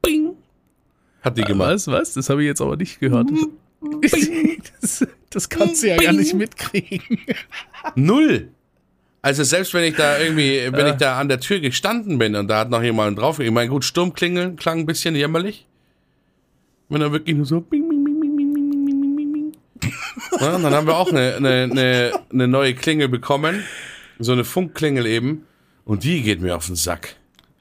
bing. 0.01 0.37
Hat 1.23 1.37
die 1.37 1.43
gemacht. 1.43 1.71
Was? 1.71 1.89
Was? 1.89 2.15
Das 2.15 2.31
habe 2.31 2.43
ich 2.43 2.47
jetzt 2.47 2.61
aber 2.61 2.77
nicht 2.77 3.01
gehört. 3.01 3.29
Das, 4.81 5.07
das 5.31 5.49
kannst 5.49 5.83
du 5.83 5.89
ja 5.89 5.97
gar 5.97 6.13
nicht 6.13 6.35
mitkriegen. 6.35 7.19
Null. 7.95 8.49
Also 9.27 9.43
selbst 9.43 9.75
wenn 9.75 9.83
ich 9.83 9.97
da 9.97 10.21
irgendwie, 10.21 10.69
wenn 10.71 10.87
ich 10.87 10.95
da 10.99 11.19
an 11.19 11.29
der 11.29 11.41
Tür 11.41 11.59
gestanden 11.59 12.17
bin 12.17 12.37
und 12.37 12.47
da 12.47 12.61
hat 12.61 12.71
noch 12.71 12.81
jemand 12.81 13.19
drauf, 13.19 13.41
ich 13.41 13.51
meine, 13.51 13.69
gut, 13.69 13.85
Sturmklingeln 13.85 14.55
klang 14.55 14.79
ein 14.79 14.87
bisschen 14.87 15.17
jämmerlich. 15.17 15.67
Wenn 16.89 17.03
er 17.03 17.11
wirklich 17.11 17.35
nur 17.37 17.45
so 17.45 17.61
bing, 17.61 17.89
bing, 17.89 18.05
bing, 18.05 18.21
bing, 18.21 18.37
bing, 18.37 18.55
bing, 18.55 19.17
bing, 19.17 19.33
bing. 19.33 19.53
Ja, 20.41 20.53
dann 20.61 20.73
haben 20.73 20.87
wir 20.87 20.97
auch 20.97 21.09
eine, 21.11 21.35
eine, 21.35 21.49
eine, 21.69 22.13
eine 22.33 22.47
neue 22.47 22.75
Klingel 22.75 23.09
bekommen. 23.09 23.65
So 24.21 24.31
eine 24.31 24.45
Funkklingel 24.45 25.07
eben. 25.07 25.45
Und 25.85 26.05
die 26.05 26.23
geht 26.23 26.41
mir 26.41 26.55
auf 26.55 26.67
den 26.67 26.77
Sack. 26.77 27.17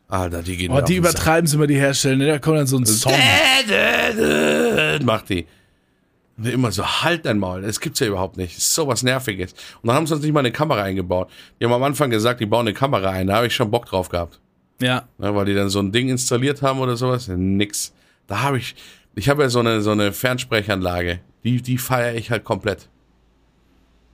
Alter, 0.08 0.44
die 0.44 0.58
geht 0.58 0.70
Oh, 0.70 0.74
mir 0.74 0.80
auf 0.84 0.86
die 0.86 0.94
den 0.98 1.04
Sack. 1.04 1.14
übertreiben 1.14 1.48
sie 1.48 1.56
immer, 1.56 1.66
die 1.66 1.78
Hersteller. 1.78 2.16
Ne? 2.18 2.28
Da 2.28 2.38
kommt 2.38 2.60
dann 2.60 2.68
so 2.68 2.78
ein 2.78 2.86
Song. 2.86 3.12
macht 5.04 5.30
die. 5.30 5.48
Und 6.38 6.48
immer 6.48 6.72
so, 6.72 6.86
halt 6.86 7.26
dein 7.26 7.40
Maul, 7.40 7.62
das 7.62 7.80
gibt's 7.80 8.00
ja 8.00 8.08
überhaupt 8.08 8.36
nicht. 8.36 8.58
Das 8.58 8.64
ist 8.64 8.76
sowas 8.76 9.04
Nerviges. 9.04 9.54
Und 9.82 9.88
dann 9.88 9.96
haben 9.96 10.08
sie 10.08 10.16
uns 10.16 10.24
nicht 10.24 10.34
mal 10.34 10.42
eine 10.42 10.52
Kamera 10.52 10.84
eingebaut. 10.84 11.30
Die 11.60 11.66
haben 11.66 11.72
am 11.72 11.84
Anfang 11.84 12.10
gesagt, 12.10 12.42
die 12.42 12.46
bauen 12.46 12.68
eine 12.68 12.74
Kamera 12.74 13.10
ein. 13.10 13.28
Da 13.28 13.38
habe 13.38 13.48
ich 13.48 13.56
schon 13.56 13.72
Bock 13.72 13.86
drauf 13.86 14.10
gehabt. 14.10 14.42
Ja. 14.82 15.08
Ne, 15.18 15.34
weil 15.34 15.46
die 15.46 15.54
dann 15.54 15.70
so 15.70 15.80
ein 15.80 15.94
Ding 15.94 16.10
installiert 16.10 16.62
haben 16.62 16.80
oder 16.80 16.98
sowas. 16.98 17.30
Nix. 17.30 17.94
Da 18.28 18.42
habe 18.42 18.58
ich, 18.58 18.76
ich 19.16 19.30
habe 19.30 19.44
ja 19.44 19.50
so 19.50 19.60
eine, 19.60 19.82
so 19.82 19.92
eine 19.92 20.12
Fernsprechanlage. 20.12 21.22
Die, 21.46 21.62
die 21.62 21.78
feiere 21.78 22.16
ich 22.16 22.32
halt 22.32 22.44
komplett. 22.44 22.90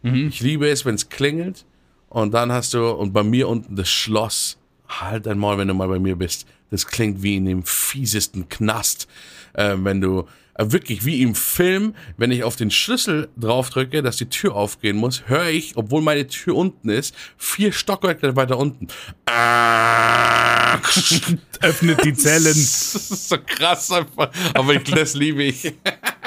Ich 0.03 0.41
liebe 0.41 0.67
es, 0.67 0.85
wenn 0.85 0.95
es 0.95 1.09
klingelt. 1.09 1.65
Und 2.09 2.33
dann 2.33 2.51
hast 2.51 2.73
du, 2.73 2.89
und 2.89 3.13
bei 3.13 3.23
mir 3.23 3.47
unten 3.47 3.75
das 3.75 3.89
Schloss. 3.89 4.57
Halt 4.87 5.25
dein 5.25 5.37
Maul, 5.37 5.57
wenn 5.57 5.67
du 5.67 5.73
mal 5.73 5.87
bei 5.87 5.99
mir 5.99 6.15
bist. 6.15 6.47
Das 6.69 6.87
klingt 6.87 7.23
wie 7.23 7.37
in 7.37 7.45
dem 7.45 7.63
fiesesten 7.63 8.49
Knast. 8.49 9.07
Äh, 9.53 9.75
wenn 9.77 10.01
du, 10.01 10.27
wirklich 10.69 11.05
wie 11.05 11.21
im 11.21 11.35
Film, 11.35 11.95
wenn 12.17 12.31
ich 12.31 12.43
auf 12.43 12.55
den 12.55 12.71
Schlüssel 12.71 13.29
draufdrücke, 13.37 14.01
dass 14.01 14.17
die 14.17 14.29
Tür 14.29 14.55
aufgehen 14.55 14.97
muss, 14.97 15.23
höre 15.27 15.49
ich, 15.49 15.77
obwohl 15.77 16.01
meine 16.01 16.27
Tür 16.27 16.55
unten 16.55 16.89
ist, 16.89 17.15
vier 17.37 17.71
Stockwerke 17.71 18.35
weiter 18.35 18.57
unten. 18.57 18.87
Ah! 19.25 20.75
Öffnet 21.61 22.03
die 22.03 22.13
Zellen. 22.13 22.41
Das 22.51 22.95
ist 22.95 23.29
so 23.29 23.37
krass 23.45 23.91
einfach. 23.91 24.29
Aber 24.53 24.73
ich, 24.73 24.83
das 24.83 25.13
liebe 25.15 25.43
ich. 25.43 25.73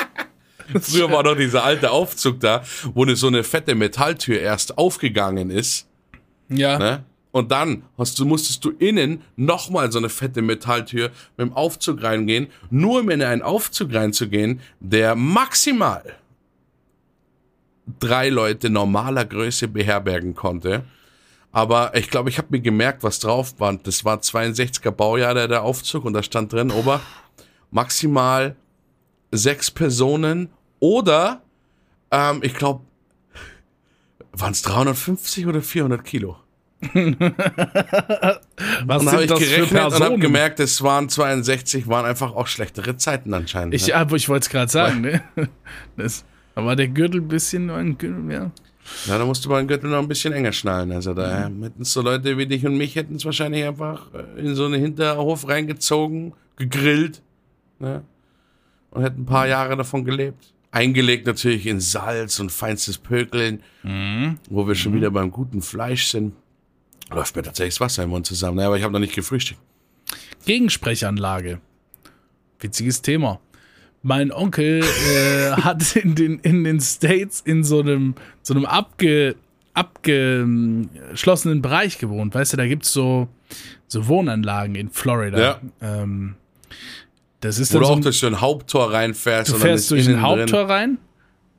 Früher 0.81 1.11
war 1.11 1.23
doch 1.23 1.37
dieser 1.37 1.65
alte 1.65 1.91
Aufzug 1.91 2.41
da, 2.41 2.65
wo 2.95 3.03
eine, 3.03 3.17
so 3.17 3.27
eine 3.27 3.45
fette 3.45 3.75
Metalltür 3.75 4.41
erst 4.41 4.79
aufgegangen 4.79 5.51
ist. 5.51 5.87
Ja. 6.49 6.79
Ne? 6.79 7.05
Und 7.35 7.51
dann 7.51 7.83
hast 7.99 8.17
du, 8.21 8.27
musstest 8.27 8.65
du 8.65 8.71
innen 8.71 9.21
nochmal 9.35 9.91
so 9.91 9.99
eine 9.99 10.09
fette 10.09 10.41
Metalltür 10.41 11.11
mit 11.37 11.49
dem 11.49 11.53
Aufzug 11.53 12.01
reingehen, 12.01 12.47
nur 12.71 13.01
um 13.01 13.11
in 13.11 13.21
einen 13.25 13.43
Aufzug 13.43 13.93
reinzugehen, 13.93 14.61
der 14.79 15.17
maximal 15.17 16.15
drei 17.99 18.29
Leute 18.29 18.71
normaler 18.71 19.25
Größe 19.25 19.67
beherbergen 19.67 20.37
konnte. 20.37 20.85
Aber 21.51 21.97
ich 21.97 22.09
glaube, 22.09 22.31
ich 22.31 22.39
habe 22.39 22.47
mir 22.53 22.61
gemerkt, 22.61 23.03
was 23.03 23.19
drauf 23.19 23.59
war. 23.59 23.75
Das 23.79 24.05
war 24.05 24.19
62er 24.19 24.93
Baujahr 24.93 25.35
der, 25.35 25.49
der 25.49 25.65
Aufzug 25.65 26.05
und 26.05 26.13
da 26.13 26.23
stand 26.23 26.53
drin, 26.53 26.71
Ober, 26.71 27.01
maximal 27.73 28.55
sechs 29.33 29.73
Personen 29.73 30.51
oder, 30.79 31.43
ähm, 32.13 32.39
ich 32.45 32.55
glaube, 32.55 32.85
waren 34.31 34.53
es 34.53 34.63
350 34.63 35.49
oder 35.49 35.63
400 35.63 36.05
Kilo? 36.05 36.37
Was 38.87 39.03
Und 39.03 39.13
habe 39.13 39.25
ich 39.25 39.35
gerechnet 39.35 39.85
und 39.85 40.01
habe 40.01 40.19
gemerkt, 40.19 40.61
es 40.61 40.83
waren 40.83 41.09
62, 41.09 41.89
waren 41.89 42.05
einfach 42.05 42.35
auch 42.35 42.47
schlechtere 42.47 42.97
Zeiten 42.97 43.35
anscheinend. 43.35 43.75
Ich, 43.75 43.89
ne? 43.89 43.97
aber 43.97 44.17
ich 44.17 44.29
wollte 44.29 44.45
es 44.45 44.51
gerade 44.51 44.71
sagen, 44.71 45.01
ne? 45.01 45.23
Das, 45.97 46.25
da 46.55 46.65
war 46.65 46.77
der 46.77 46.89
Gürtel 46.89 47.21
ein 47.21 47.29
bisschen 47.29 47.71
ein 47.71 47.99
Gürtel, 47.99 48.31
ja. 48.31 48.51
Ja, 49.07 49.19
da 49.19 49.25
musste 49.25 49.49
man 49.49 49.63
den 49.63 49.69
Gürtel 49.69 49.91
noch 49.91 49.99
ein 49.99 50.09
bisschen 50.09 50.33
enger 50.33 50.53
schnallen. 50.53 50.93
Also 50.93 51.15
da 51.15 51.49
hätten 51.49 51.85
so 51.85 52.03
Leute 52.03 52.37
wie 52.37 52.47
dich 52.47 52.67
und 52.67 52.77
mich 52.77 52.97
hätten 52.97 53.17
es 53.17 53.25
wahrscheinlich 53.25 53.65
einfach 53.65 54.09
äh, 54.13 54.41
in 54.41 54.55
so 54.55 54.67
einen 54.67 54.81
Hinterhof 54.81 55.49
reingezogen, 55.49 56.35
gegrillt 56.57 57.23
ne? 57.79 58.03
und 58.91 59.03
hätten 59.03 59.23
ein 59.23 59.27
paar 59.27 59.49
Jahre 59.49 59.77
davon 59.77 60.05
gelebt. 60.05 60.53
Eingelegt 60.71 61.27
natürlich 61.27 61.67
in 61.67 61.81
Salz 61.81 62.41
und 62.41 62.51
feinstes 62.51 62.99
Pökeln, 62.99 63.63
wo 64.51 64.67
wir 64.67 64.75
schon 64.75 64.93
wieder 64.93 65.11
beim 65.13 65.31
guten 65.31 65.63
Fleisch 65.63 66.09
sind. 66.09 66.33
Läuft 67.11 67.37
mir 67.37 67.43
tatsächlich 67.43 67.75
das 67.75 67.81
Wasser 67.81 68.03
im 68.05 68.11
Mund 68.11 68.27
zusammen. 68.27 68.57
Ne? 68.57 68.67
Aber 68.67 68.77
ich 68.77 68.83
habe 68.83 68.93
noch 68.93 69.01
nicht 69.01 69.15
gefrühstückt. 69.15 69.61
Gegensprechanlage. 70.47 71.61
Witziges 72.61 73.03
Thema. 73.03 73.41
Mein 74.03 74.33
Onkel 74.33 74.83
äh, 74.83 75.51
hat 75.53 75.97
in 75.97 76.15
den, 76.15 76.39
in 76.41 76.65
den 76.65 76.81
States 76.81 77.41
in 77.41 77.65
so 77.65 77.81
einem, 77.81 78.15
so 78.43 78.55
einem 78.55 78.67
abge, 78.67 79.37
abgeschlossenen 79.73 81.63
Bereich 81.63 81.99
gewohnt. 81.99 82.35
Weißt 82.35 82.53
du, 82.53 82.57
da 82.57 82.67
gibt 82.67 82.85
es 82.85 82.93
so, 82.93 83.29
so 83.87 84.07
Wohnanlagen 84.07 84.75
in 84.75 84.91
Florida. 84.91 85.39
Ja. 85.39 85.61
Ähm, 85.81 86.37
das 87.41 87.59
ist 87.59 87.75
Wo 87.75 87.79
du 87.79 87.85
so 87.85 87.93
auch 87.93 87.97
ein, 87.97 88.03
durch 88.03 88.19
so 88.19 88.27
ein 88.27 88.41
Haupttor 88.41 88.93
reinfährst. 88.93 89.53
du 89.53 89.57
fährst 89.57 89.91
durch 89.91 90.09
ein 90.09 90.23
Haupttor 90.23 90.61
Drin. 90.65 90.71
rein. 90.71 90.99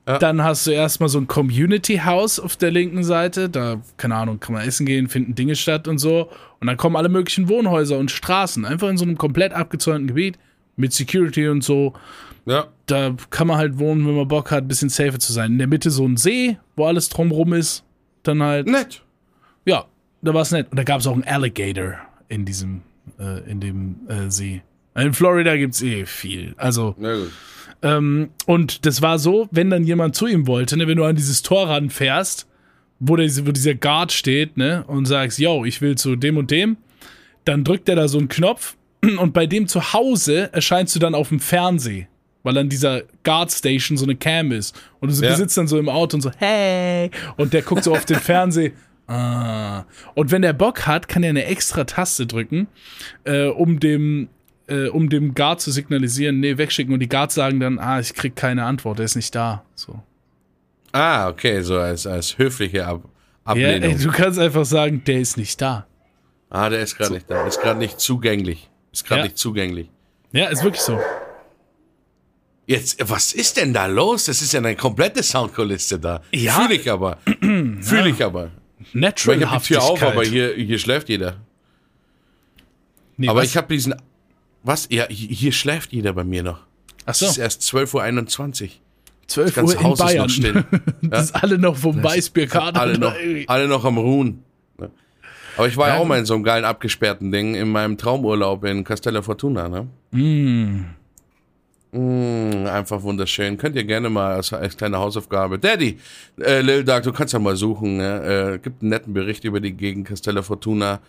Ja. 0.06 0.18
Dann 0.18 0.42
hast 0.44 0.66
du 0.66 0.70
erstmal 0.70 1.08
so 1.08 1.18
ein 1.18 1.26
Community 1.26 1.98
House 2.04 2.38
auf 2.38 2.56
der 2.56 2.70
linken 2.70 3.02
Seite. 3.02 3.48
Da, 3.48 3.80
keine 3.96 4.14
Ahnung, 4.14 4.38
kann 4.38 4.54
man 4.54 4.66
essen 4.66 4.86
gehen, 4.86 5.08
finden 5.08 5.34
Dinge 5.34 5.56
statt 5.56 5.88
und 5.88 5.98
so. 5.98 6.30
Und 6.60 6.68
dann 6.68 6.76
kommen 6.76 6.94
alle 6.94 7.08
möglichen 7.08 7.48
Wohnhäuser 7.48 7.98
und 7.98 8.10
Straßen. 8.10 8.64
Einfach 8.64 8.88
in 8.88 8.98
so 8.98 9.04
einem 9.04 9.18
komplett 9.18 9.52
abgezäunten 9.52 10.06
Gebiet 10.06 10.38
mit 10.76 10.92
Security 10.92 11.48
und 11.48 11.64
so. 11.64 11.92
Ja. 12.44 12.68
Da 12.86 13.16
kann 13.30 13.48
man 13.48 13.56
halt 13.56 13.78
wohnen, 13.78 14.06
wenn 14.06 14.14
man 14.14 14.28
Bock 14.28 14.52
hat, 14.52 14.64
ein 14.64 14.68
bisschen 14.68 14.90
safer 14.90 15.18
zu 15.18 15.32
sein. 15.32 15.52
In 15.52 15.58
der 15.58 15.66
Mitte 15.66 15.90
so 15.90 16.06
ein 16.06 16.16
See, 16.16 16.56
wo 16.76 16.86
alles 16.86 17.08
drumrum 17.08 17.52
ist. 17.52 17.82
Dann 18.22 18.42
halt, 18.42 18.68
Nett. 18.68 19.02
ja, 19.64 19.86
da 20.22 20.34
war 20.34 20.42
es 20.42 20.52
nett. 20.52 20.68
Und 20.70 20.76
da 20.76 20.84
gab 20.84 21.00
es 21.00 21.06
auch 21.08 21.14
einen 21.14 21.24
Alligator 21.24 21.94
in 22.28 22.44
diesem, 22.44 22.82
äh, 23.18 23.50
in 23.50 23.58
dem 23.60 23.96
äh, 24.08 24.30
See. 24.30 24.62
In 24.94 25.12
Florida 25.12 25.56
gibt 25.56 25.74
es 25.74 25.82
eh 25.82 26.06
viel. 26.06 26.54
Also, 26.56 26.94
Na 26.98 27.14
gut. 27.14 27.32
Ähm, 27.82 28.30
und 28.46 28.86
das 28.86 29.02
war 29.02 29.18
so, 29.18 29.48
wenn 29.50 29.70
dann 29.70 29.84
jemand 29.84 30.14
zu 30.16 30.26
ihm 30.26 30.46
wollte, 30.46 30.76
ne, 30.76 30.86
wenn 30.86 30.96
du 30.96 31.04
an 31.04 31.16
dieses 31.16 31.42
Tor 31.42 31.68
ranfährst, 31.68 32.46
wo, 32.98 33.16
der, 33.16 33.28
wo 33.46 33.52
dieser 33.52 33.74
Guard 33.74 34.12
steht, 34.12 34.56
ne, 34.56 34.84
und 34.86 35.04
sagst, 35.06 35.38
yo, 35.38 35.64
ich 35.64 35.80
will 35.82 35.96
zu 35.96 36.16
dem 36.16 36.36
und 36.36 36.50
dem, 36.50 36.76
dann 37.44 37.64
drückt 37.64 37.88
er 37.88 37.96
da 37.96 38.08
so 38.08 38.18
einen 38.18 38.28
Knopf 38.28 38.76
und 39.18 39.32
bei 39.32 39.46
dem 39.46 39.68
zu 39.68 39.92
Hause 39.92 40.50
erscheinst 40.52 40.94
du 40.94 40.98
dann 40.98 41.14
auf 41.14 41.28
dem 41.28 41.40
Fernseh, 41.40 42.06
weil 42.42 42.56
an 42.58 42.68
dieser 42.68 43.02
Guard 43.24 43.52
Station 43.52 43.96
so 43.96 44.04
eine 44.04 44.16
Cam 44.16 44.52
ist. 44.52 44.74
Und 45.00 45.16
du 45.16 45.24
Ja. 45.24 45.34
sitzt 45.36 45.56
dann 45.58 45.68
so 45.68 45.78
im 45.78 45.88
Auto 45.88 46.16
und 46.16 46.22
so, 46.22 46.30
hey, 46.38 47.10
und 47.36 47.52
der 47.52 47.62
guckt 47.62 47.84
so 47.84 47.92
auf 47.92 48.04
den 48.04 48.18
Fernseher. 48.18 48.70
Ah. 49.08 49.84
Und 50.16 50.32
wenn 50.32 50.42
der 50.42 50.52
Bock 50.52 50.84
hat, 50.88 51.06
kann 51.06 51.22
er 51.22 51.30
eine 51.30 51.44
extra 51.44 51.84
Taste 51.84 52.26
drücken, 52.26 52.66
äh, 53.22 53.44
um 53.46 53.78
dem 53.78 54.26
äh, 54.68 54.88
um 54.88 55.08
dem 55.08 55.34
Guard 55.34 55.60
zu 55.60 55.70
signalisieren, 55.70 56.40
nee, 56.40 56.56
wegschicken. 56.58 56.92
Und 56.92 57.00
die 57.00 57.08
Guards 57.08 57.34
sagen 57.34 57.60
dann, 57.60 57.78
ah, 57.78 58.00
ich 58.00 58.14
krieg 58.14 58.34
keine 58.36 58.64
Antwort, 58.64 58.98
er 58.98 59.04
ist 59.04 59.16
nicht 59.16 59.34
da. 59.34 59.64
So. 59.74 60.02
Ah, 60.92 61.28
okay, 61.28 61.60
so 61.62 61.78
als, 61.78 62.06
als 62.06 62.38
höfliche 62.38 62.86
Ab 62.86 63.02
Ja, 63.04 63.68
Ablehnung. 63.68 63.90
ey, 63.90 63.98
du 64.02 64.10
kannst 64.10 64.38
einfach 64.38 64.64
sagen, 64.64 65.02
der 65.04 65.20
ist 65.20 65.36
nicht 65.36 65.60
da. 65.60 65.86
ah, 66.50 66.68
der 66.68 66.80
ist 66.80 66.96
gerade 66.96 67.14
nicht 67.14 67.30
da. 67.30 67.46
Ist 67.46 67.60
gerade 67.60 67.78
nicht 67.78 68.00
zugänglich. 68.00 68.68
Ist 68.92 69.04
gerade 69.06 69.20
Ja. 69.20 69.24
nicht 69.26 69.38
zugänglich. 69.38 69.90
Ja, 70.32 70.46
ist 70.46 70.62
wirklich 70.64 70.82
so. 70.82 70.98
Jetzt, 72.66 72.98
was 73.08 73.32
ist 73.32 73.56
denn 73.58 73.72
da 73.72 73.86
los? 73.86 74.24
Das 74.24 74.42
ist 74.42 74.52
ja 74.52 74.58
eine 74.58 74.74
komplette 74.74 75.22
Soundkulisse 75.22 76.00
da. 76.00 76.22
Ja. 76.32 76.52
Fühle 76.54 76.74
ich 76.74 76.90
aber. 76.90 77.18
Fühle 77.80 78.08
ich 78.10 78.24
aber. 78.24 78.50
Natural 78.92 79.38
Ich 79.40 79.46
habe 79.46 79.62
die 79.64 79.68
Tür 79.74 79.82
auf, 79.84 80.02
aber 80.02 80.24
hier, 80.24 80.54
hier 80.54 80.78
schläft 80.78 81.08
jeder. 81.08 81.36
nee, 83.16 83.28
aber 83.28 83.40
was? 83.40 83.46
ich 83.50 83.56
habe 83.56 83.68
diesen. 83.72 83.94
Was? 84.66 84.88
Ja, 84.90 85.06
hier, 85.08 85.52
schläft 85.52 85.92
jeder 85.92 86.12
bei 86.12 86.24
mir 86.24 86.42
noch. 86.42 86.58
Ach 87.04 87.12
Es 87.12 87.20
so, 87.20 87.26
ist 87.26 87.38
erst 87.38 87.62
12.21 87.62 88.62
Uhr. 88.64 88.68
12 89.28 89.46
Das 89.46 89.54
ganze 89.54 89.74
Uhr 89.76 89.80
in 89.80 89.86
Haus 89.86 90.00
ist 90.00 90.04
Bayern. 90.06 90.22
noch 90.26 90.30
still. 90.30 90.64
das 91.02 91.24
ist 91.26 91.34
alle 91.34 91.58
noch 91.58 91.76
vom 91.76 92.02
Weißbierkader. 92.02 92.80
Alle 92.80 92.98
noch, 92.98 93.14
alle 93.46 93.68
noch 93.68 93.84
am 93.84 93.98
Ruhen. 93.98 94.42
Aber 95.56 95.68
ich 95.68 95.76
war 95.76 95.88
ja 95.88 95.96
auch 95.96 96.04
mal 96.04 96.18
in 96.18 96.26
so 96.26 96.34
einem 96.34 96.42
geilen 96.44 96.64
abgesperrten 96.66 97.32
Ding 97.32 97.54
in 97.54 97.70
meinem 97.70 97.96
Traumurlaub 97.96 98.64
in 98.64 98.84
Castella 98.84 99.22
Fortuna, 99.22 99.68
ne? 99.68 99.86
Mm, 101.92 102.66
einfach 102.66 103.02
wunderschön. 103.02 103.56
Könnt 103.56 103.76
ihr 103.76 103.84
gerne 103.84 104.10
mal 104.10 104.34
als, 104.34 104.52
als 104.52 104.76
kleine 104.76 104.98
Hausaufgabe. 104.98 105.58
Daddy, 105.58 105.98
äh, 106.40 106.60
Lil 106.60 106.84
Dark, 106.84 107.04
du 107.04 107.12
kannst 107.12 107.32
ja 107.32 107.38
mal 107.38 107.56
suchen. 107.56 107.96
Ne? 107.98 108.54
Äh, 108.54 108.58
gibt 108.58 108.82
einen 108.82 108.90
netten 108.90 109.14
Bericht 109.14 109.44
über 109.44 109.60
die 109.60 109.72
Gegend 109.72 110.08
Castella 110.08 110.42
Fortuna. 110.42 111.00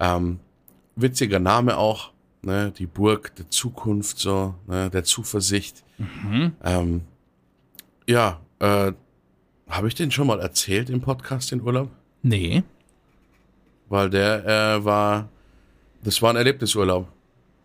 Ähm, 0.00 0.40
witziger 0.96 1.38
Name 1.38 1.76
auch. 1.76 2.10
Ne? 2.46 2.72
Die 2.78 2.86
Burg 2.86 3.34
der 3.34 3.50
Zukunft, 3.50 4.18
so, 4.18 4.54
ne? 4.68 4.88
der 4.88 5.02
Zuversicht. 5.02 5.82
Ähm, 6.64 7.00
ja, 8.06 8.40
äh, 8.60 8.92
habe 9.68 9.88
ich 9.88 9.96
den 9.96 10.12
schon 10.12 10.28
mal 10.28 10.38
erzählt 10.38 10.88
im 10.88 11.00
Podcast, 11.00 11.50
den 11.50 11.60
Urlaub? 11.60 11.90
Nee. 12.22 12.62
Weil 13.88 14.10
der 14.10 14.46
äh, 14.46 14.84
war, 14.84 15.28
das 16.04 16.22
war 16.22 16.30
ein 16.30 16.36
Erlebnisurlaub. 16.36 17.08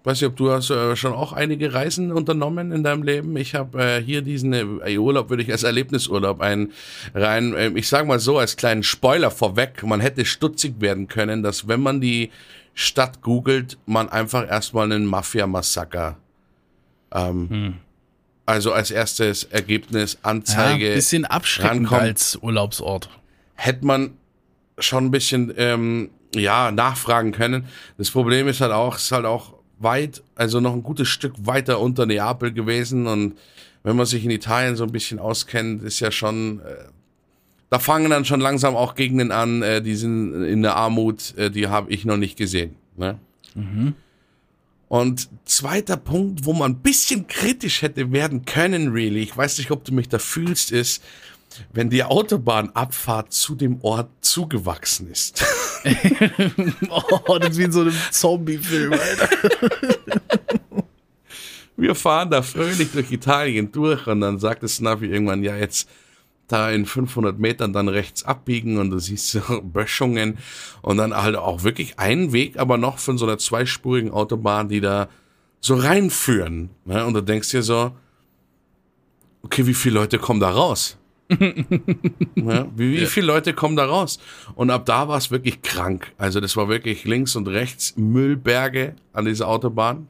Weiß 0.04 0.20
nicht, 0.20 0.30
ob 0.30 0.36
du 0.36 0.50
hast 0.50 0.72
äh, 0.72 0.96
schon 0.96 1.13
auch 1.13 1.32
einige 1.32 1.76
Reisen 1.76 2.12
unternommen 2.12 2.72
in 2.72 2.84
deinem 2.84 3.04
Leben. 3.04 3.38
Ich 3.38 3.54
habe 3.54 3.80
äh, 3.80 4.02
hier 4.02 4.24
diesen 4.24 4.52
äh, 4.52 4.98
Urlaub 4.98 5.30
würde 5.30 5.44
ich 5.44 5.52
als 5.52 5.62
Erlebnisurlaub 5.62 6.41
ein 6.41 6.72
rein. 7.13 7.54
Äh, 7.54 7.70
ich 7.76 7.88
sage 7.88 8.08
mal 8.08 8.17
so 8.17 8.39
als 8.39 8.58
kleinen 8.58 8.82
Spoiler 8.82 9.30
vorweg: 9.30 9.84
Man 9.84 10.00
hätte 10.00 10.26
stutzig 10.26 10.82
werden 10.82 11.08
können, 11.08 11.44
dass 11.44 11.67
wenn 11.67 11.82
man 11.82 12.02
die 12.02 12.32
Stadt 12.73 13.21
googelt, 13.21 13.77
man 13.86 14.10
einfach 14.10 14.47
erstmal 14.47 14.86
einen 14.91 15.05
Mafia-Massaker. 15.05 16.17
Ähm, 17.13 17.75
Also 18.45 18.73
als 18.73 18.91
erstes 18.91 19.43
Ergebnis 19.45 20.13
Ja, 20.23 20.29
Anzeige 20.29 20.93
bisschen 20.93 21.25
abschreckend 21.25 21.91
rankommt. 21.91 22.01
als 22.01 22.36
Urlaubsort. 22.38 23.10
hätte 23.55 23.86
man 23.86 24.12
schon 24.79 25.05
ein 25.05 25.12
bisschen 25.12 25.53
ähm, 25.57 26.10
ja 26.34 26.71
nachfragen 26.71 27.31
können. 27.34 27.65
Das 27.97 28.10
Problem 28.10 28.47
ist 28.47 28.62
halt 28.62 28.71
auch, 28.71 28.95
es 28.95 29.03
ist 29.03 29.12
halt 29.12 29.25
auch 29.25 29.53
weit, 29.79 30.23
also 30.36 30.60
noch 30.60 30.73
ein 30.73 30.84
gutes 30.84 31.07
Stück 31.07 31.34
weiter 31.39 31.80
unter 31.80 32.05
Neapel 32.05 32.51
gewesen 32.53 33.07
und 33.07 33.38
wenn 33.84 33.95
man 33.95 34.05
sich 34.05 34.24
in 34.24 34.32
Italien 34.32 34.76
so 34.76 34.84
ein 34.84 34.91
bisschen 34.91 35.17
auskennt, 35.19 35.84
ist 35.84 35.99
ja 35.99 36.11
schon, 36.11 36.59
äh, 36.61 36.86
da 37.72 37.80
fangen 37.80 38.11
dann 38.11 38.26
schon 38.26 38.41
langsam 38.41 38.76
auch 38.76 38.95
Gegenden 38.95 39.32
an, 39.32 39.61
äh, 39.61 39.82
die 39.82 39.95
sind 39.95 40.43
in 40.43 40.61
der 40.61 40.76
Armut, 40.76 41.36
äh, 41.38 41.49
die 41.49 41.67
habe 41.67 41.89
ich 41.89 42.03
noch 42.03 42.17
nicht 42.17 42.38
gesehen. 42.38 42.76
Ne? 42.97 43.17
Und 44.89 45.30
zweiter 45.45 45.95
Punkt, 45.95 46.43
wo 46.43 46.51
man 46.51 46.74
ein 46.74 46.80
bisschen 46.80 47.28
kritisch 47.28 47.82
hätte 47.82 48.11
werden 48.11 48.43
können, 48.43 48.89
really, 48.89 49.22
ich 49.22 49.36
weiß 49.36 49.57
nicht, 49.57 49.72
ob 49.72 49.86
du 49.86 49.93
mich 49.93 50.09
da 50.09 50.19
fühlst, 50.19 50.74
ist, 50.74 51.01
wenn 51.72 51.89
die 51.89 52.03
Autobahnabfahrt 52.03 53.32
zu 53.32 53.55
dem 53.55 53.80
Ort 53.82 54.09
zugewachsen 54.19 55.09
ist. 55.09 55.43
Oh, 56.89 57.39
das 57.39 57.51
ist 57.51 57.57
wie 57.57 57.63
in 57.63 57.72
so 57.72 57.82
einem 57.82 57.95
Zombie-Film, 58.11 58.93
Alter. 58.93 59.30
Wir 61.76 61.95
fahren 61.95 62.30
da 62.30 62.43
fröhlich 62.43 62.91
durch 62.91 63.11
Italien 63.11 63.72
durch 63.72 64.05
und 64.05 64.22
dann 64.22 64.38
sagt 64.38 64.61
das 64.61 64.80
Navi 64.80 65.07
irgendwann, 65.07 65.41
ja, 65.41 65.55
jetzt 65.55 65.89
da 66.52 66.72
in 66.72 66.86
500 66.86 67.39
Metern 67.39 67.74
dann 67.74 67.88
rechts 67.88 68.24
abbiegen 68.24 68.78
und 68.78 68.91
du 68.91 68.99
siehst 68.99 69.32
so 69.32 69.41
Böschungen 69.64 70.38
und 70.82 70.97
dann 70.97 71.16
halt 71.16 71.36
auch 71.36 71.64
wirklich 71.64 71.99
einen 71.99 72.34
Weg, 72.34 72.58
aber 72.58 72.78
noch 72.78 72.99
von 72.99 73.18
so 73.18 73.26
einer 73.26 73.38
zweispurigen 73.38 74.12
Autobahn, 74.12 74.70
die 74.70 74.82
da 74.82 75.08
so 75.60 75.76
reinführen. 75.76 76.70
Ne? 76.86 77.06
Und 77.06 77.14
du 77.14 77.22
denkst 77.22 77.52
dir 77.52 77.64
so, 77.64 77.95
okay, 79.43 79.66
wie 79.68 79.74
viele 79.74 79.95
Leute 79.95 80.20
kommen 80.20 80.39
da 80.39 80.49
raus? 80.49 80.97
ja, 81.30 82.68
wie, 82.76 82.99
wie 82.99 83.06
viele 83.06 83.28
Leute 83.28 83.54
kommen 83.54 83.76
da 83.76 83.86
raus? 83.86 84.20
Und 84.56 84.70
ab 84.70 84.86
da 84.86 85.08
war 85.08 85.18
es 85.18 85.32
wirklich 85.32 85.62
krank. 85.62 86.12
Also 86.18 86.39
das 86.39 86.58
war 86.58 86.68
wirklich 86.68 87.06
links 87.06 87.36
und 87.36 87.47
rechts 87.47 87.95
Müllberge 87.95 88.95
an 89.14 89.26
dieser 89.26 89.47
Autobahn. 89.47 90.08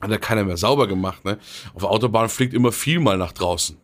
Hat 0.00 0.10
ja 0.10 0.18
keiner 0.18 0.44
mehr 0.44 0.56
sauber 0.56 0.88
gemacht. 0.88 1.24
Ne? 1.24 1.38
Auf 1.74 1.82
der 1.82 1.90
Autobahn 1.90 2.28
fliegt 2.28 2.54
immer 2.54 2.72
viel 2.72 2.98
mal 2.98 3.16
nach 3.16 3.32
draußen. 3.32 3.76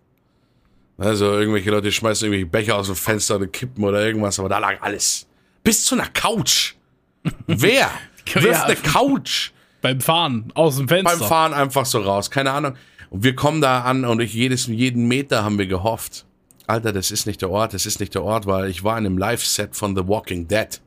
Also 0.98 1.32
irgendwelche 1.38 1.70
Leute 1.70 1.92
schmeißen 1.92 2.26
irgendwelche 2.26 2.46
Becher 2.46 2.76
aus 2.76 2.86
dem 2.86 2.96
Fenster 2.96 3.36
oder 3.36 3.46
kippen 3.46 3.84
oder 3.84 4.04
irgendwas, 4.04 4.38
aber 4.40 4.48
da 4.48 4.58
lag 4.58 4.82
alles. 4.82 5.26
Bis 5.62 5.84
zu 5.84 5.94
einer 5.94 6.08
Couch. 6.08 6.74
Wer? 7.46 7.90
Wirft 8.34 8.64
eine 8.64 8.76
Couch? 8.76 9.52
Beim 9.80 10.00
Fahren 10.00 10.52
aus 10.54 10.76
dem 10.76 10.88
Fenster. 10.88 11.16
Beim 11.16 11.28
Fahren 11.28 11.54
einfach 11.54 11.86
so 11.86 12.00
raus. 12.00 12.30
Keine 12.30 12.50
Ahnung. 12.50 12.74
Und 13.10 13.22
wir 13.22 13.36
kommen 13.36 13.60
da 13.60 13.82
an 13.82 14.04
und 14.04 14.20
ich 14.20 14.34
jedes, 14.34 14.66
jeden 14.66 15.06
Meter 15.06 15.44
haben 15.44 15.56
wir 15.56 15.66
gehofft. 15.66 16.26
Alter, 16.66 16.92
das 16.92 17.10
ist 17.10 17.26
nicht 17.26 17.40
der 17.40 17.50
Ort, 17.50 17.72
das 17.72 17.86
ist 17.86 18.00
nicht 18.00 18.14
der 18.14 18.24
Ort, 18.24 18.46
weil 18.46 18.68
ich 18.68 18.84
war 18.84 18.98
in 18.98 19.06
einem 19.06 19.16
Live-Set 19.16 19.74
von 19.74 19.96
The 19.96 20.06
Walking 20.06 20.48
Dead. 20.48 20.80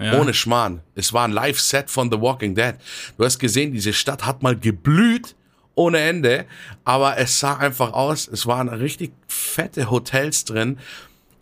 Ja. 0.00 0.18
Ohne 0.18 0.32
Schmarrn. 0.32 0.80
Es 0.94 1.12
war 1.12 1.24
ein 1.24 1.32
Live-Set 1.32 1.90
von 1.90 2.10
The 2.10 2.20
Walking 2.20 2.54
Dead. 2.54 2.74
Du 3.16 3.24
hast 3.24 3.38
gesehen, 3.38 3.72
diese 3.72 3.92
Stadt 3.92 4.24
hat 4.24 4.42
mal 4.42 4.56
geblüht 4.56 5.36
ohne 5.78 5.98
Ende, 5.98 6.44
aber 6.84 7.16
es 7.18 7.40
sah 7.40 7.56
einfach 7.56 7.92
aus, 7.92 8.28
es 8.28 8.46
waren 8.46 8.68
richtig 8.68 9.12
fette 9.28 9.90
Hotels 9.90 10.44
drin, 10.44 10.78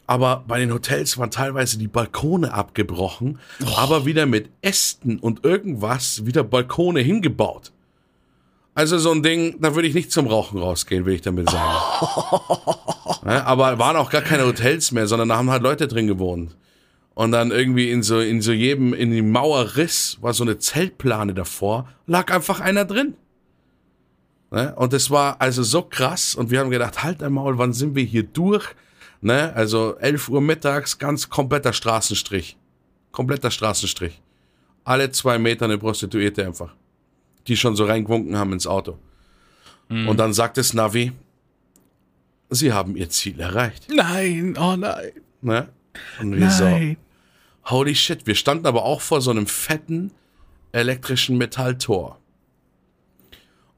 aber 0.06 0.44
bei 0.46 0.60
den 0.60 0.72
Hotels 0.72 1.18
waren 1.18 1.30
teilweise 1.30 1.78
die 1.78 1.88
Balkone 1.88 2.52
abgebrochen, 2.52 3.40
oh. 3.64 3.76
aber 3.76 4.06
wieder 4.06 4.26
mit 4.26 4.50
Ästen 4.62 5.18
und 5.18 5.44
irgendwas 5.44 6.26
wieder 6.26 6.44
Balkone 6.44 7.00
hingebaut. 7.00 7.72
Also 8.74 8.98
so 8.98 9.10
ein 9.10 9.22
Ding, 9.22 9.56
da 9.60 9.74
würde 9.74 9.88
ich 9.88 9.94
nicht 9.94 10.12
zum 10.12 10.26
Rauchen 10.26 10.58
rausgehen, 10.60 11.06
will 11.06 11.14
ich 11.14 11.22
damit 11.22 11.48
sagen. 11.48 11.74
ja, 13.24 13.44
aber 13.46 13.78
waren 13.78 13.96
auch 13.96 14.10
gar 14.10 14.20
keine 14.20 14.44
Hotels 14.44 14.92
mehr, 14.92 15.06
sondern 15.06 15.30
da 15.30 15.36
haben 15.38 15.50
halt 15.50 15.62
Leute 15.62 15.88
drin 15.88 16.06
gewohnt. 16.06 16.54
Und 17.14 17.32
dann 17.32 17.50
irgendwie 17.50 17.90
in 17.90 18.02
so, 18.02 18.20
in 18.20 18.42
so 18.42 18.52
jedem, 18.52 18.92
in 18.92 19.10
dem 19.10 19.32
Mauerriss 19.32 20.18
war 20.20 20.34
so 20.34 20.44
eine 20.44 20.58
Zeltplane 20.58 21.32
davor, 21.32 21.88
lag 22.06 22.30
einfach 22.30 22.60
einer 22.60 22.84
drin. 22.84 23.14
Ne? 24.56 24.74
Und 24.76 24.92
das 24.92 25.10
war 25.10 25.40
also 25.40 25.62
so 25.62 25.82
krass 25.82 26.34
und 26.34 26.50
wir 26.50 26.60
haben 26.60 26.70
gedacht, 26.70 27.02
halt 27.02 27.22
einmal, 27.22 27.58
wann 27.58 27.72
sind 27.72 27.94
wir 27.94 28.04
hier 28.04 28.22
durch? 28.22 28.64
Ne? 29.20 29.52
Also 29.54 29.96
11 29.96 30.28
Uhr 30.28 30.40
mittags, 30.40 30.98
ganz 30.98 31.28
kompletter 31.28 31.72
Straßenstrich. 31.72 32.56
Kompletter 33.12 33.50
Straßenstrich. 33.50 34.20
Alle 34.84 35.10
zwei 35.10 35.38
Meter 35.38 35.64
eine 35.66 35.78
Prostituierte 35.78 36.46
einfach 36.46 36.74
die 37.46 37.56
schon 37.56 37.76
so 37.76 37.84
reingewunken 37.84 38.36
haben 38.36 38.52
ins 38.52 38.66
Auto. 38.66 38.98
Mhm. 39.88 40.08
Und 40.08 40.16
dann 40.18 40.32
sagt 40.32 40.56
das 40.56 40.74
Navi, 40.74 41.12
sie 42.50 42.72
haben 42.72 42.96
ihr 42.96 43.08
Ziel 43.10 43.40
erreicht. 43.40 43.88
Nein, 43.94 44.56
oh 44.58 44.76
nein. 44.76 45.12
Ne? 45.42 45.68
Und 46.20 46.32
wir 46.32 46.46
nein. 46.46 46.96
so, 47.64 47.70
holy 47.70 47.94
shit. 47.94 48.26
Wir 48.26 48.34
standen 48.34 48.66
aber 48.66 48.84
auch 48.84 49.00
vor 49.00 49.20
so 49.20 49.30
einem 49.30 49.46
fetten 49.46 50.12
elektrischen 50.72 51.38
Metalltor. 51.38 52.18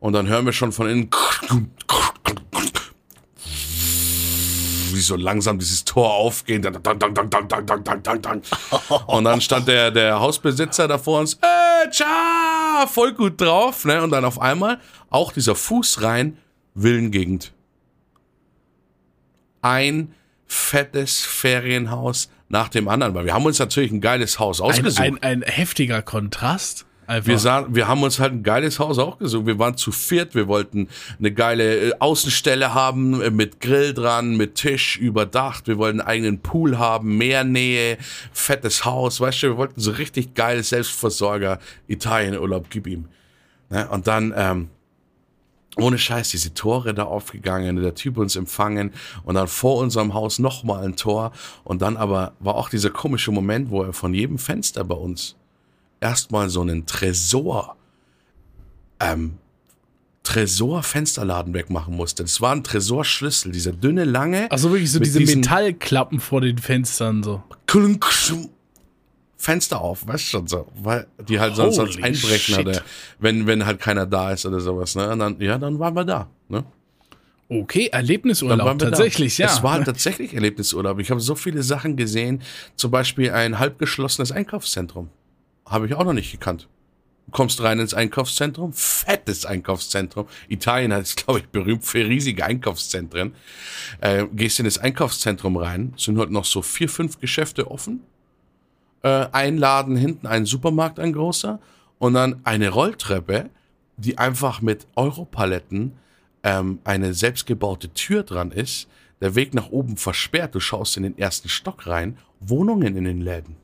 Und 0.01 0.13
dann 0.13 0.29
hören 0.29 0.47
wir 0.47 0.53
schon 0.53 0.73
von 0.73 0.89
innen 0.89 1.11
wie 4.99 5.03
so 5.03 5.17
langsam 5.17 5.59
dieses 5.59 5.85
Tor 5.85 6.13
aufgehen. 6.13 6.65
Und 9.07 9.25
dann 9.25 9.41
stand 9.41 9.69
der, 9.69 9.91
der 9.91 10.21
Hausbesitzer 10.21 10.89
da 10.89 10.99
vor 10.99 11.21
uns, 11.21 11.35
äh, 11.35 11.89
tja, 11.91 12.87
voll 12.87 13.15
gut 13.15 13.41
drauf. 13.41 13.85
Ne? 13.85 14.03
Und 14.03 14.11
dann 14.11 14.25
auf 14.25 14.41
einmal 14.41 14.81
auch 15.09 15.33
dieser 15.33 15.55
Fuß 15.55 16.03
rein, 16.03 16.37
Villengegend. 16.75 17.53
Ein 19.63 20.15
fettes 20.47 21.21
Ferienhaus 21.21 22.31
nach 22.49 22.69
dem 22.69 22.89
anderen, 22.89 23.15
weil 23.15 23.25
wir 23.25 23.35
haben 23.35 23.45
uns 23.45 23.59
natürlich 23.59 23.91
ein 23.93 24.01
geiles 24.01 24.39
Haus 24.39 24.61
ausgesucht. 24.61 25.01
Ein, 25.01 25.23
ein, 25.23 25.43
ein 25.43 25.51
heftiger 25.51 26.03
Kontrast. 26.03 26.87
Wir, 27.23 27.39
sahen, 27.39 27.75
wir 27.75 27.89
haben 27.89 28.03
uns 28.03 28.21
halt 28.21 28.35
ein 28.35 28.43
geiles 28.43 28.79
Haus 28.79 28.99
auch 28.99 29.19
gesucht. 29.19 29.47
Wir 29.47 29.59
waren 29.59 29.79
zu 29.79 29.93
viert. 29.93 30.35
Wir 30.35 30.47
wollten 30.47 30.89
eine 31.19 31.33
geile 31.33 31.89
äh, 31.89 31.93
Außenstelle 31.99 32.75
haben 32.75 33.23
äh, 33.23 33.31
mit 33.31 33.61
Grill 33.61 33.95
dran, 33.95 34.37
mit 34.37 34.57
Tisch 34.57 34.99
überdacht. 34.99 35.69
Wir 35.69 35.79
wollten 35.79 36.01
einen 36.01 36.09
eigenen 36.09 36.41
Pool 36.41 36.77
haben, 36.79 37.17
Meernähe, 37.17 37.97
fettes 38.33 38.85
Haus. 38.85 39.23
Weißt 39.23 39.43
du, 39.43 39.47
wir 39.49 39.57
wollten 39.57 39.81
so 39.81 39.93
richtig 39.93 40.35
geiles 40.35 40.69
Selbstversorger 40.69 41.61
Italienurlaub, 41.87 42.67
gib 42.69 42.87
ihm. 42.87 43.07
Ne? 43.71 43.89
Und 43.89 44.07
dann, 44.07 44.35
ähm, 44.37 44.69
ohne 45.77 45.97
Scheiß, 45.97 46.29
diese 46.29 46.53
Tore 46.53 46.93
da 46.93 47.05
aufgegangen, 47.05 47.77
der 47.77 47.95
Typ 47.95 48.19
uns 48.19 48.37
empfangen 48.37 48.93
und 49.25 49.37
dann 49.37 49.49
vor 49.49 49.79
unserem 49.79 50.13
Haus 50.13 50.39
nochmal 50.39 50.85
ein 50.85 50.97
Tor 50.97 51.33
und 51.65 51.81
dann 51.81 51.97
aber 51.97 52.33
war 52.41 52.57
auch 52.57 52.69
dieser 52.69 52.91
komische 52.91 53.31
Moment, 53.31 53.71
wo 53.71 53.83
er 53.83 53.95
von 53.95 54.13
jedem 54.13 54.39
Fenster 54.39 54.85
bei 54.85 54.97
uns 54.97 55.37
erstmal 56.01 56.49
so 56.51 56.61
einen 56.61 56.87
Tresor, 56.87 57.77
ähm, 59.01 59.39
Tresor-Fensterladen 60.23 61.55
wegmachen 61.55 61.95
musste. 61.97 62.23
Das 62.23 62.41
war 62.41 62.55
ein 62.55 62.63
Tresorschlüssel, 62.63 63.53
dieser 63.53 63.73
dünne, 63.73 64.05
lange. 64.05 64.51
Also 64.51 64.71
wirklich 64.71 64.93
so 64.93 65.01
diese 65.01 65.21
Metallklappen 65.21 66.21
vor 66.21 66.43
den 66.43 66.59
Fenstern 66.59 67.23
so. 67.23 67.43
Fenster 69.39 69.81
auf, 69.81 70.07
weißt 70.07 70.25
du 70.25 70.29
schon 70.29 70.47
so, 70.49 70.67
weil 70.83 71.07
die 71.29 71.39
halt 71.39 71.55
sonst, 71.55 71.77
sonst 71.77 72.03
einbrechen 72.03 72.57
hatte, 72.57 72.83
wenn, 73.21 73.47
wenn 73.47 73.65
halt 73.65 73.79
keiner 73.79 74.05
da 74.05 74.33
ist 74.33 74.45
oder 74.45 74.59
sowas, 74.59 74.97
ne? 74.97 75.13
Und 75.13 75.21
dann, 75.21 75.41
ja, 75.41 75.57
dann 75.57 75.79
waren 75.79 75.95
wir 75.95 76.05
da, 76.05 76.29
ne? 76.49 76.65
Okay, 77.49 77.87
Erlebnisurlaub, 77.87 78.79
tatsächlich, 78.79 79.37
da. 79.37 79.45
ja. 79.45 79.51
Es 79.51 79.63
war 79.63 79.83
tatsächlich 79.83 80.35
Erlebnisurlaub. 80.35 80.99
Ich 80.99 81.11
habe 81.11 81.21
so 81.21 81.35
viele 81.37 81.63
Sachen 81.63 81.97
gesehen, 81.97 82.43
zum 82.75 82.91
Beispiel 82.91 83.31
ein 83.31 83.59
halbgeschlossenes 83.59 84.33
Einkaufszentrum. 84.33 85.09
Habe 85.69 85.87
ich 85.87 85.95
auch 85.95 86.05
noch 86.05 86.13
nicht 86.13 86.33
gekannt. 86.33 86.69
Du 87.27 87.33
kommst 87.33 87.63
rein 87.63 87.79
ins 87.79 87.93
Einkaufszentrum, 87.93 88.73
fettes 88.73 89.45
Einkaufszentrum. 89.45 90.27
Italien 90.49 90.93
ist, 90.93 91.25
glaube 91.25 91.41
ich, 91.41 91.49
berühmt 91.49 91.85
für 91.85 92.07
riesige 92.07 92.45
Einkaufszentren. 92.45 93.35
Äh, 94.01 94.25
gehst 94.33 94.59
in 94.59 94.65
das 94.65 94.79
Einkaufszentrum 94.79 95.59
rein, 95.59 95.93
sind 95.99 96.17
heute 96.17 96.33
noch 96.33 96.47
so 96.47 96.63
vier, 96.63 96.89
fünf 96.89 97.21
Geschäfte 97.21 97.71
offen. 97.71 98.01
Äh, 99.03 99.27
ein 99.33 99.59
Laden 99.59 99.97
hinten, 99.97 100.27
ein 100.27 100.47
Supermarkt, 100.47 100.99
ein 100.99 101.13
großer. 101.13 101.61
Und 101.99 102.15
dann 102.15 102.41
eine 102.45 102.71
Rolltreppe, 102.71 103.51
die 103.99 104.17
einfach 104.17 104.63
mit 104.63 104.87
Europaletten 104.97 105.99
ähm, 106.45 106.79
eine 106.85 107.13
selbstgebaute 107.13 107.93
Tür 107.93 108.23
dran 108.23 108.53
ist. 108.53 108.89
Der 109.21 109.35
Weg 109.35 109.53
nach 109.53 109.69
oben 109.69 109.99
versperrt. 109.99 110.55
Du 110.55 110.61
schaust 110.61 110.97
in 110.97 111.03
den 111.03 111.19
ersten 111.19 111.51
Stock 111.51 111.87
rein. 111.87 112.17
Wohnungen 112.41 112.97
in 112.97 113.05
den 113.05 113.21
Läden. 113.21 113.57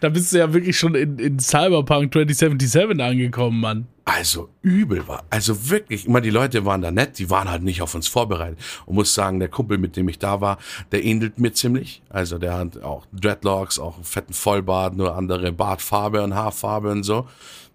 Da 0.00 0.08
bist 0.08 0.32
du 0.32 0.38
ja 0.38 0.52
wirklich 0.52 0.78
schon 0.78 0.94
in, 0.94 1.18
in 1.18 1.38
Cyberpunk 1.38 2.12
2077 2.12 3.00
angekommen, 3.02 3.60
Mann. 3.60 3.86
Also 4.04 4.48
übel 4.62 5.06
war. 5.06 5.24
Also 5.30 5.70
wirklich, 5.70 6.06
immer 6.06 6.20
die 6.20 6.30
Leute 6.30 6.64
waren 6.64 6.82
da 6.82 6.90
nett, 6.90 7.18
die 7.18 7.30
waren 7.30 7.48
halt 7.48 7.62
nicht 7.62 7.82
auf 7.82 7.94
uns 7.94 8.08
vorbereitet. 8.08 8.58
Und 8.84 8.96
muss 8.96 9.14
sagen, 9.14 9.38
der 9.38 9.48
Kumpel, 9.48 9.78
mit 9.78 9.96
dem 9.96 10.08
ich 10.08 10.18
da 10.18 10.40
war, 10.40 10.58
der 10.90 11.04
ähnelt 11.04 11.38
mir 11.38 11.52
ziemlich. 11.52 12.02
Also 12.08 12.38
der 12.38 12.54
hat 12.54 12.82
auch 12.82 13.06
Dreadlocks, 13.12 13.78
auch 13.78 13.96
einen 13.96 14.04
fetten 14.04 14.32
Vollbart, 14.32 14.96
nur 14.96 15.14
andere 15.16 15.52
Bartfarbe 15.52 16.22
und 16.22 16.34
Haarfarbe 16.34 16.90
und 16.90 17.04
so. 17.04 17.28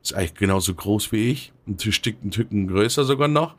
Ist 0.03 0.13
eigentlich 0.13 0.35
genauso 0.35 0.73
groß 0.73 1.11
wie 1.13 1.31
ich. 1.31 1.53
Ein 1.65 1.79
Stück, 1.79 2.17
ein 2.23 2.31
Tücken 2.31 2.67
größer 2.67 3.05
sogar 3.05 3.27
noch. 3.29 3.55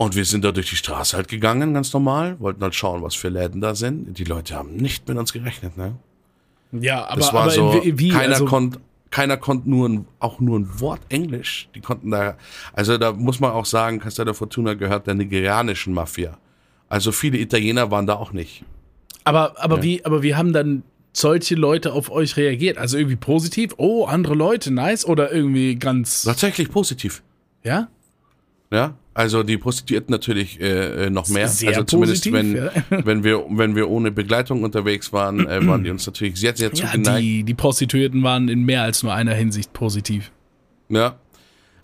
Und 0.00 0.16
wir 0.16 0.24
sind 0.24 0.46
da 0.46 0.50
durch 0.50 0.70
die 0.70 0.76
Straße 0.76 1.14
halt 1.14 1.28
gegangen, 1.28 1.74
ganz 1.74 1.92
normal, 1.92 2.40
wollten 2.40 2.62
halt 2.62 2.74
schauen, 2.74 3.02
was 3.02 3.14
für 3.14 3.28
Läden 3.28 3.60
da 3.60 3.74
sind. 3.74 4.18
Die 4.18 4.24
Leute 4.24 4.54
haben 4.54 4.74
nicht 4.76 5.06
mit 5.06 5.18
uns 5.18 5.30
gerechnet, 5.30 5.76
ne? 5.76 5.94
Ja, 6.72 7.04
aber, 7.04 7.20
das 7.20 7.34
war 7.34 7.42
aber 7.42 7.50
so, 7.50 7.82
wie, 7.84 8.08
keiner 8.08 8.32
also 8.32 8.46
konnte 8.46 8.80
keiner 9.10 9.36
konnte 9.36 9.68
nur 9.68 9.86
ein, 9.86 10.06
auch 10.18 10.40
nur 10.40 10.58
ein 10.58 10.80
Wort 10.80 11.02
Englisch. 11.10 11.68
Die 11.74 11.80
konnten 11.82 12.12
da, 12.12 12.38
also 12.72 12.96
da 12.96 13.12
muss 13.12 13.40
man 13.40 13.50
auch 13.50 13.66
sagen, 13.66 14.00
Castello 14.00 14.32
Fortuna 14.32 14.72
gehört 14.72 15.06
der 15.06 15.16
nigerianischen 15.16 15.92
Mafia. 15.92 16.38
Also 16.88 17.12
viele 17.12 17.36
Italiener 17.36 17.90
waren 17.90 18.06
da 18.06 18.14
auch 18.14 18.32
nicht. 18.32 18.64
Aber, 19.24 19.62
aber 19.62 19.76
ja. 19.76 19.82
wie, 19.82 20.04
aber 20.06 20.22
wie 20.22 20.34
haben 20.34 20.54
dann 20.54 20.82
solche 21.12 21.56
Leute 21.56 21.92
auf 21.92 22.10
euch 22.10 22.38
reagiert? 22.38 22.78
Also 22.78 22.96
irgendwie 22.96 23.16
positiv? 23.16 23.74
Oh, 23.76 24.06
andere 24.06 24.34
Leute, 24.34 24.70
nice? 24.70 25.04
Oder 25.04 25.30
irgendwie 25.30 25.74
ganz. 25.74 26.22
Tatsächlich 26.22 26.70
positiv. 26.70 27.22
Ja? 27.62 27.88
Ja, 28.72 28.94
also 29.20 29.42
die 29.42 29.58
Prostituierten 29.58 30.10
natürlich 30.10 30.60
äh, 30.60 31.06
äh 31.06 31.10
noch 31.10 31.28
mehr. 31.28 31.46
Sehr 31.48 31.68
also 31.68 31.84
zumindest 31.84 32.24
positiv, 32.24 32.32
wenn, 32.32 32.56
ja. 32.56 32.70
wenn 33.04 33.22
wir 33.22 33.44
wenn 33.50 33.76
wir 33.76 33.88
ohne 33.90 34.10
Begleitung 34.10 34.62
unterwegs 34.62 35.12
waren, 35.12 35.46
äh, 35.46 35.64
waren 35.66 35.84
die 35.84 35.90
uns 35.90 36.06
natürlich 36.06 36.40
sehr 36.40 36.56
sehr 36.56 36.72
zugeneigt. 36.72 37.06
Ja, 37.06 37.18
die, 37.18 37.44
die 37.44 37.54
Prostituierten 37.54 38.22
waren 38.22 38.48
in 38.48 38.64
mehr 38.64 38.82
als 38.82 39.02
nur 39.02 39.12
einer 39.12 39.34
Hinsicht 39.34 39.72
positiv. 39.72 40.32
Ja. 40.88 41.16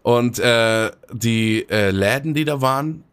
Und 0.02 0.38
äh, 0.38 0.90
die 1.12 1.66
äh, 1.68 1.90
Läden, 1.90 2.32
die 2.32 2.44
da 2.44 2.60
waren, 2.60 3.04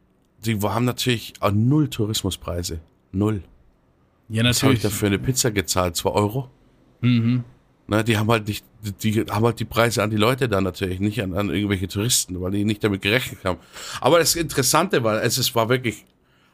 die 0.45 0.59
haben 0.61 0.86
natürlich 0.86 1.34
auch 1.39 1.51
null 1.51 1.89
Tourismuspreise. 1.89 2.80
Null. 3.11 3.43
Ja, 4.30 4.43
Was 4.43 4.63
habe 4.63 4.74
ich 4.74 4.80
natürlich. 4.80 4.82
da 4.82 4.89
für 4.89 5.07
eine 5.07 5.19
Pizza 5.19 5.51
gezahlt? 5.51 5.95
Zwei 5.95 6.11
Euro? 6.11 6.49
Mhm. 7.01 7.43
Ne, 7.86 8.02
die 8.04 8.18
haben 8.18 8.32
halt 8.32 8.48
nicht, 8.48 8.64
die 9.04 9.26
haben 9.30 9.44
halt 9.46 9.60
die 9.60 9.66
Preise 9.66 10.02
an 10.04 10.10
die 10.10 10.16
Leute 10.16 10.48
dann 10.48 10.64
natürlich, 10.64 11.02
nicht 11.02 11.22
an, 11.22 11.34
an 11.34 11.50
irgendwelche 11.50 11.88
Touristen, 11.90 12.40
weil 12.42 12.52
die 12.52 12.64
nicht 12.64 12.82
damit 12.84 13.02
gerechnet 13.02 13.44
haben. 13.44 13.60
Aber 14.00 14.20
das 14.20 14.36
Interessante 14.36 15.04
war, 15.04 15.22
es, 15.22 15.38
es 15.38 15.54
war 15.54 15.68
wirklich 15.68 16.06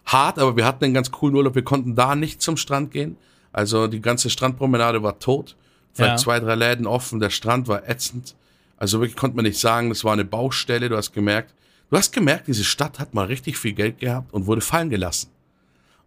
hart, 0.06 0.40
aber 0.40 0.58
wir 0.58 0.66
hatten 0.66 0.86
einen 0.86 0.94
ganz 0.96 1.12
coolen 1.12 1.36
Urlaub. 1.36 1.54
Wir 1.54 1.64
konnten 1.64 1.96
da 1.96 2.16
nicht 2.16 2.42
zum 2.42 2.58
Strand 2.58 2.90
gehen. 2.92 3.16
Also 3.52 3.86
die 3.88 4.02
ganze 4.02 4.32
Strandpromenade 4.32 5.04
war 5.04 5.20
tot. 5.20 5.56
Vielleicht 5.94 6.12
Ja. 6.14 6.18
zwei, 6.18 6.40
drei 6.40 6.56
Läden 6.56 6.88
offen. 6.88 7.20
Der 7.20 7.30
Strand 7.30 7.68
war 7.68 7.88
ätzend. 7.88 8.36
Also 8.78 9.00
wirklich 9.00 9.16
konnte 9.18 9.36
man 9.36 9.46
nicht 9.46 9.60
sagen, 9.60 9.90
das 9.90 10.04
war 10.04 10.14
eine 10.14 10.26
Baustelle. 10.26 10.90
Du 10.90 10.98
hast 10.98 11.14
gemerkt, 11.14 11.54
du 11.92 11.98
hast 11.98 12.12
gemerkt, 12.12 12.48
diese 12.48 12.64
Stadt 12.64 12.98
hat 12.98 13.14
mal 13.14 13.26
richtig 13.28 13.58
viel 13.58 13.74
Geld 13.74 14.00
gehabt 14.00 14.34
und 14.34 14.48
wurde 14.48 14.62
fallen 14.62 14.90
gelassen. 14.90 15.30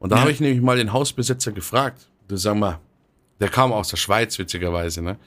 Und 0.01 0.11
da 0.11 0.16
Ja. 0.16 0.23
habe 0.23 0.33
ich 0.33 0.41
nämlich 0.41 0.62
mal 0.62 0.77
den 0.77 0.93
Hausbesitzer 0.93 1.53
gefragt. 1.53 2.09
Du 2.27 2.37
sag 2.37 2.57
mal, 2.57 2.81
der 3.43 3.51
kam 3.51 3.72
aus 3.72 3.88
der 3.88 3.99
Schweiz, 3.99 4.38
witzigerweise, 4.38 5.03
ne? 5.03 5.18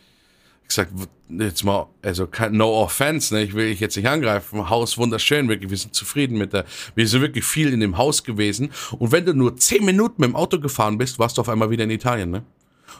Ich 0.63 0.69
gesagt, 0.69 0.91
jetzt 1.29 1.63
mal, 1.63 1.85
also 2.01 2.25
kein, 2.25 2.53
no 2.53 2.81
offense, 2.81 3.31
ne? 3.35 3.43
Ich 3.43 3.53
will 3.53 3.69
dich 3.69 3.79
jetzt 3.79 3.95
nicht 3.97 4.07
angreifen. 4.07 4.67
Haus 4.67 4.97
wunderschön, 4.97 5.47
wirklich. 5.47 5.69
Wir 5.69 5.77
sind 5.77 5.93
zufrieden 5.93 6.39
mit 6.39 6.53
der, 6.53 6.65
wir 6.95 7.07
sind 7.07 7.21
wirklich 7.21 7.45
viel 7.45 7.71
in 7.71 7.81
dem 7.81 7.97
Haus 7.97 8.23
gewesen. 8.23 8.71
Und 8.97 9.11
wenn 9.11 9.25
du 9.27 9.33
nur 9.35 9.55
zehn 9.57 9.85
Minuten 9.85 10.15
mit 10.21 10.29
dem 10.31 10.35
Auto 10.35 10.59
gefahren 10.59 10.97
bist, 10.97 11.19
warst 11.19 11.37
du 11.37 11.41
auf 11.41 11.49
einmal 11.49 11.69
wieder 11.69 11.83
in 11.83 11.91
Italien, 11.91 12.31
ne? 12.31 12.43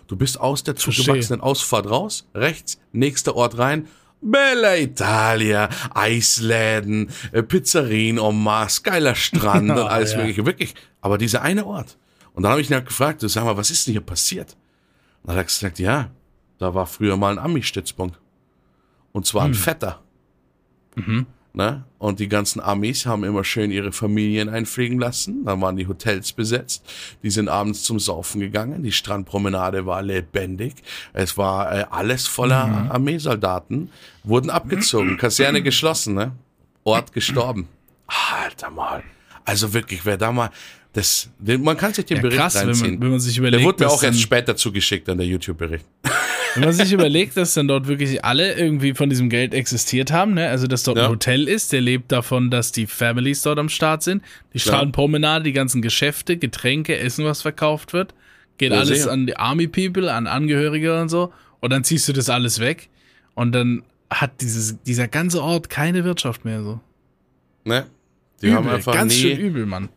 Du 0.08 0.16
bist 0.16 0.40
aus 0.40 0.64
der 0.64 0.76
zugewachsenen 0.76 1.42
Ausfahrt 1.42 1.90
raus, 1.90 2.28
rechts, 2.36 2.78
nächster 2.92 3.36
Ort 3.36 3.58
rein. 3.58 3.88
Bella 4.22 4.76
Italia, 4.78 5.70
Eisläden, 5.94 7.10
äh, 7.32 7.42
Pizzerien 7.44 8.18
en 8.18 8.44
masse, 8.44 8.82
geiler 8.84 9.16
Strand 9.16 9.70
und 9.72 9.78
alles 9.78 10.12
Ja. 10.14 10.20
mögliche. 10.20 10.46
Wirklich. 10.46 10.76
Aber 11.02 11.18
dieser 11.18 11.42
eine 11.42 11.66
Ort. 11.66 11.98
Und 12.34 12.44
dann 12.44 12.52
habe 12.52 12.62
ich 12.62 12.70
ihn 12.70 12.76
halt 12.76 12.86
gefragt, 12.88 13.24
du 13.24 13.28
sag 13.28 13.44
mal, 13.46 13.58
was 13.58 13.72
ist 13.72 13.88
denn 13.88 13.94
hier 13.94 14.02
passiert? 14.02 14.56
Dann 15.26 15.36
hat 15.36 15.42
er 15.42 15.44
gesagt, 15.46 15.80
ja, 15.80 16.12
da 16.58 16.74
war 16.74 16.86
früher 16.86 17.18
mal 17.18 17.32
ein 17.32 17.40
Ami-Stützpunkt. 17.40 18.20
Und 19.12 19.26
zwar 19.26 19.46
ein 19.46 19.54
fetter. 19.54 20.02
Ne? 21.54 21.86
Und 22.00 22.20
die 22.20 22.28
ganzen 22.28 22.60
Amis 22.60 23.06
haben 23.06 23.24
immer 23.24 23.46
schön 23.46 23.72
ihre 23.72 23.94
Familien 23.94 24.50
einfliegen 24.50 25.00
lassen. 25.00 25.46
Dann 25.46 25.62
waren 25.62 25.78
die 25.78 25.88
Hotels 25.88 26.34
besetzt. 26.34 26.86
Die 27.24 27.30
sind 27.30 27.48
abends 27.48 27.84
zum 27.84 27.98
Saufen 27.98 28.42
gegangen. 28.42 28.84
Die 28.84 28.92
Strandpromenade 28.92 29.86
war 29.86 30.02
lebendig. 30.02 30.76
Es 31.14 31.38
war 31.38 31.72
äh, 31.72 31.86
alles 31.90 32.28
voller 32.28 32.90
Armeesoldaten. 32.92 33.90
Wurden 34.24 34.50
abgezogen. 34.50 35.18
Kaserne 35.18 35.64
geschlossen. 35.64 36.16
Ne? 36.16 36.34
Ort 36.84 37.14
gestorben. 37.14 37.70
Alter 38.06 38.70
mal. 38.70 39.04
Also 39.46 39.74
wirklich, 39.74 40.06
wer 40.06 40.18
da 40.18 40.34
mal 40.34 40.50
das, 40.96 41.30
man 41.60 41.76
kann 41.78 41.94
sich 41.94 42.06
den 42.06 42.18
Ja, 42.18 42.22
Bericht 42.24 42.40
krass, 42.40 42.56
wenn 42.56 42.68
reinziehen. 42.68 42.92
man, 42.94 43.02
wenn 43.02 43.10
man 43.12 43.20
sich 43.20 43.38
überlegt. 43.38 43.60
der 43.62 43.66
wurde 43.68 43.84
mir 43.84 43.90
auch 43.92 44.02
erst 44.02 44.22
später 44.22 44.56
zugeschickt, 44.56 45.08
dann 45.08 45.18
der 45.18 45.28
YouTube-Bericht. 45.28 45.86
Wenn 46.56 46.64
man 46.64 46.74
sich 46.74 46.94
überlegt, 46.94 47.36
dass 47.36 47.54
dann 47.54 47.68
dort 47.68 47.88
wirklich 47.88 48.24
alle 48.24 48.54
irgendwie 48.54 48.94
von 48.94 49.10
diesem 49.10 49.30
Geld 49.30 49.54
existiert 49.54 50.12
haben, 50.14 50.34
ne? 50.36 50.48
also 50.50 50.68
dass 50.68 50.84
dort 50.84 50.98
Ja. 50.98 51.04
ein 51.06 51.10
Hotel 51.10 51.50
ist, 51.50 51.74
der 51.74 51.82
lebt 51.82 52.14
davon, 52.14 52.50
dass 52.50 52.72
die 52.72 52.88
Families 52.88 53.42
dort 53.42 53.60
am 53.60 53.68
Start 53.68 54.04
sind, 54.04 54.24
die 54.54 54.60
Strandpromenade, 54.60 55.44
die 55.44 55.52
ganzen 55.52 55.82
Geschäfte, 55.82 56.38
Getränke, 56.38 56.98
Essen, 56.98 57.26
was 57.26 57.42
verkauft 57.42 57.92
wird, 57.92 58.14
geht 58.58 58.72
Ja, 58.72 58.80
alles 58.80 59.00
sicher. 59.00 59.12
an 59.12 59.28
die 59.28 59.36
Army 59.36 59.68
People, 59.68 60.12
an 60.14 60.28
Angehörige 60.28 61.02
und 61.02 61.10
so 61.10 61.34
und 61.60 61.72
dann 61.74 61.84
ziehst 61.84 62.08
du 62.08 62.14
das 62.14 62.30
alles 62.30 62.62
weg 62.62 62.88
und 63.34 63.52
dann 63.52 63.84
hat 64.10 64.40
dieses, 64.40 64.82
dieser 64.84 65.10
ganze 65.10 65.44
Ort 65.44 65.70
keine 65.70 66.06
Wirtschaft 66.06 66.46
mehr 66.46 66.64
so. 66.64 66.80
Ne? 67.66 67.86
Die 68.42 68.46
Übel, 68.48 68.56
haben 68.58 68.70
einfach 68.70 68.94
ganz 68.94 69.14
nie, 69.14 69.20
schön 69.22 69.38
übel, 69.40 69.66
Mann. 69.66 69.90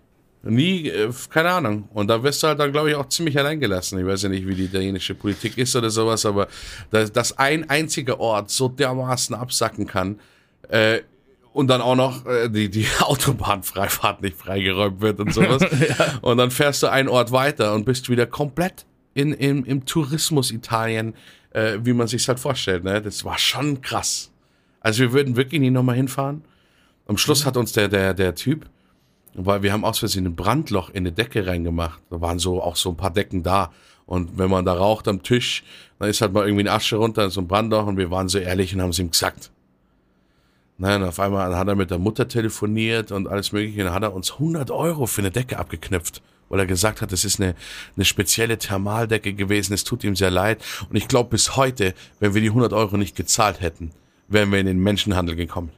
Nie, 0.42 0.88
äh, 0.88 1.10
keine 1.30 1.50
Ahnung. 1.50 1.88
Und 1.92 2.08
da 2.08 2.22
wirst 2.22 2.42
du 2.42 2.46
halt 2.46 2.60
dann, 2.60 2.70
glaube 2.72 2.90
ich, 2.90 2.96
auch 2.96 3.08
ziemlich 3.08 3.36
allein 3.38 3.58
gelassen. 3.58 3.98
Ich 3.98 4.06
weiß 4.06 4.22
ja 4.22 4.28
nicht, 4.28 4.46
wie 4.46 4.54
die 4.54 4.64
italienische 4.64 5.14
Politik 5.14 5.58
ist 5.58 5.74
oder 5.74 5.90
sowas, 5.90 6.24
aber 6.24 6.48
dass, 6.90 7.12
dass 7.12 7.38
ein 7.38 7.68
einziger 7.68 8.20
Ort 8.20 8.50
so 8.50 8.68
dermaßen 8.68 9.34
absacken 9.34 9.86
kann 9.86 10.20
äh, 10.68 11.00
und 11.52 11.68
dann 11.68 11.80
auch 11.80 11.96
noch 11.96 12.24
äh, 12.26 12.48
die, 12.48 12.68
die 12.70 12.86
Autobahnfreifahrt 13.00 14.22
nicht 14.22 14.36
freigeräumt 14.36 15.00
wird 15.00 15.18
und 15.20 15.34
sowas. 15.34 15.62
Und 16.22 16.38
dann 16.38 16.50
fährst 16.50 16.82
du 16.82 16.86
einen 16.86 17.08
Ort 17.08 17.32
weiter 17.32 17.74
und 17.74 17.84
bist 17.84 18.08
wieder 18.08 18.26
komplett 18.26 18.86
in, 19.14 19.32
in, 19.32 19.64
im 19.64 19.84
Tourismus 19.84 20.50
Italien, 20.50 21.14
äh, 21.50 21.78
wie 21.82 21.92
man 21.92 22.06
sich 22.06 22.28
halt 22.28 22.38
vorstellt. 22.38 22.84
Ne? 22.84 23.02
Das 23.02 23.24
war 23.24 23.38
schon 23.38 23.80
krass. 23.80 24.30
Also 24.80 25.00
wir 25.00 25.12
würden 25.12 25.36
wirklich 25.36 25.60
nie 25.60 25.70
nochmal 25.70 25.96
hinfahren. 25.96 26.44
Am 27.06 27.16
Schluss 27.16 27.44
hat 27.44 27.56
uns 27.56 27.72
der, 27.72 27.88
der, 27.88 28.14
der 28.14 28.34
Typ, 28.34 28.66
weil 29.46 29.62
wir 29.62 29.72
haben 29.72 29.84
aus 29.84 30.00
Versehen 30.00 30.26
ein 30.26 30.36
Brandloch 30.36 30.90
in 30.90 30.98
eine 30.98 31.12
Decke 31.12 31.46
reingemacht. 31.46 32.00
Da 32.10 32.20
waren 32.20 32.38
so 32.38 32.62
auch 32.62 32.76
so 32.76 32.90
ein 32.90 32.96
paar 32.96 33.12
Decken 33.12 33.42
da. 33.42 33.70
Und 34.04 34.38
wenn 34.38 34.50
man 34.50 34.64
da 34.64 34.72
raucht 34.72 35.06
am 35.06 35.22
Tisch, 35.22 35.64
dann 35.98 36.08
ist 36.08 36.20
halt 36.20 36.32
mal 36.32 36.46
irgendwie 36.46 36.62
eine 36.62 36.72
Asche 36.72 36.96
runter, 36.96 37.30
so 37.30 37.40
ein 37.40 37.46
Brandloch. 37.46 37.86
Und 37.86 37.98
wir 37.98 38.10
waren 38.10 38.28
so 38.28 38.38
ehrlich 38.38 38.74
und 38.74 38.82
haben 38.82 38.90
es 38.90 38.98
ihm 38.98 39.10
gesagt. 39.10 39.50
Nein, 40.78 41.02
auf 41.02 41.20
einmal 41.20 41.56
hat 41.56 41.68
er 41.68 41.74
mit 41.74 41.90
der 41.90 41.98
Mutter 41.98 42.26
telefoniert 42.26 43.12
und 43.12 43.28
alles 43.28 43.52
mögliche. 43.52 43.84
Dann 43.84 43.94
hat 43.94 44.02
er 44.02 44.14
uns 44.14 44.32
100 44.32 44.70
Euro 44.70 45.06
für 45.06 45.20
eine 45.20 45.30
Decke 45.30 45.58
abgeknüpft, 45.58 46.22
weil 46.48 46.60
er 46.60 46.66
gesagt 46.66 47.00
hat, 47.00 47.12
das 47.12 47.24
ist 47.24 47.40
eine, 47.40 47.54
eine 47.96 48.04
spezielle 48.04 48.58
Thermaldecke 48.58 49.34
gewesen. 49.34 49.72
Es 49.72 49.84
tut 49.84 50.04
ihm 50.04 50.16
sehr 50.16 50.30
leid. 50.30 50.64
Und 50.88 50.96
ich 50.96 51.06
glaube 51.06 51.30
bis 51.30 51.56
heute, 51.56 51.94
wenn 52.18 52.34
wir 52.34 52.40
die 52.40 52.48
100 52.48 52.72
Euro 52.72 52.96
nicht 52.96 53.14
gezahlt 53.14 53.60
hätten, 53.60 53.90
wären 54.26 54.50
wir 54.50 54.58
in 54.58 54.66
den 54.66 54.78
Menschenhandel 54.78 55.36
gekommen. 55.36 55.70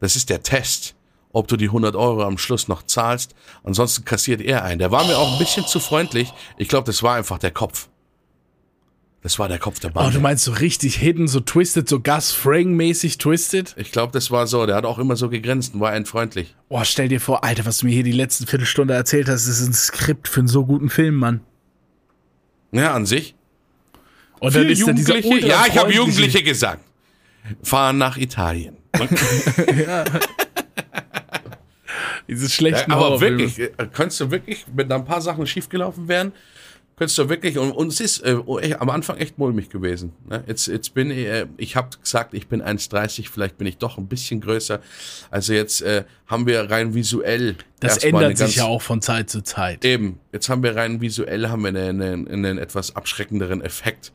Das 0.00 0.16
ist 0.16 0.30
der 0.30 0.42
Test, 0.42 0.95
ob 1.36 1.48
du 1.48 1.56
die 1.58 1.66
100 1.66 1.94
Euro 1.96 2.22
am 2.22 2.38
Schluss 2.38 2.66
noch 2.66 2.82
zahlst. 2.82 3.34
Ansonsten 3.62 4.06
kassiert 4.06 4.40
er 4.40 4.64
ein. 4.64 4.78
Der 4.78 4.90
war 4.90 5.04
mir 5.04 5.18
auch 5.18 5.32
ein 5.34 5.38
bisschen 5.38 5.66
zu 5.66 5.80
freundlich. 5.80 6.32
Ich 6.56 6.68
glaube, 6.68 6.86
das 6.86 7.02
war 7.02 7.14
einfach 7.14 7.38
der 7.38 7.50
Kopf. 7.50 7.88
Das 9.20 9.38
war 9.38 9.46
der 9.46 9.58
Kopf 9.58 9.78
der 9.80 9.90
Oh, 9.90 9.92
du 9.92 10.00
Bande. 10.00 10.20
meinst 10.20 10.44
so 10.44 10.52
richtig 10.52 10.96
hidden, 10.96 11.28
so 11.28 11.40
twisted, 11.40 11.88
so 11.90 12.00
Gus 12.00 12.32
Fring-mäßig 12.32 13.18
twisted? 13.18 13.74
ich 13.76 13.92
glaube, 13.92 14.12
das 14.12 14.30
war 14.30 14.46
so. 14.46 14.64
Der 14.64 14.76
hat 14.76 14.86
auch 14.86 14.98
immer 14.98 15.16
so 15.16 15.28
gegrinst 15.28 15.74
und 15.74 15.80
war 15.80 15.92
entfreundlich. 15.94 16.54
Oh, 16.70 16.80
stell 16.84 17.08
dir 17.08 17.20
vor, 17.20 17.44
Alter, 17.44 17.66
was 17.66 17.78
du 17.78 17.86
mir 17.86 17.92
hier 17.92 18.04
die 18.04 18.12
letzten 18.12 18.46
Viertelstunde 18.46 18.94
erzählt 18.94 19.28
hast, 19.28 19.46
ist 19.46 19.60
ein 19.66 19.74
Skript 19.74 20.28
für 20.28 20.40
einen 20.40 20.48
so 20.48 20.64
guten 20.64 20.88
Film, 20.88 21.16
Mann. 21.16 21.40
Ja, 22.72 22.94
an 22.94 23.04
sich. 23.04 23.34
Und 24.40 24.52
Für 24.52 24.60
dann 24.60 24.70
ist 24.70 24.86
da 24.86 24.92
dieser 24.92 25.16
Jugendliche. 25.16 25.48
Ja, 25.48 25.64
ich 25.68 25.76
habe 25.76 25.92
Jugendliche 25.92 26.42
gesagt. 26.42 26.82
Fahren 27.62 27.98
nach 27.98 28.16
Italien. 28.16 28.76
Diese 32.28 32.48
schlechten 32.48 32.90
aber 32.92 33.00
Horrorfilme. 33.02 33.38
wirklich, 33.38 33.58
äh, 33.78 33.86
könntest 33.92 34.20
du 34.20 34.30
wirklich, 34.30 34.64
wenn 34.74 34.88
da 34.88 34.96
ein 34.96 35.04
paar 35.04 35.20
Sachen 35.20 35.46
schiefgelaufen 35.46 36.08
wären, 36.08 36.32
könntest 36.96 37.18
du 37.18 37.28
wirklich, 37.28 37.58
und, 37.58 37.72
und 37.72 37.88
es 37.88 38.00
ist 38.00 38.20
äh, 38.20 38.36
echt- 38.62 38.80
am 38.80 38.88
Anfang 38.90 39.18
echt 39.18 39.36
mulmig 39.38 39.68
gewesen. 39.68 40.12
Ne? 40.28 40.42
Jetzt, 40.46 40.66
jetzt 40.66 40.94
bin 40.94 41.10
ich, 41.10 41.26
äh, 41.26 41.46
ich 41.58 41.76
habe 41.76 41.90
gesagt, 42.02 42.32
ich 42.32 42.48
bin 42.48 42.62
1,30, 42.62 43.28
vielleicht 43.30 43.58
bin 43.58 43.66
ich 43.66 43.76
doch 43.76 43.98
ein 43.98 44.06
bisschen 44.08 44.40
größer. 44.40 44.80
Also 45.30 45.52
jetzt 45.52 45.82
äh, 45.82 46.04
haben 46.26 46.46
wir 46.46 46.70
rein 46.70 46.94
visuell. 46.94 47.56
Das 47.80 47.98
ändert 48.02 48.38
sich 48.38 48.46
ganz- 48.46 48.54
ja 48.56 48.64
auch 48.64 48.80
von 48.80 49.02
Zeit 49.02 49.28
zu 49.28 49.42
Zeit. 49.42 49.84
Eben, 49.84 50.18
jetzt 50.32 50.48
haben 50.48 50.62
wir 50.62 50.74
rein 50.74 51.00
visuell 51.02 51.48
haben 51.48 51.62
wir 51.62 51.68
einen, 51.68 52.00
einen, 52.00 52.28
einen 52.28 52.56
etwas 52.58 52.96
abschreckenderen 52.96 53.60
Effekt, 53.60 54.12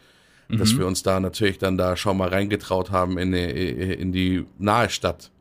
dass 0.49 0.77
wir 0.77 0.85
uns 0.85 1.01
da 1.01 1.19
natürlich 1.21 1.59
dann 1.59 1.77
da 1.77 1.95
schon 1.95 2.17
mal 2.17 2.27
reingetraut 2.27 2.91
haben 2.91 3.17
in, 3.17 3.31
die- 3.31 3.39
in 3.93 4.11
die 4.11 4.45
nahe 4.57 4.89
Stadt. 4.89 5.31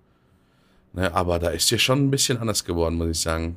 Ne, 0.92 1.14
aber 1.14 1.38
da 1.38 1.50
ist 1.50 1.68
hier 1.68 1.78
schon 1.78 2.06
ein 2.06 2.10
bisschen 2.10 2.38
anders 2.38 2.64
geworden, 2.64 2.96
muss 2.96 3.08
ich 3.10 3.20
sagen. 3.20 3.56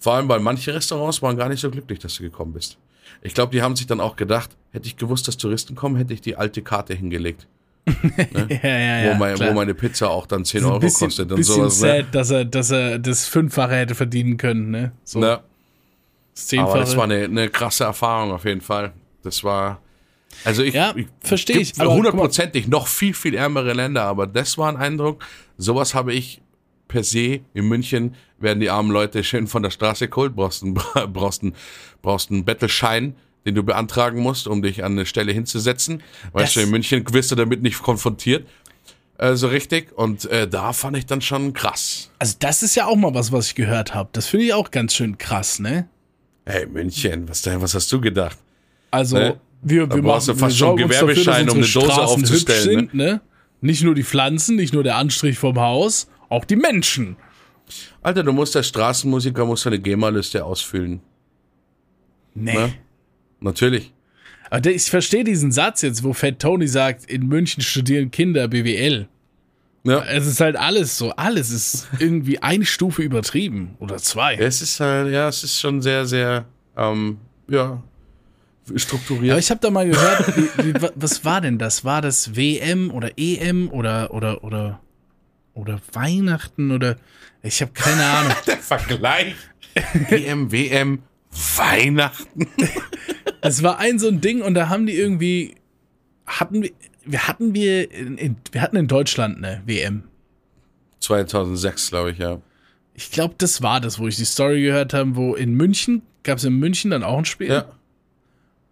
Vor 0.00 0.14
allem, 0.14 0.28
weil 0.28 0.40
manche 0.40 0.74
Restaurants 0.74 1.22
waren 1.22 1.36
gar 1.36 1.48
nicht 1.48 1.60
so 1.60 1.70
glücklich, 1.70 1.98
dass 2.00 2.14
du 2.16 2.22
gekommen 2.22 2.52
bist. 2.52 2.76
Ich 3.22 3.34
glaube, 3.34 3.52
die 3.52 3.62
haben 3.62 3.76
sich 3.76 3.86
dann 3.86 4.00
auch 4.00 4.16
gedacht, 4.16 4.50
hätte 4.72 4.86
ich 4.86 4.96
gewusst, 4.96 5.28
dass 5.28 5.36
Touristen 5.36 5.74
kommen, 5.76 5.96
hätte 5.96 6.12
ich 6.12 6.20
die 6.20 6.36
alte 6.36 6.62
Karte 6.62 6.94
hingelegt, 6.94 7.46
ja, 7.86 8.46
ja, 8.62 9.04
ja. 9.04 9.12
wo, 9.12 9.18
mein, 9.18 9.38
wo 9.38 9.52
meine 9.52 9.74
Pizza 9.74 10.08
auch 10.10 10.26
dann 10.26 10.44
10 10.44 10.58
Ist 10.60 10.64
ein 10.64 10.70
Euro 10.70 10.80
bisschen, 10.80 11.08
kostet 11.08 11.30
und 11.30 11.36
bisschen 11.36 11.54
sowas. 11.54 11.80
Ne? 11.82 11.88
sad, 11.88 12.14
dass 12.14 12.30
er, 12.30 12.44
dass 12.46 12.70
er 12.70 12.98
das 12.98 13.26
Fünffache 13.26 13.74
hätte 13.76 13.94
verdienen 13.94 14.36
können, 14.38 14.70
ne? 14.70 14.92
So 15.04 15.20
Ne? 15.20 15.40
das. 16.34 16.58
Aber 16.58 16.78
das 16.78 16.96
war 16.96 17.04
eine, 17.04 17.24
eine 17.24 17.48
krasse 17.50 17.84
Erfahrung 17.84 18.32
auf 18.32 18.44
jeden 18.44 18.62
Fall. 18.62 18.92
Das 19.22 19.44
war. 19.44 19.80
Also 20.44 20.62
ich, 20.62 20.74
Ja, 20.74 20.94
ich 20.96 21.06
versteh 21.20 21.58
ich, 21.58 21.74
hundertprozentig 21.78 22.66
noch 22.66 22.88
viel, 22.88 23.14
viel 23.14 23.34
ärmere 23.34 23.72
Länder, 23.72 24.02
aber 24.04 24.26
das 24.26 24.58
war 24.58 24.68
ein 24.68 24.76
Eindruck. 24.76 25.24
Sowas 25.58 25.94
habe 25.94 26.12
ich 26.12 26.40
per 26.94 27.02
se 27.02 27.40
in 27.54 27.66
München 27.66 28.14
werden 28.38 28.60
die 28.60 28.70
armen 28.70 28.92
Leute 28.92 29.24
schön 29.24 29.48
von 29.48 29.64
der 29.64 29.70
Straße 29.70 30.06
geholt, 30.08 30.36
brauchst 30.36 30.62
einen, 30.62 30.74
brauchst 31.12 31.42
einen, 31.42 31.54
brauchst 32.02 32.30
einen 32.30 32.44
Bettelschein, 32.44 33.16
den 33.44 33.56
du 33.56 33.64
beantragen 33.64 34.20
musst, 34.20 34.46
um 34.46 34.62
dich 34.62 34.84
an 34.84 34.92
eine 34.92 35.04
Stelle 35.06 35.32
hinzusetzen. 35.32 36.02
Weißt 36.32 36.46
Das- 36.46 36.54
du, 36.54 36.60
in 36.60 36.70
München 36.70 37.04
wirst 37.12 37.32
du 37.32 37.34
damit 37.34 37.62
nicht 37.62 37.82
konfrontiert. 37.82 38.46
Äh, 39.18 39.34
so 39.34 39.48
richtig. 39.48 39.92
Und 39.96 40.24
äh, 40.26 40.46
da 40.48 40.72
fand 40.72 40.96
ich 40.96 41.06
dann 41.06 41.20
schon 41.20 41.52
krass. 41.52 42.10
Also 42.20 42.36
das 42.38 42.62
ist 42.62 42.74
ja 42.76 42.86
auch 42.86 42.96
mal 42.96 43.12
was, 43.14 43.32
was 43.32 43.48
ich 43.48 43.54
gehört 43.56 43.92
habe. 43.94 44.08
Das 44.12 44.26
finde 44.28 44.46
ich 44.46 44.54
auch 44.54 44.70
ganz 44.70 44.94
schön 44.94 45.18
krass, 45.18 45.58
ne? 45.58 45.88
Hey, 46.46 46.66
München, 46.66 47.28
was, 47.28 47.42
denn, 47.42 47.60
was 47.60 47.74
hast 47.74 47.90
du 47.92 48.00
gedacht? 48.00 48.38
Also 48.90 49.16
Ne? 49.16 49.40
wir, 49.62 49.90
wir 49.92 50.02
brauchst 50.02 50.28
machen 50.28 50.38
du 50.38 50.44
fast 50.44 50.56
schon 50.58 50.68
sorgen 50.68 50.84
uns 50.84 50.92
dafür, 50.92 51.08
Gewerbeschein, 51.14 51.48
um 51.50 51.56
eine 51.58 51.66
Dose 51.66 51.70
Straßen 51.86 52.00
aufzustellen, 52.04 52.62
Sind, 52.90 52.94
ne? 52.94 53.20
Nicht 53.60 53.82
nur 53.82 53.94
die 53.94 54.02
Pflanzen, 54.04 54.56
nicht 54.56 54.74
nur 54.74 54.82
der 54.84 54.96
Anstrich 54.96 55.38
vom 55.38 55.58
Haus, 55.58 56.06
auch 56.34 56.44
die 56.44 56.56
Menschen. 56.56 57.16
Alter, 58.02 58.22
du 58.22 58.32
musst 58.32 58.54
als 58.56 58.68
Straßenmusiker 58.68 59.46
musst 59.46 59.66
eine 59.66 59.78
GEMA-Liste 59.78 60.44
ausfüllen. 60.44 61.00
Nee. 62.34 62.54
Ne? 62.54 62.74
Natürlich. 63.40 63.92
Aber 64.50 64.70
ich 64.70 64.84
verstehe 64.84 65.24
diesen 65.24 65.50
Satz 65.52 65.82
jetzt, 65.82 66.02
wo 66.04 66.12
Fat 66.12 66.38
Tony 66.38 66.68
sagt, 66.68 67.06
in 67.06 67.26
München 67.26 67.62
studieren 67.62 68.10
Kinder 68.10 68.46
BWL. 68.48 69.08
Ja. 69.84 70.02
Es 70.04 70.26
ist 70.26 70.40
halt 70.40 70.56
alles 70.56 70.96
so, 70.96 71.10
alles 71.12 71.50
ist 71.50 71.88
irgendwie 71.98 72.38
eine 72.40 72.64
Stufe 72.64 73.02
übertrieben 73.02 73.76
oder 73.80 73.96
zwei. 73.98 74.34
Es 74.36 74.62
ist 74.62 74.80
halt, 74.80 75.12
ja, 75.12 75.28
es 75.28 75.44
ist 75.44 75.60
schon 75.60 75.82
sehr, 75.82 76.06
sehr, 76.06 76.46
ähm, 76.76 77.18
ja, 77.48 77.82
strukturiert. 78.76 79.32
Aber 79.32 79.40
ich 79.40 79.50
habe 79.50 79.60
da 79.60 79.70
mal 79.70 79.86
gehört, 79.86 80.36
wie, 80.36 80.64
wie, 80.74 80.82
wa- 80.82 80.92
was 80.94 81.22
war 81.24 81.40
denn 81.42 81.58
das? 81.58 81.84
War 81.84 82.00
das 82.00 82.34
WM 82.34 82.90
oder 82.90 83.10
EM 83.18 83.68
oder 83.70 84.14
oder 84.14 84.42
oder 84.42 84.80
oder 85.54 85.80
Weihnachten 85.92 86.70
oder 86.70 86.96
ich 87.42 87.60
habe 87.62 87.72
keine 87.72 88.04
Ahnung. 88.04 88.32
der 88.46 88.58
Vergleich. 88.58 89.34
WM, 90.08 90.52
WM, 90.52 91.02
Weihnachten. 91.56 92.48
Es 93.46 93.62
war 93.62 93.78
ein 93.78 93.98
so 93.98 94.08
ein 94.08 94.22
Ding 94.22 94.40
und 94.40 94.54
da 94.54 94.70
haben 94.70 94.86
die 94.86 94.94
irgendwie 94.94 95.56
hatten 96.24 96.62
wir 96.62 96.70
wir 97.04 97.28
hatten 97.28 97.52
wir 97.54 97.92
in, 97.92 98.16
in, 98.16 98.36
wir 98.52 98.62
hatten 98.62 98.76
in 98.76 98.88
Deutschland 98.88 99.36
eine 99.36 99.62
WM. 99.66 100.04
2006, 101.00 101.90
glaube 101.90 102.12
ich, 102.12 102.18
ja. 102.18 102.40
Ich 102.94 103.10
glaube, 103.10 103.34
das 103.36 103.60
war 103.60 103.80
das, 103.80 103.98
wo 103.98 104.08
ich 104.08 104.16
die 104.16 104.24
Story 104.24 104.62
gehört 104.62 104.94
habe, 104.94 105.14
wo 105.16 105.34
in 105.34 105.52
München 105.52 106.00
gab 106.22 106.38
es 106.38 106.44
in 106.44 106.54
München 106.54 106.90
dann 106.90 107.02
auch 107.02 107.18
ein 107.18 107.24
Spiel, 107.26 107.48
Ja, 107.48 107.66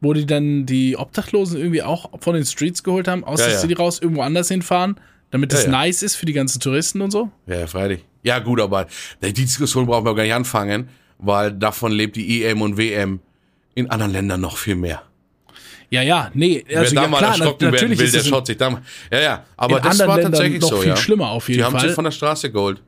wo 0.00 0.14
die 0.14 0.24
dann 0.24 0.64
die 0.64 0.96
Obdachlosen 0.96 1.58
irgendwie 1.58 1.82
auch 1.82 2.10
von 2.20 2.34
den 2.34 2.46
Streets 2.46 2.82
geholt 2.82 3.08
haben, 3.08 3.24
aus 3.24 3.40
Ja, 3.40 3.46
der 3.46 3.54
ja. 3.56 3.60
City 3.60 3.74
raus 3.74 3.98
irgendwo 4.00 4.22
anders 4.22 4.48
hinfahren, 4.48 4.98
damit 5.32 5.52
das 5.52 5.64
Ja, 5.64 5.72
ja. 5.72 5.78
nice 5.78 6.02
ist 6.04 6.14
für 6.14 6.26
die 6.26 6.32
ganzen 6.32 6.60
Touristen 6.60 7.00
und 7.00 7.10
so. 7.10 7.30
ja, 7.46 7.66
freilich. 7.66 8.04
Ja, 8.22 8.38
gut, 8.38 8.60
aber 8.60 8.86
die 9.20 9.32
Diskussion 9.32 9.86
brauchen 9.86 10.04
wir 10.04 10.14
gar 10.14 10.22
nicht 10.22 10.32
anfangen, 10.32 10.88
weil 11.18 11.50
davon 11.50 11.90
lebt 11.90 12.14
die 12.14 12.44
EM 12.44 12.62
und 12.62 12.76
WM 12.76 13.18
in 13.74 13.90
anderen 13.90 14.12
Ländern 14.12 14.40
noch 14.40 14.56
viel 14.56 14.76
mehr. 14.76 15.02
Ja, 15.90 16.02
ja, 16.02 16.30
nee, 16.32 16.64
also 16.74 16.94
Wer 16.94 16.94
da 16.94 17.02
ja 17.02 17.08
mal 17.08 17.18
klar, 17.18 17.34
na, 17.36 17.44
erschrocken 17.44 17.72
werden 17.72 17.90
will, 17.90 18.00
ist 18.00 18.14
der 18.14 18.20
es 18.20 18.28
schaut 18.28 18.46
sich 18.46 18.56
da 18.56 18.70
mal. 18.70 18.82
Ja, 19.10 19.20
ja, 19.20 19.44
aber 19.56 19.80
das 19.80 19.98
war 19.98 20.14
Ländern 20.14 20.32
tatsächlich 20.32 20.60
noch 20.62 20.70
so, 20.70 20.76
viel 20.78 20.88
ja. 20.90 20.96
schlimmer 20.96 21.30
auf 21.30 21.48
jeden 21.48 21.58
die 21.58 21.64
haben 21.64 21.72
Fall. 21.72 21.88
sich 21.88 21.94
von 21.94 22.04
der 22.04 22.12
Straße 22.12 22.50
geholt. 22.52 22.82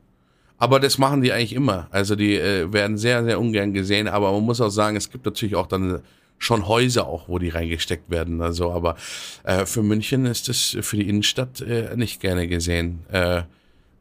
Aber 0.57 0.79
das 0.79 0.97
machen 0.97 1.21
die 1.21 1.31
eigentlich 1.33 1.53
immer. 1.53 1.87
Also 1.91 2.15
die 2.15 2.35
äh, 2.35 2.71
werden 2.71 2.97
sehr, 2.97 3.23
sehr 3.23 3.39
ungern 3.39 3.73
gesehen. 3.73 4.07
Aber 4.07 4.31
man 4.31 4.41
muss 4.43 4.61
auch 4.61 4.69
sagen, 4.69 4.95
es 4.95 5.09
gibt 5.09 5.25
natürlich 5.25 5.55
auch 5.55 5.67
dann 5.67 6.01
schon 6.37 6.67
Häuser 6.67 7.07
auch, 7.07 7.27
wo 7.29 7.39
die 7.39 7.49
reingesteckt 7.49 8.09
werden. 8.09 8.41
Also, 8.41 8.71
aber 8.71 8.95
äh, 9.43 9.65
für 9.65 9.81
München 9.83 10.25
ist 10.25 10.49
das 10.49 10.77
für 10.81 10.97
die 10.97 11.07
Innenstadt 11.07 11.61
äh, 11.61 11.95
nicht 11.95 12.19
gerne 12.19 12.47
gesehen. 12.47 12.99
Äh, 13.11 13.43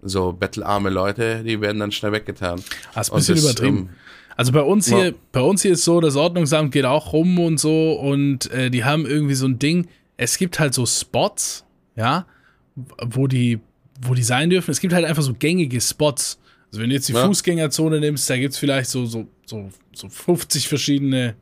so 0.02 0.32
bettelarme 0.32 0.90
Leute, 0.90 1.42
die 1.44 1.60
werden 1.60 1.78
dann 1.78 1.92
schnell 1.92 2.12
weggetan. 2.12 2.60
Ah, 2.94 3.00
ist 3.00 3.10
ein 3.10 3.16
bisschen 3.16 3.36
das, 3.36 3.44
übertrieben. 3.44 3.78
ähm, 3.78 3.88
Also 4.36 4.52
bei 4.52 4.60
uns 4.62 4.88
hier, 4.88 5.06
Ja. 5.08 5.12
bei 5.32 5.40
uns 5.40 5.62
hier 5.62 5.72
ist 5.72 5.84
so, 5.84 6.00
das 6.00 6.16
Ordnungsamt 6.16 6.72
geht 6.72 6.84
auch 6.84 7.12
rum 7.12 7.38
und 7.38 7.58
so 7.58 7.92
und 7.94 8.50
äh, 8.50 8.68
die 8.70 8.84
haben 8.84 9.06
irgendwie 9.06 9.34
so 9.34 9.46
ein 9.46 9.58
Ding. 9.58 9.86
Es 10.16 10.36
gibt 10.36 10.58
halt 10.58 10.74
so 10.74 10.84
Spots, 10.84 11.64
ja, 11.96 12.26
wo 12.74 13.26
die, 13.28 13.60
wo 14.02 14.12
die 14.14 14.22
sein 14.24 14.50
dürfen. 14.50 14.70
Es 14.72 14.80
gibt 14.80 14.92
halt 14.92 15.04
einfach 15.06 15.22
so 15.22 15.32
gängige 15.34 15.80
Spots. 15.80 16.38
Also 16.70 16.82
wenn 16.82 16.90
du 16.90 16.96
jetzt 16.96 17.08
die 17.08 17.12
Ja. 17.12 17.24
Fußgängerzone 17.26 18.00
nimmst, 18.00 18.28
da 18.28 18.36
gibt's 18.36 18.58
vielleicht 18.58 18.90
so, 18.90 19.06
so, 19.06 19.26
so, 19.46 19.70
so 19.94 20.08
50 20.08 20.68
verschiedene 20.68 21.36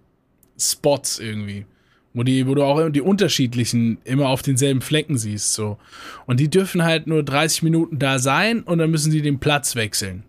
Spots 0.59 1.19
irgendwie. 1.19 1.67
Wo, 2.15 2.23
die, 2.25 2.47
wo 2.47 2.55
du 2.55 2.63
auch 2.63 2.91
die 2.91 3.01
unterschiedlichen 3.01 3.99
immer 4.05 4.29
auf 4.29 4.43
denselben 4.43 4.83
Flecken 4.83 5.17
siehst. 5.17 5.55
So. 5.55 5.79
Und 6.27 6.41
die 6.41 6.51
dürfen 6.51 6.83
halt 6.83 7.07
nur 7.07 7.23
30 7.23 7.63
Minuten 7.63 7.99
da 7.99 8.19
sein 8.19 8.63
und 8.63 8.79
dann 8.79 8.91
müssen 8.91 9.11
die 9.11 9.23
den 9.23 9.39
Platz 9.39 9.77
wechseln. 9.77 10.25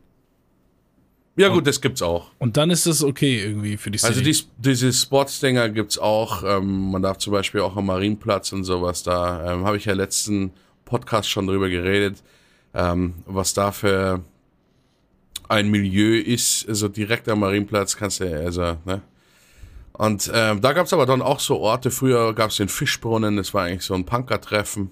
ja 1.35 1.49
gut, 1.49 1.67
das 1.67 1.81
gibt's 1.81 2.01
auch. 2.01 2.31
Und 2.39 2.55
dann 2.55 2.69
ist 2.71 2.85
das 2.85 3.03
okay 3.03 3.43
irgendwie 3.43 3.75
für 3.75 3.91
die 3.91 3.97
City. 3.97 4.13
Also 4.13 4.21
die, 4.23 4.37
diese 4.59 4.93
Sportsdinger 4.93 5.67
gibt's 5.67 5.97
auch. 5.97 6.43
Ähm, 6.45 6.91
man 6.91 7.01
darf 7.01 7.17
zum 7.17 7.33
Beispiel 7.33 7.59
auch 7.59 7.75
am 7.75 7.87
Marienplatz 7.87 8.53
und 8.53 8.63
sowas 8.63 9.03
da. 9.03 9.51
Ähm, 9.51 9.65
Habe 9.65 9.75
ich 9.75 9.83
ja 9.83 9.93
letzten 9.93 10.53
Podcast 10.85 11.29
schon 11.29 11.47
drüber 11.47 11.67
geredet, 11.67 12.23
ähm, 12.73 13.15
was 13.25 13.53
da 13.53 13.73
für 13.73 14.23
ein 15.49 15.69
Milieu 15.69 16.17
ist. 16.17 16.67
Also 16.69 16.87
direkt 16.87 17.27
am 17.27 17.41
Marienplatz 17.41 17.97
kannst 17.97 18.21
du, 18.21 18.39
also, 18.39 18.77
ne? 18.85 19.01
Und 19.93 20.31
ähm, 20.33 20.61
da 20.61 20.73
gab's 20.73 20.93
aber 20.93 21.05
dann 21.05 21.21
auch 21.21 21.39
so 21.39 21.59
Orte. 21.59 21.91
Früher 21.91 22.33
gab's 22.33 22.57
den 22.57 22.69
Fischbrunnen, 22.69 23.37
das 23.37 23.53
war 23.53 23.65
eigentlich 23.65 23.83
so 23.83 23.93
ein 23.93 24.05
Punkertreffen. 24.05 24.91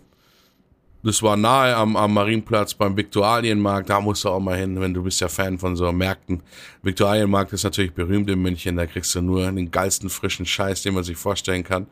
Das 1.04 1.24
war 1.24 1.36
nahe 1.36 1.76
am, 1.76 1.96
am 1.96 2.14
Marienplatz 2.14 2.76
beim 2.76 2.96
Viktualienmarkt. 2.96 3.90
Da 3.90 4.00
musst 4.00 4.24
du 4.24 4.30
auch 4.30 4.40
mal 4.40 4.58
hin, 4.58 4.80
wenn 4.80 4.94
du 4.94 5.02
bist 5.02 5.20
ja 5.20 5.30
Fan 5.30 5.58
von 5.58 5.76
so 5.76 5.92
Märkten. 5.92 6.44
Viktualienmarkt 6.84 7.54
ist 7.54 7.64
natürlich 7.64 7.94
berühmt 7.94 8.30
in 8.30 8.40
München. 8.40 8.78
Da 8.78 8.86
kriegst 8.86 9.16
du 9.16 9.22
nur 9.22 9.52
den 9.52 9.72
geilsten 9.72 10.12
frischen 10.12 10.46
Scheiß, 10.46 10.84
den 10.84 10.94
man 10.94 11.04
sich 11.04 11.18
vorstellen 11.18 11.64
kann. 11.64 11.88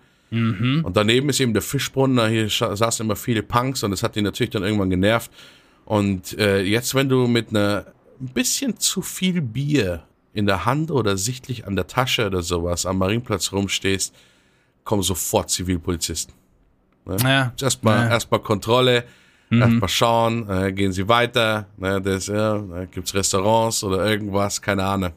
Und 0.83 0.95
daneben 0.95 1.29
ist 1.29 1.39
eben 1.39 1.53
der 1.53 1.63
Fischbrunnen. 1.63 2.17
Da 2.17 2.27
hier 2.27 2.49
saßen 2.49 3.03
immer 3.03 3.15
viele 3.15 3.41
Punks 3.41 3.81
und 3.81 3.89
das 3.89 4.03
hat 4.03 4.15
die 4.15 4.21
natürlich 4.21 4.51
dann 4.51 4.61
irgendwann 4.63 4.91
genervt. 4.91 5.31
Und 5.85 6.37
äh, 6.37 6.61
jetzt, 6.61 6.93
wenn 6.93 7.09
du 7.09 7.25
mit 7.25 7.49
einer 7.49 7.87
ein 8.21 8.27
bisschen 8.27 8.77
zu 8.77 9.01
viel 9.01 9.41
Bier 9.41 10.03
in 10.33 10.45
der 10.45 10.65
Hand 10.65 10.91
oder 10.91 11.17
sichtlich 11.17 11.65
an 11.67 11.75
der 11.75 11.87
Tasche 11.87 12.27
oder 12.27 12.41
sowas 12.41 12.85
am 12.85 12.97
Marienplatz 12.99 13.51
rumstehst, 13.51 14.13
kommen 14.83 15.03
sofort 15.03 15.49
Zivilpolizisten. 15.49 16.33
ja, 17.23 17.53
Erstmal 17.59 18.05
Ja. 18.05 18.09
erstmal 18.11 18.39
Kontrolle, 18.41 19.03
Mhm. 19.49 19.61
erstmal 19.61 19.89
schauen, 19.89 20.47
äh, 20.49 20.71
gehen 20.71 20.91
Sie 20.91 21.07
weiter, 21.07 21.65
ne, 21.77 21.99
das, 22.01 22.27
ja, 22.27 22.59
da 22.59 22.85
gibt's 22.85 23.13
Restaurants 23.15 23.83
oder 23.83 24.05
irgendwas, 24.05 24.61
keine 24.61 24.83
Ahnung. 24.83 25.11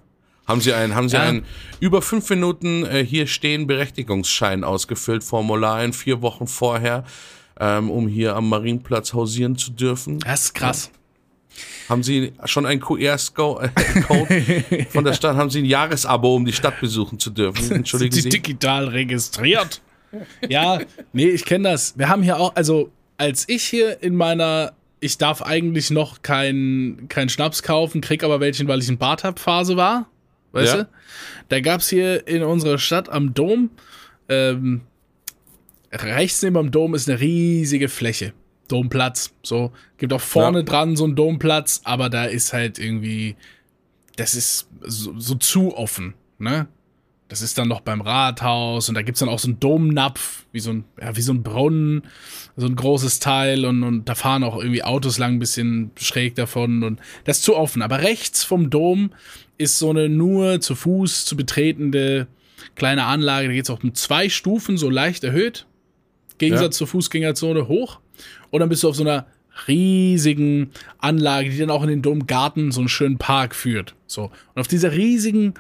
Haben 0.47 0.61
Sie 0.63 0.73
einen, 0.73 0.95
haben 0.95 1.09
Sie 1.11 1.17
Ja. 1.17 1.23
einen 1.23 1.45
über 1.81 2.01
fünf 2.03 2.29
Minuten 2.31 2.85
äh, 2.87 3.05
hier 3.05 3.27
stehen 3.27 3.67
Berechtigungsschein 3.67 4.65
ausgefüllt, 4.65 5.23
Formular 5.23 5.85
in 5.85 5.93
vier 5.93 6.23
Wochen 6.23 6.47
vorher, 6.47 7.05
ähm, 7.61 7.91
um 7.91 8.09
hier 8.09 8.35
am 8.35 8.49
Marienplatz 8.49 9.13
hausieren 9.13 9.57
zu 9.57 9.71
dürfen? 9.71 10.19
das 10.21 10.45
ist 10.47 10.55
krass. 10.55 10.91
Haben 11.89 12.03
Sie 12.03 12.33
schon 12.45 12.65
einen 12.67 12.81
QR-Code 12.81 13.73
von 14.91 15.05
der 15.05 15.13
Stadt? 15.15 15.37
Haben 15.37 15.51
Sie 15.51 15.61
ein 15.61 15.65
Jahresabo, 15.67 16.35
um 16.37 16.45
die 16.45 16.53
Stadt 16.53 16.81
besuchen 16.81 17.19
zu 17.19 17.31
dürfen? 17.31 17.71
Entschuldigen 17.73 18.13
Sind 18.13 18.23
Sie. 18.23 18.29
die 18.31 18.37
digital 18.43 18.89
registriert? 18.89 19.83
ja, 20.49 20.81
nee, 21.13 21.29
ich 21.29 21.45
kenne 21.45 21.71
das. 21.71 21.99
Wir 21.99 22.09
haben 22.09 22.23
hier 22.23 22.39
auch, 22.39 22.55
also 22.55 22.91
als 23.17 23.49
ich 23.49 23.63
hier 23.65 24.03
in 24.03 24.15
meiner, 24.15 24.73
ich 25.01 25.19
darf 25.19 25.43
eigentlich 25.43 25.91
noch 25.91 26.23
keinen 26.23 27.09
kein 27.09 27.29
Schnaps 27.29 27.63
kaufen, 27.63 28.01
krieg 28.01 28.23
aber 28.25 28.41
welchen, 28.41 28.69
weil 28.69 28.81
ich 28.81 28.89
ein 28.89 28.99
Bart 28.99 29.25
hab, 29.25 29.39
Phase 29.39 29.77
war, 29.77 30.07
weißt 30.53 30.75
Ja. 30.75 30.83
du? 30.85 30.89
Da 31.49 31.61
gab's 31.61 31.89
hier 31.89 32.27
in 32.27 32.43
unserer 32.43 32.79
Stadt 32.79 33.09
am 33.09 33.35
Dom, 33.35 33.71
ähm, 34.29 34.83
rechts 35.93 36.43
neben 36.43 36.55
dem 36.57 36.71
Dom 36.71 36.95
ist 36.95 37.09
eine 37.09 37.21
riesige 37.21 37.89
Fläche. 37.89 38.33
Domplatz. 38.69 39.33
So, 39.43 39.73
gibt 39.99 40.13
auch 40.13 40.21
vorne 40.21 40.59
Ja. 40.59 40.65
dran 40.65 40.97
so 40.97 41.05
einen 41.05 41.17
Domplatz, 41.17 41.81
aber 41.85 42.09
da 42.11 42.25
ist 42.25 42.53
halt 42.53 42.79
irgendwie, 42.79 43.37
das 44.17 44.35
ist 44.35 44.69
so, 44.83 45.19
so 45.19 45.35
zu 45.35 45.77
offen, 45.77 46.15
ne? 46.39 46.67
Das 47.29 47.41
ist 47.41 47.57
dann 47.57 47.67
noch 47.69 47.81
beim 47.81 48.03
Rathaus 48.03 48.91
und 48.91 48.95
da 48.95 49.01
gibt's 49.01 49.21
dann 49.21 49.31
auch 49.31 49.39
so 49.39 49.49
einen 49.49 49.59
Domnapf, 49.59 50.45
wie 50.53 50.61
so 50.61 50.71
ein, 50.71 50.85
ja, 51.01 51.17
wie 51.17 51.23
so 51.23 51.33
ein 51.33 51.43
Brunnen, 51.43 52.03
so 52.59 52.67
ein 52.67 52.77
großes 52.77 53.21
Teil 53.21 53.65
und, 53.65 53.83
und 53.85 54.07
da 54.07 54.15
fahren 54.15 54.45
auch 54.45 54.59
irgendwie 54.59 54.85
Autos 54.85 55.17
lang 55.17 55.35
ein 55.35 55.39
bisschen 55.39 55.93
schräg 55.97 56.35
davon 56.35 56.83
und 56.83 57.01
das 57.25 57.39
ist 57.39 57.45
zu 57.45 57.57
offen. 57.57 57.81
Aber 57.81 58.03
rechts 58.03 58.45
vom 58.45 58.69
Dom 58.69 59.13
ist 59.57 59.79
so 59.79 59.89
eine 59.89 60.11
nur 60.11 60.61
zu 60.61 60.75
Fuß 60.75 61.25
zu 61.25 61.35
betretende 61.35 62.27
kleine 62.75 63.05
Anlage, 63.05 63.49
da 63.49 63.55
geht's 63.55 63.71
auch 63.71 63.83
mit 63.83 63.97
zwei 63.97 64.29
Stufen 64.29 64.77
so 64.77 64.91
leicht 64.91 65.25
erhöht. 65.25 65.67
Gegensatz 66.37 66.77
zur 66.77 66.87
Fußgängerzone 66.87 67.67
hoch. 67.67 68.01
Und 68.51 68.61
dann 68.61 68.69
bist 68.69 68.83
du 68.83 68.89
auf 68.89 68.97
so 68.97 69.03
einer 69.03 69.27
riesigen 69.69 70.71
Anlage, 70.99 71.51
die 71.51 71.59
dann 71.59 71.71
auch 71.71 71.83
in 71.83 71.89
den 71.89 72.03
Domgarten 72.03 72.73
so 72.73 72.81
einen 72.81 72.89
schönen 72.89 73.19
Park 73.19 73.55
führt. 73.55 73.95
So. 74.07 74.31
Und 74.55 74.61
auf 74.61 74.69
dieser 74.69 74.93
riesigen 74.93 75.55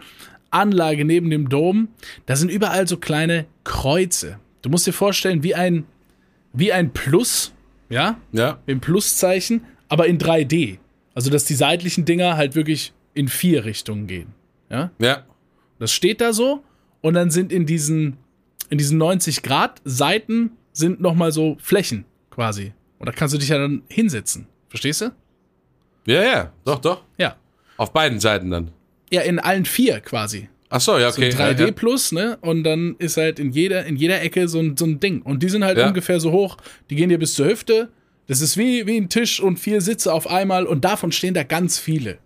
Anlage 0.50 1.04
neben 1.04 1.30
dem 1.30 1.48
Dom, 1.48 1.88
da 2.26 2.36
sind 2.36 2.50
überall 2.50 2.86
so 2.86 2.96
kleine 2.96 3.46
Kreuze. 3.64 4.38
Du 4.62 4.70
musst 4.70 4.86
dir 4.86 4.92
vorstellen, 4.92 5.42
wie 5.42 5.54
ein, 5.54 5.84
wie 6.52 6.72
ein 6.72 6.92
Plus, 6.92 7.52
ja, 7.88 8.18
Ja, 8.32 8.58
dem 8.66 8.80
Pluszeichen, 8.80 9.62
aber 9.88 10.06
in 10.06 10.18
3D. 10.18 10.78
Also, 11.14 11.30
dass 11.30 11.44
die 11.44 11.54
seitlichen 11.54 12.04
Dinger 12.04 12.36
halt 12.36 12.54
wirklich 12.54 12.92
in 13.12 13.28
vier 13.28 13.64
Richtungen 13.66 14.06
gehen. 14.06 14.28
Ja. 14.70 14.90
ja. 14.98 15.24
Das 15.78 15.92
steht 15.92 16.20
da 16.22 16.32
so 16.32 16.62
und 17.02 17.14
dann 17.14 17.30
sind 17.30 17.52
in 17.52 17.66
diesen, 17.66 18.16
in 18.70 18.78
diesen 18.78 18.96
90 18.96 19.42
Grad 19.42 19.82
Seiten 19.84 20.52
sind 20.72 21.00
nochmal 21.00 21.32
so 21.32 21.58
Flächen 21.60 22.06
quasi. 22.32 22.72
Und 22.98 23.06
da 23.08 23.12
kannst 23.12 23.34
du 23.34 23.38
dich 23.38 23.48
ja 23.48 23.58
dann 23.58 23.82
hinsetzen. 23.88 24.46
Verstehst 24.68 25.02
du? 25.02 25.12
Ja, 26.06 26.22
ja, 26.22 26.52
doch, 26.64 26.78
doch. 26.80 27.02
Ja. 27.18 27.36
Auf 27.76 27.92
beiden 27.92 28.18
Seiten 28.20 28.50
dann. 28.50 28.70
Ja, 29.12 29.22
in 29.22 29.38
allen 29.38 29.64
vier 29.64 30.00
quasi. 30.00 30.48
Ach 30.70 30.80
so, 30.80 30.98
ja, 30.98 31.08
okay. 31.08 31.30
So 31.30 31.38
3D 31.38 31.60
ja, 31.60 31.66
ja. 31.66 31.72
plus, 31.72 32.12
ne? 32.12 32.38
Und 32.40 32.64
dann 32.64 32.96
ist 32.98 33.18
halt 33.18 33.38
in 33.38 33.52
jeder, 33.52 33.84
in 33.84 33.96
jeder 33.96 34.22
Ecke 34.22 34.48
so 34.48 34.58
ein, 34.58 34.76
so 34.76 34.86
ein 34.86 35.00
Ding. 35.00 35.20
Und 35.22 35.42
die 35.42 35.50
sind 35.50 35.64
halt 35.64 35.76
Ja. 35.76 35.86
ungefähr 35.88 36.18
so 36.18 36.32
hoch, 36.32 36.56
die 36.88 36.96
gehen 36.96 37.10
dir 37.10 37.18
bis 37.18 37.34
zur 37.34 37.46
Hüfte. 37.46 37.90
Das 38.26 38.40
ist 38.40 38.56
wie, 38.56 38.86
wie 38.86 38.96
ein 38.96 39.10
Tisch 39.10 39.40
und 39.40 39.58
vier 39.58 39.82
Sitze 39.82 40.12
auf 40.12 40.26
einmal 40.30 40.64
und 40.66 40.84
davon 40.84 41.12
stehen 41.12 41.34
da 41.34 41.42
ganz 41.42 41.78
viele. 41.78 42.18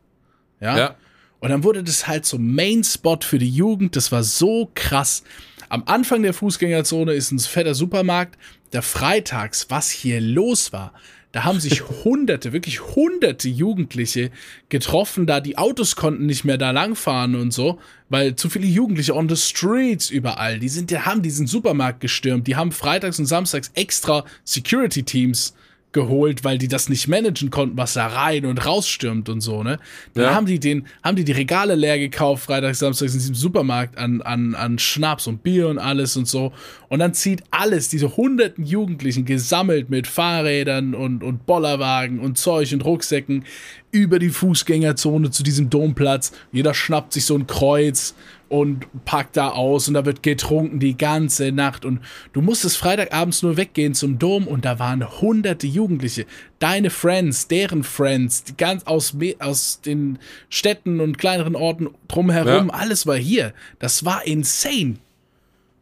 Ja. 0.61 0.79
Ja. 0.79 0.95
Und 1.41 1.51
dann 1.51 1.65
wurde 1.65 1.83
das 1.83 2.07
halt 2.07 2.25
so 2.25 2.39
Main 2.39 2.85
Spot 2.85 3.19
für 3.21 3.39
die 3.39 3.51
Jugend. 3.51 3.97
Das 3.97 4.13
war 4.13 4.23
so 4.23 4.71
krass. 4.75 5.25
Am 5.69 5.83
Anfang 5.87 6.23
der 6.23 6.33
Fußgängerzone 6.33 7.13
ist 7.15 7.33
ein 7.33 7.39
fetter 7.41 7.75
Supermarkt. 7.75 8.39
Der 8.77 8.83
Freitags, 8.83 9.71
was 9.71 9.89
hier 9.89 10.21
los 10.21 10.71
war. 10.71 10.93
Da 11.33 11.45
haben 11.45 11.61
sich 11.61 11.83
hunderte, 12.05 12.53
wirklich 12.53 12.83
hunderte 12.95 13.49
Jugendliche 13.49 14.31
getroffen, 14.69 15.27
da 15.27 15.41
die 15.41 15.57
Autos 15.57 15.97
konnten 15.97 16.27
nicht 16.27 16.45
mehr 16.45 16.59
da 16.59 16.73
langfahren 16.73 17.37
und 17.37 17.55
so, 17.55 17.79
weil 18.11 18.37
zu 18.37 18.51
viele 18.51 18.67
Jugendliche 18.67 19.17
on 19.17 19.31
the 19.31 19.37
streets 19.37 20.11
überall. 20.11 20.59
Die 20.59 20.69
sind, 20.69 20.91
die 20.91 20.99
haben 20.99 21.23
diesen 21.23 21.47
Supermarkt 21.47 22.01
gestürmt. 22.01 22.47
Die 22.49 22.57
haben 22.57 22.71
freitags 22.71 23.19
und 23.19 23.25
samstags 23.25 23.71
extra 23.73 24.27
Security 24.45 25.05
Teams 25.05 25.55
geholt, 25.97 26.45
weil 26.45 26.59
die 26.59 26.69
das 26.69 26.89
nicht 26.91 27.09
managen 27.09 27.49
konnten, 27.51 27.77
was 27.79 27.95
da 27.95 28.07
rein 28.07 28.45
und 28.45 28.65
rausstürmt 28.67 29.31
und 29.31 29.41
so, 29.41 29.63
ne? 29.63 29.79
Dann 30.15 30.25
Ja. 30.25 30.35
haben 30.35 30.45
die 30.47 30.61
den, 30.61 30.87
haben 31.03 31.17
die 31.17 31.25
die 31.25 31.33
Regale 31.33 31.75
leer 31.75 31.99
gekauft, 31.99 32.45
freitags, 32.45 32.81
samstags 32.81 33.15
in 33.15 33.19
diesem 33.19 33.35
Supermarkt 33.35 33.97
an, 33.97 34.21
an, 34.21 34.55
an 34.55 34.79
Schnaps 34.79 35.27
und 35.27 35.43
Bier 35.43 35.69
und 35.69 35.79
alles 35.79 36.17
und 36.19 36.29
so. 36.29 36.53
Und 36.89 36.99
dann 36.99 37.15
zieht 37.15 37.43
alles, 37.51 37.89
diese 37.89 38.17
hunderten 38.17 38.65
Jugendlichen 38.65 39.25
gesammelt 39.25 39.89
mit 39.89 40.07
Fahrrädern 40.07 40.95
und, 40.95 41.25
und 41.25 41.47
Bollerwagen 41.47 42.21
und 42.21 42.37
Zeug 42.37 42.73
und 42.75 42.85
Rucksäcken 42.85 43.45
über 43.91 44.19
die 44.19 44.29
Fußgängerzone 44.29 45.31
zu 45.31 45.43
diesem 45.43 45.71
Domplatz. 45.71 46.33
Jeder 46.53 46.75
schnappt 46.75 47.15
sich 47.15 47.25
so 47.25 47.35
ein 47.35 47.47
Kreuz 47.47 48.15
und 48.49 48.87
packt 49.05 49.37
da 49.37 49.51
aus 49.51 49.89
und 49.89 49.95
da 49.95 50.05
wird 50.05 50.23
getrunken 50.23 50.79
die 50.79 50.97
ganze 50.97 51.53
Nacht 51.53 51.85
und 51.85 52.01
du 52.33 52.41
musstest 52.43 52.77
Freitagabends 52.77 53.43
nur 53.43 53.57
weggehen 53.57 53.95
zum 53.95 54.19
Dom 54.19 54.47
und 54.47 54.65
da 54.65 54.79
waren 54.79 55.21
hunderte 55.21 55.67
Jugendliche, 55.67 56.27
deine 56.59 56.91
Friends, 56.91 57.49
deren 57.49 57.83
Friends, 57.83 58.45
die 58.45 58.57
ganz 58.57 58.85
aus, 58.85 59.17
aus 59.41 59.81
den 59.81 60.19
Städten 60.49 61.01
und 61.01 61.19
kleineren 61.19 61.57
Orten 61.57 61.89
drumherum, 62.09 62.69
Ja. 62.69 62.75
alles 62.75 63.07
war 63.07 63.17
hier. 63.17 63.53
Das 63.79 64.05
war 64.05 64.27
insane. 64.27 64.97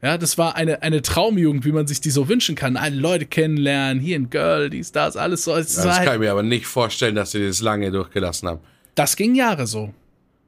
Ja, 0.02 0.18
das 0.18 0.36
war 0.36 0.54
eine, 0.56 0.82
eine 0.82 1.00
Traumjugend, 1.00 1.64
wie 1.64 1.72
man 1.72 1.86
sich 1.86 1.98
die 2.00 2.10
so 2.10 2.28
wünschen 2.28 2.56
kann. 2.56 2.76
Alle 2.76 2.94
Leute 2.96 3.24
kennenlernen, 3.24 4.00
hier 4.02 4.16
ein 4.16 4.28
Girl, 4.28 4.68
dies, 4.68 4.92
das, 4.92 5.16
alles 5.16 5.44
so. 5.44 5.54
Es 5.56 5.76
Das 5.76 5.86
war 5.86 6.04
kann 6.04 6.14
ich 6.14 6.20
mir 6.20 6.30
aber 6.30 6.42
nicht 6.42 6.66
vorstellen, 6.66 7.14
dass 7.14 7.30
sie 7.30 7.46
das 7.46 7.62
lange 7.62 7.90
durchgelassen 7.90 8.48
haben. 8.48 8.60
das 8.94 9.16
ging 9.16 9.34
Jahre 9.34 9.66
so. 9.66 9.94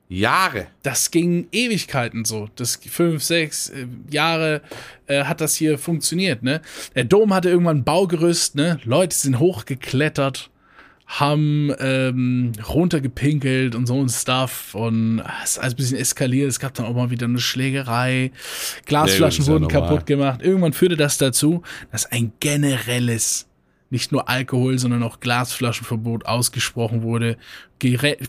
Jahre. 0.08 0.68
Das 0.82 1.10
ging 1.10 1.48
Ewigkeiten 1.50 2.24
so. 2.24 2.48
Das 2.56 2.76
fünf, 2.76 3.22
sechs 3.22 3.70
äh, 3.70 3.86
Jahre 4.10 4.62
äh, 5.06 5.24
hat 5.24 5.40
das 5.40 5.56
hier 5.56 5.78
funktioniert, 5.78 6.42
ne? 6.42 6.60
Der 6.94 7.04
Dom 7.04 7.34
hatte 7.34 7.50
irgendwann 7.50 7.78
ein 7.78 7.84
Baugerüst, 7.84 8.54
ne? 8.54 8.78
Leute 8.84 9.16
sind 9.16 9.38
hochgeklettert, 9.40 10.50
haben 11.06 11.72
ähm, 11.80 12.52
runtergepinkelt 12.68 13.74
und 13.74 13.86
so 13.86 14.00
ein 14.00 14.08
Stuff 14.08 14.74
und 14.74 15.20
ah, 15.20 15.32
es 15.42 15.52
ist 15.52 15.58
alles 15.58 15.74
ein 15.74 15.76
bisschen 15.76 15.98
eskaliert. 15.98 16.48
Es 16.48 16.60
gab 16.60 16.74
dann 16.74 16.86
auch 16.86 16.94
mal 16.94 17.10
wieder 17.10 17.26
eine 17.26 17.40
Schlägerei. 17.40 18.30
Glasflaschen 18.84 19.44
ja 19.44 19.52
wurden 19.52 19.64
normal. 19.64 19.88
kaputt 19.88 20.06
gemacht. 20.06 20.40
Irgendwann 20.42 20.72
führte 20.72 20.96
das 20.96 21.18
dazu, 21.18 21.62
dass 21.90 22.06
ein 22.06 22.32
generelles 22.38 23.46
nicht 23.90 24.12
nur 24.12 24.28
Alkohol, 24.28 24.78
sondern 24.78 25.02
auch 25.02 25.20
Glasflaschenverbot 25.20 26.26
ausgesprochen 26.26 27.02
wurde. 27.02 27.36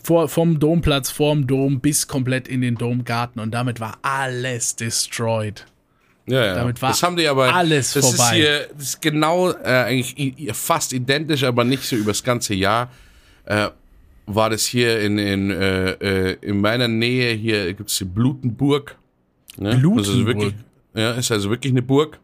Vor, 0.02 0.28
vom 0.28 0.60
Domplatz, 0.60 1.10
vorm 1.10 1.46
Dom 1.46 1.80
bis 1.80 2.06
komplett 2.06 2.48
in 2.48 2.60
den 2.60 2.76
Domgarten 2.76 3.40
und 3.40 3.52
damit 3.52 3.80
war 3.80 3.98
alles 4.02 4.76
destroyed. 4.76 5.66
Ja, 6.26 6.44
ja. 6.44 6.54
Damit 6.54 6.80
war 6.82 6.90
das 6.90 7.02
haben 7.02 7.16
die 7.16 7.26
aber 7.26 7.54
alles 7.54 7.94
das 7.94 8.06
vorbei. 8.06 8.24
Ist 8.24 8.34
hier, 8.34 8.68
das 8.76 8.82
ist 8.82 9.02
genau 9.02 9.50
äh, 9.50 9.54
eigentlich 9.64 10.52
fast 10.52 10.92
identisch, 10.92 11.42
aber 11.42 11.64
nicht 11.64 11.82
so 11.82 11.96
übers 11.96 12.22
ganze 12.22 12.54
Jahr. 12.54 12.90
Äh, 13.46 13.68
war 14.26 14.50
das 14.50 14.66
hier 14.66 15.00
in, 15.00 15.18
in, 15.18 15.50
äh, 15.50 15.90
äh, 15.92 16.36
in 16.42 16.60
meiner 16.60 16.86
Nähe, 16.86 17.32
hier 17.32 17.72
gibt 17.72 17.88
es 17.88 17.96
die 17.96 18.04
Blutenburg. 18.04 18.96
Ne? 19.56 19.76
Blutenburg? 19.76 20.26
wirklich, 20.26 20.54
ja, 20.94 21.12
ist 21.12 21.32
also 21.32 21.48
wirklich 21.48 21.72
eine 21.72 21.82
Burg. 21.82 22.20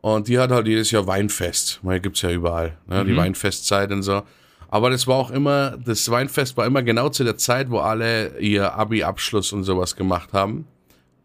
Und 0.00 0.28
die 0.28 0.38
hat 0.38 0.50
halt 0.50 0.66
jedes 0.66 0.90
Jahr 0.90 1.06
Weinfest. 1.06 1.80
Weil 1.82 2.00
gibt 2.00 2.16
es 2.16 2.22
ja 2.22 2.30
überall, 2.30 2.78
ne? 2.86 3.04
Mhm. 3.04 3.08
die 3.08 3.16
Weinfestzeit 3.16 3.90
und 3.92 4.02
so. 4.02 4.22
Aber 4.68 4.90
das 4.90 5.06
war 5.06 5.16
auch 5.16 5.30
immer, 5.30 5.76
das 5.84 6.08
Weinfest 6.10 6.56
war 6.56 6.64
immer 6.64 6.82
genau 6.82 7.08
zu 7.08 7.24
der 7.24 7.36
Zeit, 7.36 7.70
wo 7.70 7.78
alle 7.78 8.38
ihr 8.38 8.72
Abi-Abschluss 8.74 9.52
und 9.52 9.64
sowas 9.64 9.96
gemacht 9.96 10.32
haben 10.32 10.66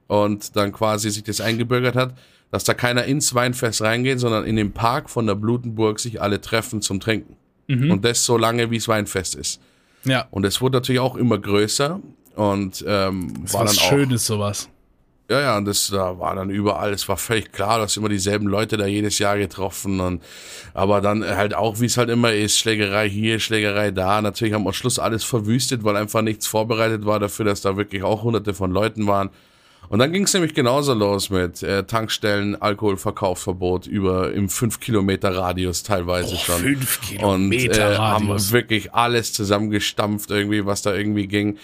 und 0.07 0.55
dann 0.55 0.71
quasi 0.71 1.11
sich 1.11 1.23
das 1.23 1.41
eingebürgert 1.41 1.95
hat, 1.95 2.17
dass 2.51 2.63
da 2.63 2.73
keiner 2.73 3.05
ins 3.05 3.35
Weinfest 3.35 3.81
reingeht, 3.81 4.19
sondern 4.19 4.45
in 4.45 4.55
den 4.55 4.71
Park 4.71 5.09
von 5.09 5.27
der 5.27 5.35
Blutenburg 5.35 5.99
sich 5.99 6.21
alle 6.21 6.41
treffen 6.41 6.81
zum 6.81 6.99
Trinken. 6.99 7.37
Mhm. 7.67 7.91
Und 7.91 8.03
das 8.03 8.25
so 8.25 8.37
lange, 8.37 8.71
wie 8.71 8.77
es 8.77 8.87
Weinfest 8.87 9.35
ist. 9.35 9.61
Ja, 10.05 10.27
Und 10.31 10.45
es 10.45 10.61
wurde 10.61 10.77
natürlich 10.77 10.99
auch 10.99 11.15
immer 11.15 11.37
größer 11.37 11.99
und 12.35 12.83
ähm, 12.87 13.33
das 13.43 13.53
war 13.53 13.65
dann 13.65 13.69
was 13.69 13.77
auch. 13.79 13.89
Schönes 13.89 14.25
sowas. 14.25 14.69
Ja, 15.29 15.41
ja, 15.41 15.57
und 15.57 15.65
das 15.65 15.87
da 15.87 16.19
war 16.19 16.35
dann 16.35 16.51
überall, 16.51 16.93
es 16.93 17.09
war 17.09 17.17
völlig 17.17 17.51
klar, 17.51 17.79
dass 17.79 17.97
immer 17.97 18.09
dieselben 18.09 18.45
Leute 18.45 18.77
da 18.77 18.85
jedes 18.85 19.17
Jahr 19.17 19.39
getroffen 19.39 19.99
und 19.99 20.21
aber 20.75 21.01
dann 21.01 21.25
halt 21.25 21.55
auch, 21.55 21.79
wie 21.79 21.85
es 21.85 21.97
halt 21.97 22.11
immer 22.11 22.31
ist, 22.31 22.59
Schlägerei 22.59 23.09
hier, 23.09 23.39
Schlägerei 23.39 23.89
da. 23.89 24.21
Natürlich 24.21 24.53
haben 24.53 24.67
am 24.67 24.73
Schluss 24.73 24.99
alles 24.99 25.23
verwüstet, 25.23 25.83
weil 25.83 25.95
einfach 25.95 26.21
nichts 26.21 26.45
vorbereitet 26.45 27.05
war 27.05 27.19
dafür, 27.19 27.45
dass 27.45 27.61
da 27.61 27.75
wirklich 27.75 28.03
auch 28.03 28.21
hunderte 28.21 28.53
von 28.53 28.71
Leuten 28.71 29.07
waren. 29.07 29.31
Und 29.89 29.99
dann 29.99 30.11
ging 30.11 30.23
es 30.23 30.33
nämlich 30.33 30.53
genauso 30.53 30.93
los 30.93 31.29
mit 31.29 31.63
äh, 31.63 31.83
Tankstellen, 31.83 32.59
Alkoholverkaufsverbot 32.61 33.87
über 33.87 34.31
im 34.31 34.49
5 34.49 34.79
Kilometer 34.79 35.35
Radius 35.35 35.83
teilweise 35.83 36.37
schon. 36.37 36.59
Fünf 36.59 36.99
Und 36.99 37.49
Kilometer 37.51 37.93
äh, 37.93 37.97
haben 37.97 38.27
wirklich 38.51 38.93
alles 38.93 39.33
zusammengestampft 39.33 40.29
irgendwie, 40.29 40.65
was 40.65 40.83
da 40.83 40.93
irgendwie 40.93 41.27
ging. 41.27 41.57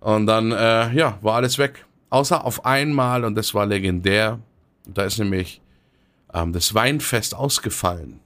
Und 0.00 0.26
dann, 0.26 0.52
äh, 0.52 0.92
ja, 0.94 1.18
war 1.22 1.36
alles 1.36 1.58
weg. 1.58 1.85
Außer 2.10 2.44
auf 2.44 2.64
einmal, 2.64 3.24
und 3.24 3.34
das 3.34 3.54
war 3.54 3.66
legendär, 3.66 4.38
da 4.86 5.04
ist 5.04 5.18
nämlich 5.18 5.60
ähm, 6.32 6.52
das 6.52 6.74
Weinfest 6.74 7.34
ausgefallen. 7.34 8.20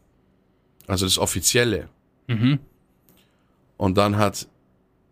Also 0.86 1.06
das 1.06 1.18
offizielle. 1.18 1.88
Und 3.76 3.96
dann 3.96 4.18
hat 4.18 4.46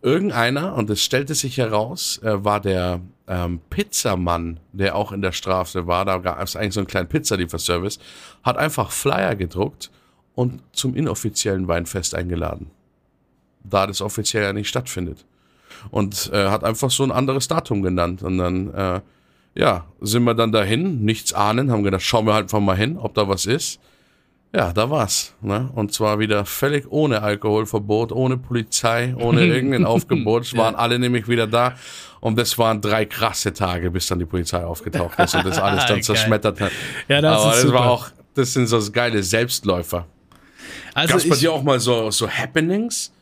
irgendeiner, 0.02 0.74
und 0.74 0.90
das 0.90 1.02
stellte 1.02 1.34
sich 1.34 1.56
heraus, 1.56 2.18
äh, 2.22 2.44
war 2.44 2.60
der 2.60 3.00
ähm, 3.26 3.60
Pizzamann, 3.70 4.60
der 4.72 4.94
auch 4.94 5.12
in 5.12 5.22
der 5.22 5.32
Straße 5.32 5.86
war, 5.86 6.04
da 6.04 6.18
gab 6.18 6.40
es 6.42 6.56
eigentlich 6.56 6.74
so 6.74 6.80
einen 6.80 6.86
kleinen 6.86 7.08
Pizzalieferservice, 7.08 7.98
hat 8.42 8.56
einfach 8.56 8.90
Flyer 8.90 9.36
gedruckt 9.36 9.90
und 10.34 10.62
zum 10.72 10.94
inoffiziellen 10.94 11.66
Weinfest 11.68 12.14
eingeladen. 12.14 12.70
Da 13.64 13.86
das 13.86 14.00
offiziell 14.00 14.44
ja 14.44 14.52
nicht 14.52 14.68
stattfindet. 14.68 15.24
Und 15.90 16.30
äh, 16.32 16.48
hat 16.48 16.64
einfach 16.64 16.90
so 16.90 17.02
ein 17.02 17.12
anderes 17.12 17.48
Datum 17.48 17.82
genannt. 17.82 18.22
Und 18.22 18.38
dann, 18.38 18.74
äh, 18.74 19.00
ja, 19.54 19.86
sind 20.00 20.24
wir 20.24 20.34
dann 20.34 20.52
dahin, 20.52 21.04
nichts 21.04 21.32
ahnen, 21.32 21.70
haben 21.70 21.82
gedacht, 21.82 22.02
schauen 22.02 22.26
wir 22.26 22.34
halt 22.34 22.44
einfach 22.44 22.60
mal 22.60 22.76
hin, 22.76 22.96
ob 22.96 23.14
da 23.14 23.28
was 23.28 23.46
ist. 23.46 23.80
Ja, 24.54 24.72
da 24.72 24.88
war's. 24.88 25.34
Ne? 25.42 25.68
Und 25.74 25.92
zwar 25.92 26.18
wieder 26.18 26.46
völlig 26.46 26.90
ohne 26.90 27.22
Alkoholverbot, 27.22 28.12
ohne 28.12 28.38
Polizei, 28.38 29.14
ohne 29.18 29.44
irgendein 29.46 29.84
Aufgebot. 29.84 30.44
Es 30.44 30.56
waren 30.56 30.74
alle 30.74 30.98
nämlich 30.98 31.28
wieder 31.28 31.46
da. 31.46 31.74
Und 32.20 32.38
das 32.38 32.56
waren 32.56 32.80
drei 32.80 33.04
krasse 33.04 33.52
Tage, 33.52 33.90
bis 33.90 34.06
dann 34.06 34.18
die 34.18 34.24
Polizei 34.24 34.64
aufgetaucht 34.64 35.18
ist 35.18 35.34
und 35.34 35.44
das 35.44 35.58
alles 35.58 35.86
dann 35.86 36.02
zerschmettert 36.02 36.60
hat. 36.60 36.72
Ja, 37.08 37.20
das 37.20 37.40
Aber 37.40 37.50
ist 37.50 37.56
das 37.56 37.62
super. 37.62 37.74
war 37.74 37.90
auch, 37.90 38.08
das 38.34 38.52
sind 38.54 38.66
so 38.66 38.80
geile 38.90 39.22
Selbstläufer. 39.22 40.06
Also 40.94 41.14
Gab's 41.14 41.28
bei 41.28 41.36
dir 41.36 41.52
auch 41.52 41.62
mal 41.62 41.78
so, 41.78 42.10
so 42.10 42.28
Happenings? 42.28 43.12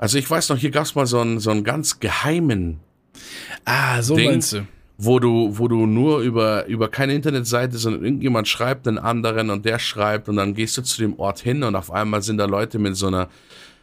Also 0.00 0.16
ich 0.16 0.30
weiß 0.30 0.48
noch, 0.48 0.56
hier 0.56 0.70
gab's 0.70 0.94
mal 0.94 1.06
so 1.06 1.20
einen, 1.20 1.40
so 1.40 1.50
einen 1.50 1.62
ganz 1.62 2.00
geheimen 2.00 2.80
ah, 3.66 4.00
so 4.00 4.16
Ding. 4.16 4.30
meinst 4.30 4.54
du. 4.54 4.66
wo 4.96 5.18
du, 5.18 5.58
wo 5.58 5.68
du 5.68 5.84
nur 5.84 6.20
über, 6.20 6.64
über 6.66 6.88
keine 6.88 7.12
Internetseite, 7.12 7.76
sondern 7.76 8.02
irgendjemand 8.04 8.48
schreibt 8.48 8.86
den 8.86 8.98
anderen 8.98 9.50
und 9.50 9.66
der 9.66 9.78
schreibt 9.78 10.30
und 10.30 10.36
dann 10.36 10.54
gehst 10.54 10.78
du 10.78 10.82
zu 10.82 11.02
dem 11.02 11.18
Ort 11.18 11.40
hin 11.40 11.62
und 11.62 11.76
auf 11.76 11.92
einmal 11.92 12.22
sind 12.22 12.38
da 12.38 12.46
Leute 12.46 12.78
mit 12.78 12.96
so 12.96 13.08
einer, 13.08 13.28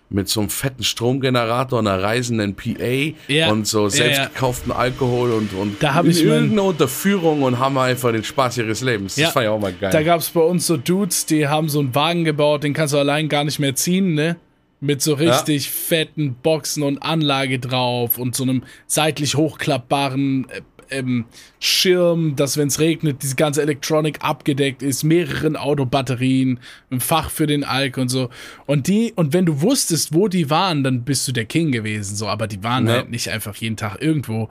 mit 0.09 0.27
so 0.27 0.39
einem 0.39 0.49
fetten 0.49 0.83
Stromgenerator, 0.83 1.77
einer 1.77 2.01
reisenden 2.01 2.55
PA 2.55 3.13
Ja, 3.27 3.51
und 3.51 3.67
so 3.67 3.83
ja, 3.83 3.89
selbst 3.91 4.17
ja. 4.17 4.25
gekauften 4.25 4.71
Alkohol 4.71 5.33
und, 5.33 5.53
und 5.53 5.83
Da 5.83 6.01
ich 6.03 6.23
irgendeiner 6.23 6.63
Unterführung 6.63 7.43
und 7.43 7.59
haben 7.59 7.77
einfach 7.77 8.11
den 8.11 8.23
Spaß 8.23 8.57
ihres 8.57 8.81
Lebens. 8.81 9.13
Das 9.13 9.21
Ja, 9.21 9.29
fand 9.29 9.43
ich 9.43 9.49
auch 9.49 9.59
mal 9.59 9.71
geil. 9.73 9.91
Da 9.91 10.01
gab 10.01 10.21
es 10.21 10.31
bei 10.31 10.41
uns 10.41 10.65
so 10.65 10.77
Dudes, 10.77 11.27
die 11.27 11.47
haben 11.47 11.69
so 11.69 11.79
einen 11.79 11.93
Wagen 11.93 12.23
gebaut, 12.23 12.63
den 12.63 12.73
kannst 12.73 12.95
du 12.95 12.97
allein 12.97 13.29
gar 13.29 13.43
nicht 13.43 13.59
mehr 13.59 13.75
ziehen, 13.75 14.15
ne? 14.15 14.37
Mit 14.79 15.01
so 15.01 15.15
richtig 15.15 15.69
fetten 15.69 16.35
Boxen 16.35 16.83
und 16.83 16.99
Anlage 16.99 17.57
drauf 17.59 18.17
und 18.19 18.35
so 18.35 18.43
einem 18.43 18.63
seitlich 18.85 19.35
hochklappbaren 19.35 20.47
äh, 20.49 20.61
ähm, 20.89 21.25
Schirm, 21.59 22.35
dass 22.35 22.57
wenn 22.57 22.67
es 22.67 22.79
regnet, 22.79 23.21
diese 23.23 23.35
ganze 23.35 23.61
Elektronik 23.61 24.19
abgedeckt 24.21 24.83
ist, 24.83 25.03
mehreren 25.03 25.55
Autobatterien, 25.55 26.59
ein 26.91 26.99
Fach 26.99 27.29
für 27.29 27.47
den 27.47 27.63
Alk 27.63 27.97
und 27.97 28.09
so. 28.09 28.29
Und 28.65 28.87
die, 28.87 29.13
und 29.15 29.33
wenn 29.33 29.45
du 29.45 29.61
wusstest, 29.61 30.13
wo 30.13 30.27
die 30.27 30.49
waren, 30.49 30.83
dann 30.83 31.03
bist 31.03 31.27
du 31.27 31.31
der 31.31 31.45
King 31.45 31.71
gewesen, 31.71 32.15
so, 32.15 32.27
aber 32.27 32.47
die 32.47 32.63
waren 32.63 32.87
Ja. 32.87 32.93
halt 32.93 33.09
nicht 33.09 33.29
einfach 33.29 33.55
jeden 33.55 33.77
Tag 33.77 34.01
irgendwo. 34.01 34.49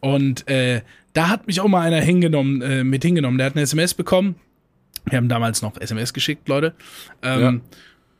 Und 0.00 0.46
äh, 0.48 0.82
da 1.12 1.28
hat 1.28 1.46
mich 1.46 1.60
auch 1.60 1.68
mal 1.68 1.80
einer 1.86 2.00
hingenommen, 2.00 2.60
äh, 2.62 2.84
mit 2.84 3.02
hingenommen. 3.02 3.38
Der 3.38 3.46
hat 3.46 3.54
eine 3.54 3.62
SMS 3.62 3.94
bekommen. 3.94 4.34
Wir 5.08 5.16
haben 5.16 5.28
damals 5.28 5.62
noch 5.62 5.80
SMS 5.80 6.12
geschickt, 6.12 6.48
Leute. 6.48 6.74
Ähm, 7.22 7.62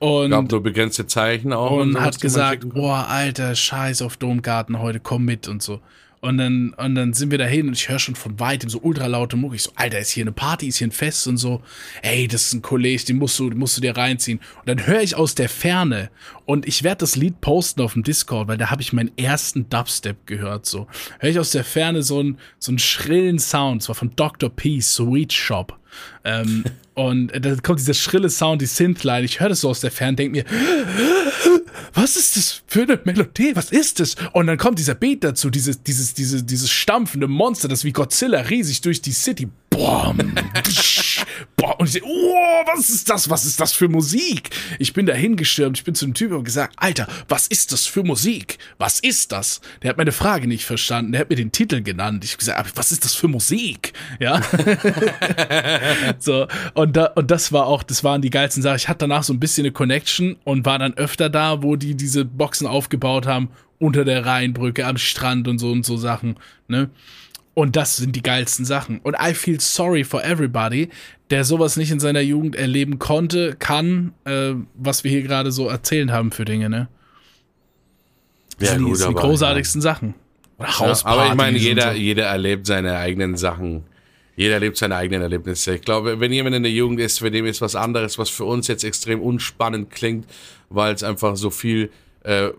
Und, 0.01 0.31
Gab 0.31 0.51
nur 0.51 0.63
begrenzte 0.63 1.07
Zeichen 1.07 1.53
auch. 1.53 1.73
und 1.73 1.95
was 1.95 2.03
hat 2.03 2.21
gesagt, 2.23 2.71
boah, 2.71 3.07
alter, 3.09 3.55
scheiß 3.55 4.01
auf 4.01 4.17
Domgarten 4.17 4.79
heute, 4.79 4.99
komm 4.99 5.27
mit 5.27 5.47
und 5.47 5.63
so. 5.63 5.81
Und 6.23 6.37
dann, 6.37 6.75
und 6.75 6.95
dann 6.97 7.15
sind 7.15 7.31
wir 7.31 7.39
dahin 7.39 7.69
und 7.69 7.73
ich 7.73 7.89
höre 7.89 7.99
schon 7.99 8.15
von 8.15 8.39
weitem 8.39 8.69
so 8.69 8.79
ultralaute 8.81 9.39
Mucke. 9.39 9.57
Ich 9.57 9.63
so, 9.63 9.73
Alter, 9.75 9.99
ist 9.99 10.11
hier 10.11 10.25
eine 10.25 10.33
Party, 10.33 10.69
ist 10.69 10.77
hier 10.77 10.89
ein 10.89 10.93
Fest 10.93 11.27
und 11.27 11.39
so. 11.39 11.63
Ey, 12.03 12.29
das 12.29 12.43
ist 12.47 12.53
ein 12.53 12.63
Kollege, 12.63 13.05
den 13.05 13.17
musst 13.17 13.39
du, 13.39 13.49
den 13.49 13.59
musst 13.59 13.79
du 13.79 13.81
dir 13.81 13.97
reinziehen. 13.97 14.39
Und 14.59 14.69
dann 14.69 14.87
höre 14.87 15.01
ich 15.01 15.17
aus 15.17 15.35
der 15.35 15.49
Ferne 15.49 16.11
und 16.45 16.69
ich 16.69 16.83
werde 16.83 16.99
das 16.99 17.17
Lied 17.17 17.41
posten 17.41 17.81
auf 17.81 17.95
dem 17.95 18.03
Discord, 18.03 18.49
weil 18.49 18.59
da 18.59 18.71
habe 18.71 18.83
ich 18.83 18.93
meinen 18.93 19.17
ersten 19.17 19.71
Dubstep 19.71 20.27
gehört. 20.27 20.67
So 20.67 20.89
höre 21.21 21.31
ich 21.31 21.39
aus 21.39 21.53
der 21.53 21.65
Ferne 21.65 22.03
so 22.03 22.21
einen 22.21 22.39
so 22.59 22.71
einen 22.71 22.79
schrillen 22.79 23.39
Sound. 23.39 23.83
zwar 23.83 23.95
von 23.95 24.15
Dr. 24.15 24.51
P, 24.51 24.81
Sweet 24.81 25.33
Shop. 25.33 25.79
Ähm, 26.25 26.65
und 26.95 27.33
da 27.35 27.57
kommt 27.57 27.79
dieser 27.79 27.95
schrille 27.95 28.29
Sound, 28.29 28.61
die 28.61 28.67
Synthline. 28.67 29.25
Ich 29.25 29.41
höre 29.41 29.49
das 29.49 29.63
so 29.63 29.71
aus 29.71 29.81
der 29.81 29.91
Ferne, 29.91 30.17
denke 30.17 30.33
mir, 30.33 30.45
was 31.95 32.17
ist 32.17 32.37
das 32.37 32.63
für 32.67 32.83
eine 32.83 33.01
Melodie? 33.05 33.55
Was 33.55 33.73
ist 33.73 34.01
das? 34.01 34.17
Und 34.33 34.47
dann 34.47 34.59
kommt 34.59 34.79
dieser 34.79 34.95
Beat 34.95 35.25
dazu, 35.25 35.51
dieses, 35.51 35.83
dieses, 35.83 36.15
dieses, 36.15 36.47
dieses 36.47 36.71
stampfende 36.71 37.29
Monster, 37.29 37.69
das 37.69 37.85
wie 37.85 37.93
Godzilla 37.93 38.41
riesig 38.41 38.81
durch 38.81 39.03
die 39.03 39.13
City. 39.13 39.49
Psch, 39.71 41.25
boah, 41.57 41.79
und 41.79 41.87
ich 41.87 41.93
sehe, 41.93 42.03
oh, 42.05 42.63
was 42.67 42.91
ist 42.91 43.09
das? 43.09 43.31
Was 43.31 43.45
ist 43.45 43.61
das 43.61 43.73
für 43.73 43.89
Musik? 43.89 44.51
Ich 44.79 44.93
bin 44.93 45.07
da 45.07 45.15
hingestürmt, 45.15 45.79
ich 45.79 45.85
bin 45.85 45.95
zu 45.95 46.05
dem 46.05 46.15
Typen 46.15 46.37
und 46.37 46.45
gesagt, 46.45 46.75
Alter, 46.77 47.07
was 47.29 47.47
ist 47.47 47.73
das 47.73 47.87
für 47.87 48.03
Musik? 48.03 48.59
Was 48.79 49.01
ist 49.01 49.33
das? 49.33 49.61
Der 49.83 49.91
hat 49.91 49.97
meine 49.97 50.13
Frage 50.13 50.47
nicht 50.49 50.65
verstanden, 50.65 51.13
der 51.13 51.23
hat 51.23 51.31
mir 51.31 51.37
den 51.37 51.53
Titel 51.53 51.83
genannt. 51.83 52.25
Ich 52.25 52.33
habe 52.33 52.39
gesagt, 52.39 52.73
was 52.77 52.93
ist 52.93 53.05
das 53.05 53.15
für 53.15 53.29
Musik? 53.29 53.93
Ja. 54.19 54.41
so, 56.19 56.47
und, 56.75 56.97
da, 56.97 57.07
und 57.07 57.31
das 57.31 57.53
war 57.53 57.67
auch, 57.67 57.83
das 57.83 58.05
waren 58.05 58.23
die 58.23 58.31
geilsten 58.31 58.63
Sachen. 58.63 58.77
Ich 58.77 58.89
hatte 58.89 59.01
danach 59.01 59.23
so 59.23 59.33
ein 59.33 59.41
bisschen 59.41 59.65
eine 59.65 59.73
Connection 59.73 60.37
und 60.45 60.67
war 60.67 60.79
dann 60.79 60.95
öfter 60.95 61.31
da, 61.31 61.63
wo 61.63 61.77
die 61.77 61.95
diese 61.95 62.25
Boxen 62.25 62.67
aufgebaut 62.67 63.27
haben, 63.27 63.51
unter 63.79 64.05
der 64.05 64.27
Rheinbrücke, 64.27 64.87
am 64.87 64.99
Strand 64.99 65.49
und 65.49 65.59
so 65.59 65.71
und 65.71 65.87
so 65.87 65.97
Sachen, 65.97 66.37
ne? 66.69 66.91
Und 67.55 67.77
das 67.77 67.97
sind 67.97 68.15
die 68.17 68.23
geilsten 68.23 68.65
Sachen. 68.65 69.01
Und 69.01 69.17
I 69.21 69.35
feel 69.35 69.61
sorry 69.61 70.05
for 70.05 70.23
everybody, 70.25 70.89
der 71.31 71.45
sowas 71.45 71.77
nicht 71.77 71.91
in 71.91 72.01
seiner 72.01 72.21
Jugend 72.21 72.55
erleben 72.57 72.99
konnte, 72.99 73.57
kann, 73.59 74.13
äh, 74.25 74.53
was 74.75 75.05
wir 75.05 75.11
hier 75.11 75.23
gerade 75.23 75.51
so 75.53 75.69
erzählen 75.69 76.13
haben 76.13 76.31
für 76.33 76.45
Dinge, 76.45 76.69
ne? 76.71 76.89
Das 78.59 78.69
Ja, 78.69 78.75
sind, 78.75 78.85
die, 78.85 78.91
gut, 78.91 78.99
sind 78.99 79.11
die 79.11 79.17
aber- 79.17 79.29
großartigsten 79.29 79.81
Sachen. 79.81 80.15
Oder 80.59 80.69
Ja, 80.69 80.97
aber 81.05 81.27
ich 81.29 81.35
meine, 81.35 81.59
jeder, 81.59 81.93
so. 81.93 81.99
jeder 81.99 82.25
erlebt 82.27 82.67
seine 82.67 82.97
eigenen 82.99 83.37
Sachen. 83.37 83.85
Jeder 84.37 84.55
erlebt 84.55 84.77
seine 84.77 84.97
eigenen 84.97 85.23
Erlebnisse. 85.23 85.75
Ich 85.75 85.83
glaube, 85.83 86.21
wenn 86.21 86.33
jemand 86.33 86.55
in 86.57 86.63
der 86.63 86.73
Jugend 86.73 87.01
ist, 87.01 87.19
für 87.19 87.31
den 87.31 87.47
ist 87.47 87.61
was 87.61 87.75
anderes, 87.75 88.19
was 88.19 88.31
für 88.31 88.45
uns 88.45 88.69
jetzt 88.69 88.85
extrem 88.85 89.21
unspannend 89.21 89.91
klingt, 89.91 90.27
weil 90.69 90.95
es 90.95 91.03
einfach 91.03 91.37
so 91.37 91.51
viel 91.51 91.91
äh, 92.25 92.51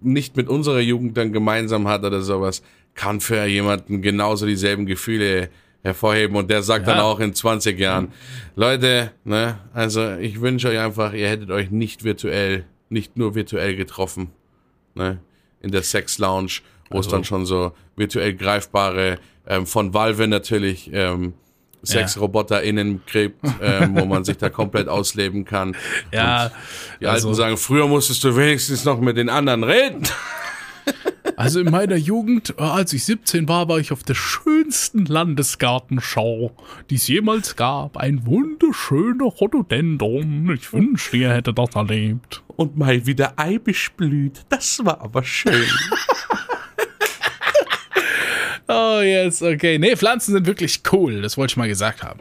nicht 0.00 0.36
mit 0.36 0.48
unserer 0.48 0.80
Jugend 0.80 1.16
dann 1.16 1.32
gemeinsam 1.32 1.88
hat 1.88 2.04
oder 2.04 2.22
sowas, 2.22 2.62
kann 2.94 3.20
für 3.20 3.44
jemanden 3.46 4.02
genauso 4.02 4.46
dieselben 4.46 4.86
Gefühle 4.86 5.48
hervorheben 5.82 6.36
und 6.36 6.50
der 6.50 6.62
sagt 6.62 6.86
Ja. 6.86 6.94
dann 6.94 7.02
auch 7.02 7.20
in 7.20 7.34
20 7.34 7.78
Jahren, 7.78 8.12
Leute, 8.56 9.10
ne, 9.24 9.58
also 9.74 10.14
ich 10.16 10.40
wünsche 10.40 10.68
euch 10.68 10.78
einfach, 10.78 11.12
ihr 11.12 11.28
hättet 11.28 11.50
euch 11.50 11.70
nicht 11.70 12.04
virtuell, 12.04 12.64
nicht 12.88 13.16
nur 13.16 13.34
virtuell 13.34 13.76
getroffen, 13.76 14.30
ne, 14.94 15.18
in 15.60 15.72
der 15.72 15.82
Sex 15.82 16.18
Lounge, 16.18 16.60
wo 16.90 16.98
es 17.00 17.06
Also- 17.06 17.16
dann 17.16 17.24
schon 17.24 17.44
so 17.46 17.72
virtuell 17.96 18.34
greifbare, 18.34 19.18
ähm, 19.46 19.66
von 19.66 19.92
Valve 19.92 20.26
natürlich, 20.26 20.90
ähm, 20.92 21.34
SexroboterInnen 21.82 23.02
gibt, 23.12 23.44
ähm, 23.60 23.94
wo 23.94 24.06
man 24.06 24.24
sich 24.24 24.38
da 24.38 24.48
komplett 24.48 24.88
ausleben 24.88 25.44
kann. 25.44 25.76
Ja, 26.12 26.50
Die 26.98 27.06
also- 27.06 27.28
Alten 27.28 27.36
sagen, 27.36 27.56
früher 27.58 27.86
musstest 27.86 28.24
du 28.24 28.34
wenigstens 28.34 28.86
noch 28.86 29.00
mit 29.00 29.18
den 29.18 29.28
anderen 29.28 29.64
reden. 29.64 30.02
Also 31.36 31.60
in 31.60 31.70
meiner 31.70 31.96
Jugend, 31.96 32.54
äh, 32.58 32.62
als 32.62 32.92
ich 32.92 33.04
17 33.04 33.48
war, 33.48 33.68
war 33.68 33.78
ich 33.78 33.92
auf 33.92 34.02
der 34.02 34.14
schönsten 34.14 35.04
Landesgartenschau, 35.06 36.52
die 36.90 36.94
es 36.96 37.08
jemals 37.08 37.56
gab. 37.56 37.96
Ein 37.96 38.26
wunderschöner 38.26 39.24
Rhododendron. 39.26 40.50
Ich 40.54 40.72
wünschte, 40.72 41.16
ihr 41.16 41.32
hättet 41.32 41.58
das 41.58 41.74
erlebt. 41.74 42.42
Und 42.56 42.76
mal 42.76 43.06
wieder 43.06 43.34
Eibisch 43.36 43.92
blüht. 43.92 44.42
Das 44.48 44.84
war 44.84 45.00
aber 45.00 45.24
schön. 45.24 45.66
Oh, 48.66 49.00
yes, 49.02 49.42
okay. 49.42 49.78
Nee, 49.78 49.94
Pflanzen 49.94 50.32
sind 50.32 50.46
wirklich 50.46 50.80
cool. 50.90 51.20
Das 51.20 51.36
wollte 51.36 51.52
ich 51.52 51.56
mal 51.58 51.68
gesagt 51.68 52.02
haben. 52.02 52.20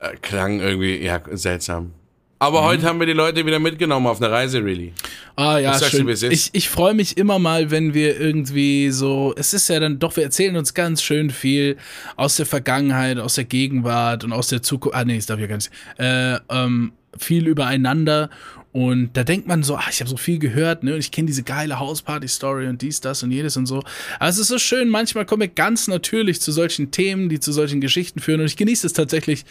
Äh, 0.00 0.16
Klang 0.22 0.60
irgendwie, 0.60 0.96
ja, 1.04 1.20
seltsam. 1.32 1.92
Aber 2.38 2.64
heute 2.64 2.84
haben 2.86 2.98
wir 2.98 3.06
die 3.06 3.12
Leute 3.12 3.46
wieder 3.46 3.58
mitgenommen 3.58 4.06
auf 4.06 4.20
eine 4.20 4.30
Reise, 4.30 4.62
really. 4.62 4.92
Ah 5.36 5.58
ja, 5.58 5.78
schön. 5.78 6.08
Ich, 6.08 6.50
ich 6.52 6.68
freue 6.68 6.94
mich 6.94 7.16
immer 7.16 7.38
mal, 7.38 7.70
wenn 7.70 7.94
wir 7.94 8.20
irgendwie 8.20 8.90
so, 8.90 9.34
es 9.36 9.54
ist 9.54 9.68
ja 9.68 9.80
dann 9.80 9.98
doch, 9.98 10.16
wir 10.16 10.24
erzählen 10.24 10.56
uns 10.56 10.74
ganz 10.74 11.02
schön 11.02 11.30
viel 11.30 11.76
aus 12.16 12.36
der 12.36 12.46
Vergangenheit, 12.46 13.18
aus 13.18 13.34
der 13.34 13.44
Gegenwart 13.44 14.24
und 14.24 14.32
aus 14.32 14.48
der 14.48 14.62
Zukunft. 14.62 14.96
Ah 14.96 15.04
nee, 15.04 15.16
das 15.16 15.26
darf 15.26 15.38
ich 15.38 15.42
ja 15.42 15.46
gar 15.48 15.56
nicht. 15.56 15.70
Äh, 15.98 16.38
ähm, 16.50 16.92
viel 17.16 17.46
übereinander 17.46 18.30
und 18.72 19.10
da 19.16 19.22
denkt 19.22 19.46
man 19.46 19.62
so, 19.62 19.76
ah, 19.76 19.84
ich 19.88 20.00
habe 20.00 20.10
so 20.10 20.16
viel 20.16 20.40
gehört, 20.40 20.82
ne, 20.82 20.94
und 20.94 20.98
ich 20.98 21.12
kenne 21.12 21.26
diese 21.26 21.44
geile 21.44 21.78
Hausparty-Story 21.78 22.66
und 22.66 22.82
dies, 22.82 23.00
das 23.00 23.22
und 23.22 23.30
jedes 23.30 23.56
und 23.56 23.66
so. 23.66 23.84
Aber 24.18 24.28
es 24.28 24.36
ist 24.36 24.48
so 24.48 24.58
schön, 24.58 24.88
manchmal 24.88 25.24
komme 25.26 25.44
ich 25.44 25.54
ganz 25.54 25.86
natürlich 25.86 26.40
zu 26.40 26.50
solchen 26.50 26.90
Themen, 26.90 27.28
die 27.28 27.38
zu 27.38 27.52
solchen 27.52 27.80
Geschichten 27.80 28.18
führen 28.18 28.40
und 28.40 28.46
ich 28.46 28.56
genieße 28.56 28.84
es 28.84 28.92
tatsächlich, 28.92 29.44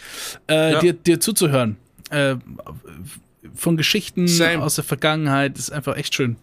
äh, 0.50 0.72
Ja. 0.72 0.78
dir, 0.78 0.92
dir 0.92 1.20
zuzuhören. 1.20 1.76
Äh, 2.14 2.36
von 3.54 3.76
Geschichten 3.76 4.26
Same. 4.26 4.62
aus 4.62 4.76
der 4.76 4.84
Vergangenheit 4.84 5.58
ist 5.58 5.70
einfach 5.70 5.96
echt 5.96 6.14
schön. 6.14 6.36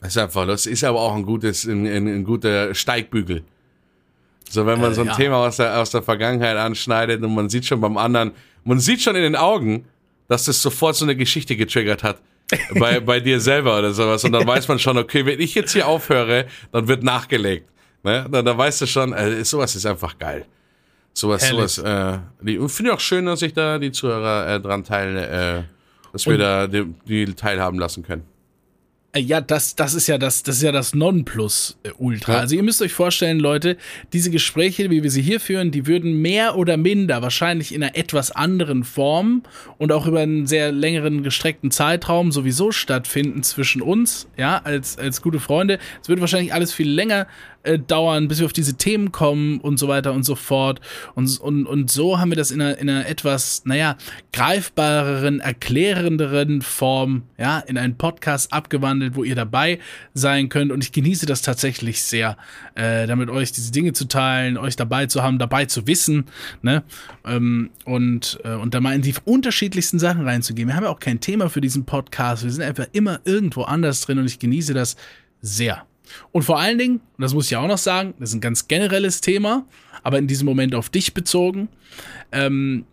Das 0.00 0.10
ist 0.10 0.18
einfach, 0.18 0.46
das 0.46 0.66
ist 0.66 0.84
aber 0.84 1.00
auch 1.00 1.14
ein 1.14 1.24
gutes, 1.24 1.64
ein, 1.64 1.86
ein, 1.86 2.06
ein 2.06 2.24
guter 2.24 2.74
Steigbügel. 2.74 3.42
So, 4.48 4.66
wenn 4.66 4.80
man 4.80 4.92
Äh, 4.92 4.94
so 4.94 5.00
ein 5.00 5.08
ja. 5.08 5.14
Thema 5.14 5.36
aus 5.38 5.56
der, 5.56 5.80
aus 5.80 5.90
der 5.90 6.02
Vergangenheit 6.02 6.56
anschneidet 6.56 7.22
und 7.22 7.34
man 7.34 7.48
sieht 7.48 7.66
schon 7.66 7.80
beim 7.80 7.96
anderen, 7.96 8.32
man 8.64 8.78
sieht 8.78 9.02
schon 9.02 9.16
in 9.16 9.22
den 9.22 9.36
Augen, 9.36 9.86
dass 10.28 10.44
das 10.44 10.62
sofort 10.62 10.96
so 10.96 11.04
eine 11.04 11.16
Geschichte 11.16 11.56
getriggert 11.56 12.02
hat. 12.02 12.20
bei, 12.78 13.00
bei 13.00 13.18
dir 13.18 13.40
selber 13.40 13.76
oder 13.76 13.92
sowas. 13.92 14.22
Und 14.22 14.30
dann 14.30 14.46
weiß 14.46 14.68
man 14.68 14.78
schon, 14.78 14.96
okay, 14.98 15.26
wenn 15.26 15.40
ich 15.40 15.56
jetzt 15.56 15.72
hier 15.72 15.88
aufhöre, 15.88 16.46
dann 16.70 16.86
wird 16.86 17.02
nachgelegt. 17.02 17.68
Ne? 18.04 18.24
Dann, 18.30 18.44
dann 18.44 18.56
weißt 18.56 18.82
du 18.82 18.86
schon, 18.86 19.12
äh, 19.12 19.44
sowas 19.44 19.74
ist 19.74 19.84
einfach 19.84 20.16
geil. 20.16 20.46
Sowas, 21.18 21.42
Herrlich. 21.42 21.70
sowas, 21.72 22.18
äh, 22.44 22.68
finde 22.68 22.90
ich 22.90 22.90
auch 22.90 23.00
schön, 23.00 23.24
dass 23.24 23.40
sich 23.40 23.54
da 23.54 23.78
die 23.78 23.90
Zuhörer 23.90 24.46
äh, 24.56 24.60
dran 24.60 24.84
teilen, 24.84 25.16
äh, 25.16 25.62
dass 26.12 26.26
wir 26.26 26.34
Und- 26.34 26.40
da 26.40 26.66
die, 26.66 26.84
die 27.08 27.24
teilhaben 27.34 27.78
lassen 27.78 28.02
können. 28.02 28.22
Äh, 29.12 29.20
Ja, 29.20 29.40
das, 29.40 29.74
das 29.76 29.94
ist 29.94 30.08
ja 30.08 30.18
das, 30.18 30.42
das 30.42 30.56
ist 30.56 30.62
ja 30.62 30.72
das 30.72 30.94
Nonplus-Ultra. 30.94 32.34
Ja. 32.34 32.38
Also 32.40 32.54
ihr 32.54 32.62
müsst 32.62 32.82
euch 32.82 32.92
vorstellen, 32.92 33.38
Leute, 33.40 33.78
diese 34.12 34.30
Gespräche, 34.30 34.90
wie 34.90 35.02
wir 35.02 35.10
sie 35.10 35.22
hier 35.22 35.40
führen, 35.40 35.70
die 35.70 35.86
würden 35.86 36.20
mehr 36.20 36.56
oder 36.56 36.76
minder 36.76 37.22
wahrscheinlich 37.22 37.74
in 37.74 37.82
einer 37.82 37.96
etwas 37.96 38.30
anderen 38.30 38.84
Form 38.84 39.42
und 39.78 39.92
auch 39.92 40.06
über 40.06 40.20
einen 40.20 40.46
sehr 40.46 40.70
längeren 40.70 41.22
gestreckten 41.22 41.70
Zeitraum 41.70 42.30
sowieso 42.30 42.72
stattfinden 42.72 43.42
zwischen 43.42 43.80
uns, 43.80 44.28
ja, 44.36 44.60
als, 44.64 44.98
als 44.98 45.22
gute 45.22 45.40
Freunde. 45.40 45.78
Es 46.02 46.10
würde 46.10 46.20
wahrscheinlich 46.20 46.52
alles 46.52 46.74
viel 46.74 46.90
länger 46.90 47.26
äh, 47.66 47.78
dauern, 47.78 48.28
bis 48.28 48.38
wir 48.38 48.46
auf 48.46 48.52
diese 48.52 48.74
Themen 48.74 49.12
kommen 49.12 49.58
und 49.60 49.78
so 49.78 49.88
weiter 49.88 50.12
und 50.12 50.24
so 50.24 50.34
fort. 50.34 50.80
Und, 51.14 51.38
und, 51.40 51.66
und 51.66 51.90
so 51.90 52.18
haben 52.18 52.30
wir 52.30 52.36
das 52.36 52.50
in 52.50 52.60
einer, 52.60 52.78
in 52.78 52.88
einer 52.88 53.06
etwas, 53.06 53.62
naja, 53.64 53.96
greifbareren, 54.32 55.40
erklärenderen 55.40 56.62
Form, 56.62 57.24
ja, 57.38 57.58
in 57.58 57.78
einen 57.78 57.96
Podcast 57.96 58.52
abgewandelt, 58.52 59.16
wo 59.16 59.24
ihr 59.24 59.34
dabei 59.34 59.78
sein 60.14 60.48
könnt. 60.48 60.72
Und 60.72 60.82
ich 60.84 60.92
genieße 60.92 61.26
das 61.26 61.42
tatsächlich 61.42 62.02
sehr, 62.02 62.36
äh, 62.74 63.06
damit 63.06 63.30
euch 63.30 63.52
diese 63.52 63.72
Dinge 63.72 63.92
zu 63.92 64.06
teilen, 64.06 64.56
euch 64.58 64.76
dabei 64.76 65.06
zu 65.06 65.22
haben, 65.22 65.38
dabei 65.38 65.66
zu 65.66 65.86
wissen, 65.86 66.26
ne? 66.62 66.82
Ähm, 67.24 67.70
und, 67.84 68.38
äh, 68.44 68.54
und 68.54 68.74
da 68.74 68.80
mal 68.80 68.94
in 68.94 69.02
die 69.02 69.14
unterschiedlichsten 69.24 69.98
Sachen 69.98 70.22
reinzugehen. 70.22 70.68
Wir 70.68 70.76
haben 70.76 70.84
ja 70.84 70.90
auch 70.90 71.00
kein 71.00 71.20
Thema 71.20 71.50
für 71.50 71.60
diesen 71.60 71.84
Podcast. 71.84 72.44
Wir 72.44 72.50
sind 72.50 72.62
einfach 72.62 72.86
immer 72.92 73.20
irgendwo 73.24 73.62
anders 73.62 74.00
drin 74.02 74.18
und 74.18 74.26
ich 74.26 74.38
genieße 74.38 74.74
das 74.74 74.96
sehr. 75.40 75.86
Und 76.32 76.42
vor 76.42 76.58
allen 76.58 76.78
Dingen, 76.78 76.96
und 76.96 77.22
das 77.22 77.34
muss 77.34 77.46
ich 77.46 77.56
auch 77.56 77.66
noch 77.66 77.78
sagen, 77.78 78.14
das 78.18 78.30
ist 78.30 78.36
ein 78.36 78.40
ganz 78.40 78.68
generelles 78.68 79.20
Thema, 79.20 79.66
aber 80.02 80.18
in 80.18 80.26
diesem 80.26 80.46
Moment 80.46 80.74
auf 80.74 80.88
dich 80.88 81.14
bezogen. 81.14 81.68
Ähm, 82.32 82.84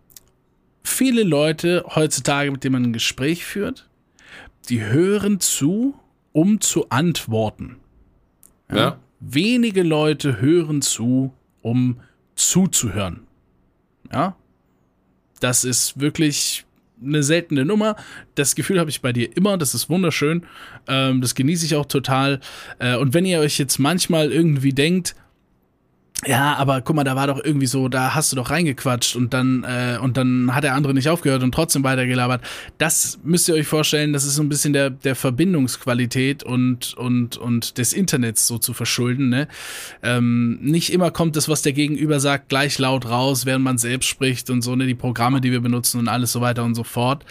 viele 0.83 1.23
Leute 1.23 1.85
heutzutage, 1.95 2.51
mit 2.51 2.63
denen 2.63 2.73
man 2.73 2.83
ein 2.83 2.93
Gespräch 2.93 3.45
führt, 3.45 3.89
die 4.69 4.81
hören 4.83 5.39
zu, 5.39 5.95
um 6.31 6.61
zu 6.61 6.89
antworten. 6.89 7.77
Ja. 8.71 8.97
Wenige 9.19 9.83
Leute 9.83 10.41
hören 10.41 10.81
zu, 10.81 11.33
um 11.61 11.99
zuzuhören. 12.35 13.27
Ja. 14.11 14.35
Das 15.39 15.63
ist 15.63 15.99
wirklich 15.99 16.65
eine 17.05 17.23
seltene 17.23 17.65
Nummer. 17.65 17.95
Das 18.35 18.55
Gefühl 18.55 18.79
habe 18.79 18.89
ich 18.89 19.01
bei 19.01 19.13
dir 19.13 19.35
immer. 19.35 19.57
Das 19.57 19.73
ist 19.73 19.89
wunderschön. 19.89 20.45
Ähm, 20.87 21.21
das 21.21 21.35
genieße 21.35 21.65
ich 21.65 21.75
auch 21.75 21.85
total. 21.85 22.39
Äh, 22.79 22.95
und 22.97 23.13
wenn 23.13 23.25
ihr 23.25 23.39
euch 23.39 23.57
jetzt 23.57 23.79
manchmal 23.79 24.31
irgendwie 24.31 24.73
denkt, 24.73 25.15
ja, 26.25 26.55
aber 26.55 26.81
guck 26.81 26.95
mal, 26.95 27.03
da 27.03 27.15
war 27.15 27.27
doch 27.27 27.43
irgendwie 27.43 27.65
so, 27.65 27.87
da 27.89 28.13
hast 28.15 28.31
du 28.31 28.35
doch 28.35 28.49
reingequatscht 28.49 29.15
und 29.15 29.33
dann, 29.33 29.63
äh, 29.63 29.97
und 30.01 30.17
dann 30.17 30.53
hat 30.53 30.63
der 30.63 30.75
andere 30.75 30.93
nicht 30.93 31.09
aufgehört 31.09 31.43
und 31.43 31.51
trotzdem 31.53 31.83
weitergelabert. 31.83 32.41
Das 32.77 33.19
müsst 33.23 33.47
ihr 33.49 33.55
euch 33.55 33.67
vorstellen, 33.67 34.13
das 34.13 34.23
ist 34.25 34.35
so 34.35 34.43
ein 34.43 34.49
bisschen 34.49 34.73
der, 34.73 34.89
der 34.89 35.15
Verbindungsqualität 35.15 36.43
und, 36.43 36.93
und, 36.95 37.37
und 37.37 37.77
des 37.77 37.93
Internets 37.93 38.47
so 38.47 38.57
zu 38.57 38.73
verschulden. 38.73 39.29
Ne? 39.29 39.47
Ähm, 40.01 40.59
nicht 40.61 40.91
immer 40.93 41.11
kommt 41.11 41.35
das, 41.35 41.49
was 41.49 41.61
der 41.61 41.73
Gegenüber 41.73 42.19
sagt, 42.19 42.49
gleich 42.49 42.77
laut 42.79 43.07
raus, 43.07 43.45
während 43.45 43.63
man 43.63 43.77
selbst 43.77 44.07
spricht 44.07 44.49
und 44.49 44.61
so, 44.61 44.75
ne, 44.75 44.87
die 44.87 44.95
Programme, 44.95 45.41
die 45.41 45.51
wir 45.51 45.61
benutzen 45.61 45.99
und 45.99 46.07
alles 46.07 46.31
so 46.31 46.41
weiter 46.41 46.63
und 46.63 46.75
so 46.75 46.83
fort. 46.83 47.25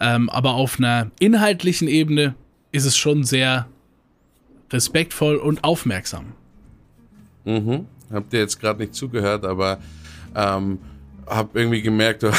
Ähm, 0.00 0.30
aber 0.30 0.54
auf 0.54 0.78
einer 0.78 1.10
inhaltlichen 1.18 1.88
Ebene 1.88 2.34
ist 2.72 2.84
es 2.84 2.96
schon 2.96 3.24
sehr 3.24 3.66
respektvoll 4.72 5.36
und 5.36 5.64
aufmerksam. 5.64 6.32
Mhm 7.44 7.86
habt 8.12 8.32
ihr 8.32 8.40
jetzt 8.40 8.60
gerade 8.60 8.80
nicht 8.80 8.94
zugehört, 8.94 9.44
aber 9.44 9.78
ähm, 10.34 10.78
hab 11.26 11.54
irgendwie 11.56 11.82
gemerkt, 11.82 12.24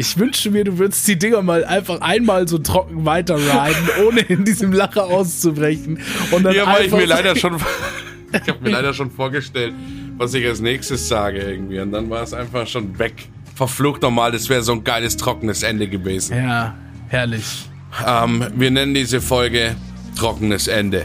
Ich 0.00 0.16
wünschte 0.16 0.50
mir, 0.50 0.64
du 0.64 0.78
würdest 0.78 1.06
die 1.08 1.18
Dinger 1.18 1.42
mal 1.42 1.62
einfach 1.62 2.00
einmal 2.00 2.48
so 2.48 2.56
trocken 2.56 3.04
weiterriden, 3.04 3.88
ohne 4.08 4.20
in 4.20 4.46
diesem 4.46 4.72
Lacher 4.72 5.04
auszubrechen. 5.04 5.98
Und 6.30 6.42
dann 6.42 6.54
ja, 6.54 6.66
weil 6.66 6.86
ich 6.86 6.92
mir 6.92 7.04
leider 7.04 7.36
schon, 7.36 7.56
ich 8.32 8.48
habe 8.48 8.62
mir 8.62 8.70
leider 8.70 8.94
schon 8.94 9.10
vorgestellt, 9.10 9.74
was 10.16 10.32
ich 10.32 10.46
als 10.46 10.60
nächstes 10.62 11.06
sage 11.06 11.40
irgendwie. 11.40 11.80
Und 11.80 11.92
dann 11.92 12.08
war 12.08 12.22
es 12.22 12.32
einfach 12.32 12.66
schon 12.66 12.98
weg. 12.98 13.28
Verflucht 13.54 14.00
nochmal, 14.00 14.32
das 14.32 14.48
wäre 14.48 14.62
so 14.62 14.72
ein 14.72 14.84
geiles, 14.84 15.18
trockenes 15.18 15.62
Ende 15.62 15.86
gewesen. 15.86 16.34
Ja, 16.34 16.74
herrlich. 17.08 17.68
Ähm, 18.06 18.46
wir 18.54 18.70
nennen 18.70 18.94
diese 18.94 19.20
Folge 19.20 19.76
Trockenes 20.16 20.66
Ende. 20.66 21.04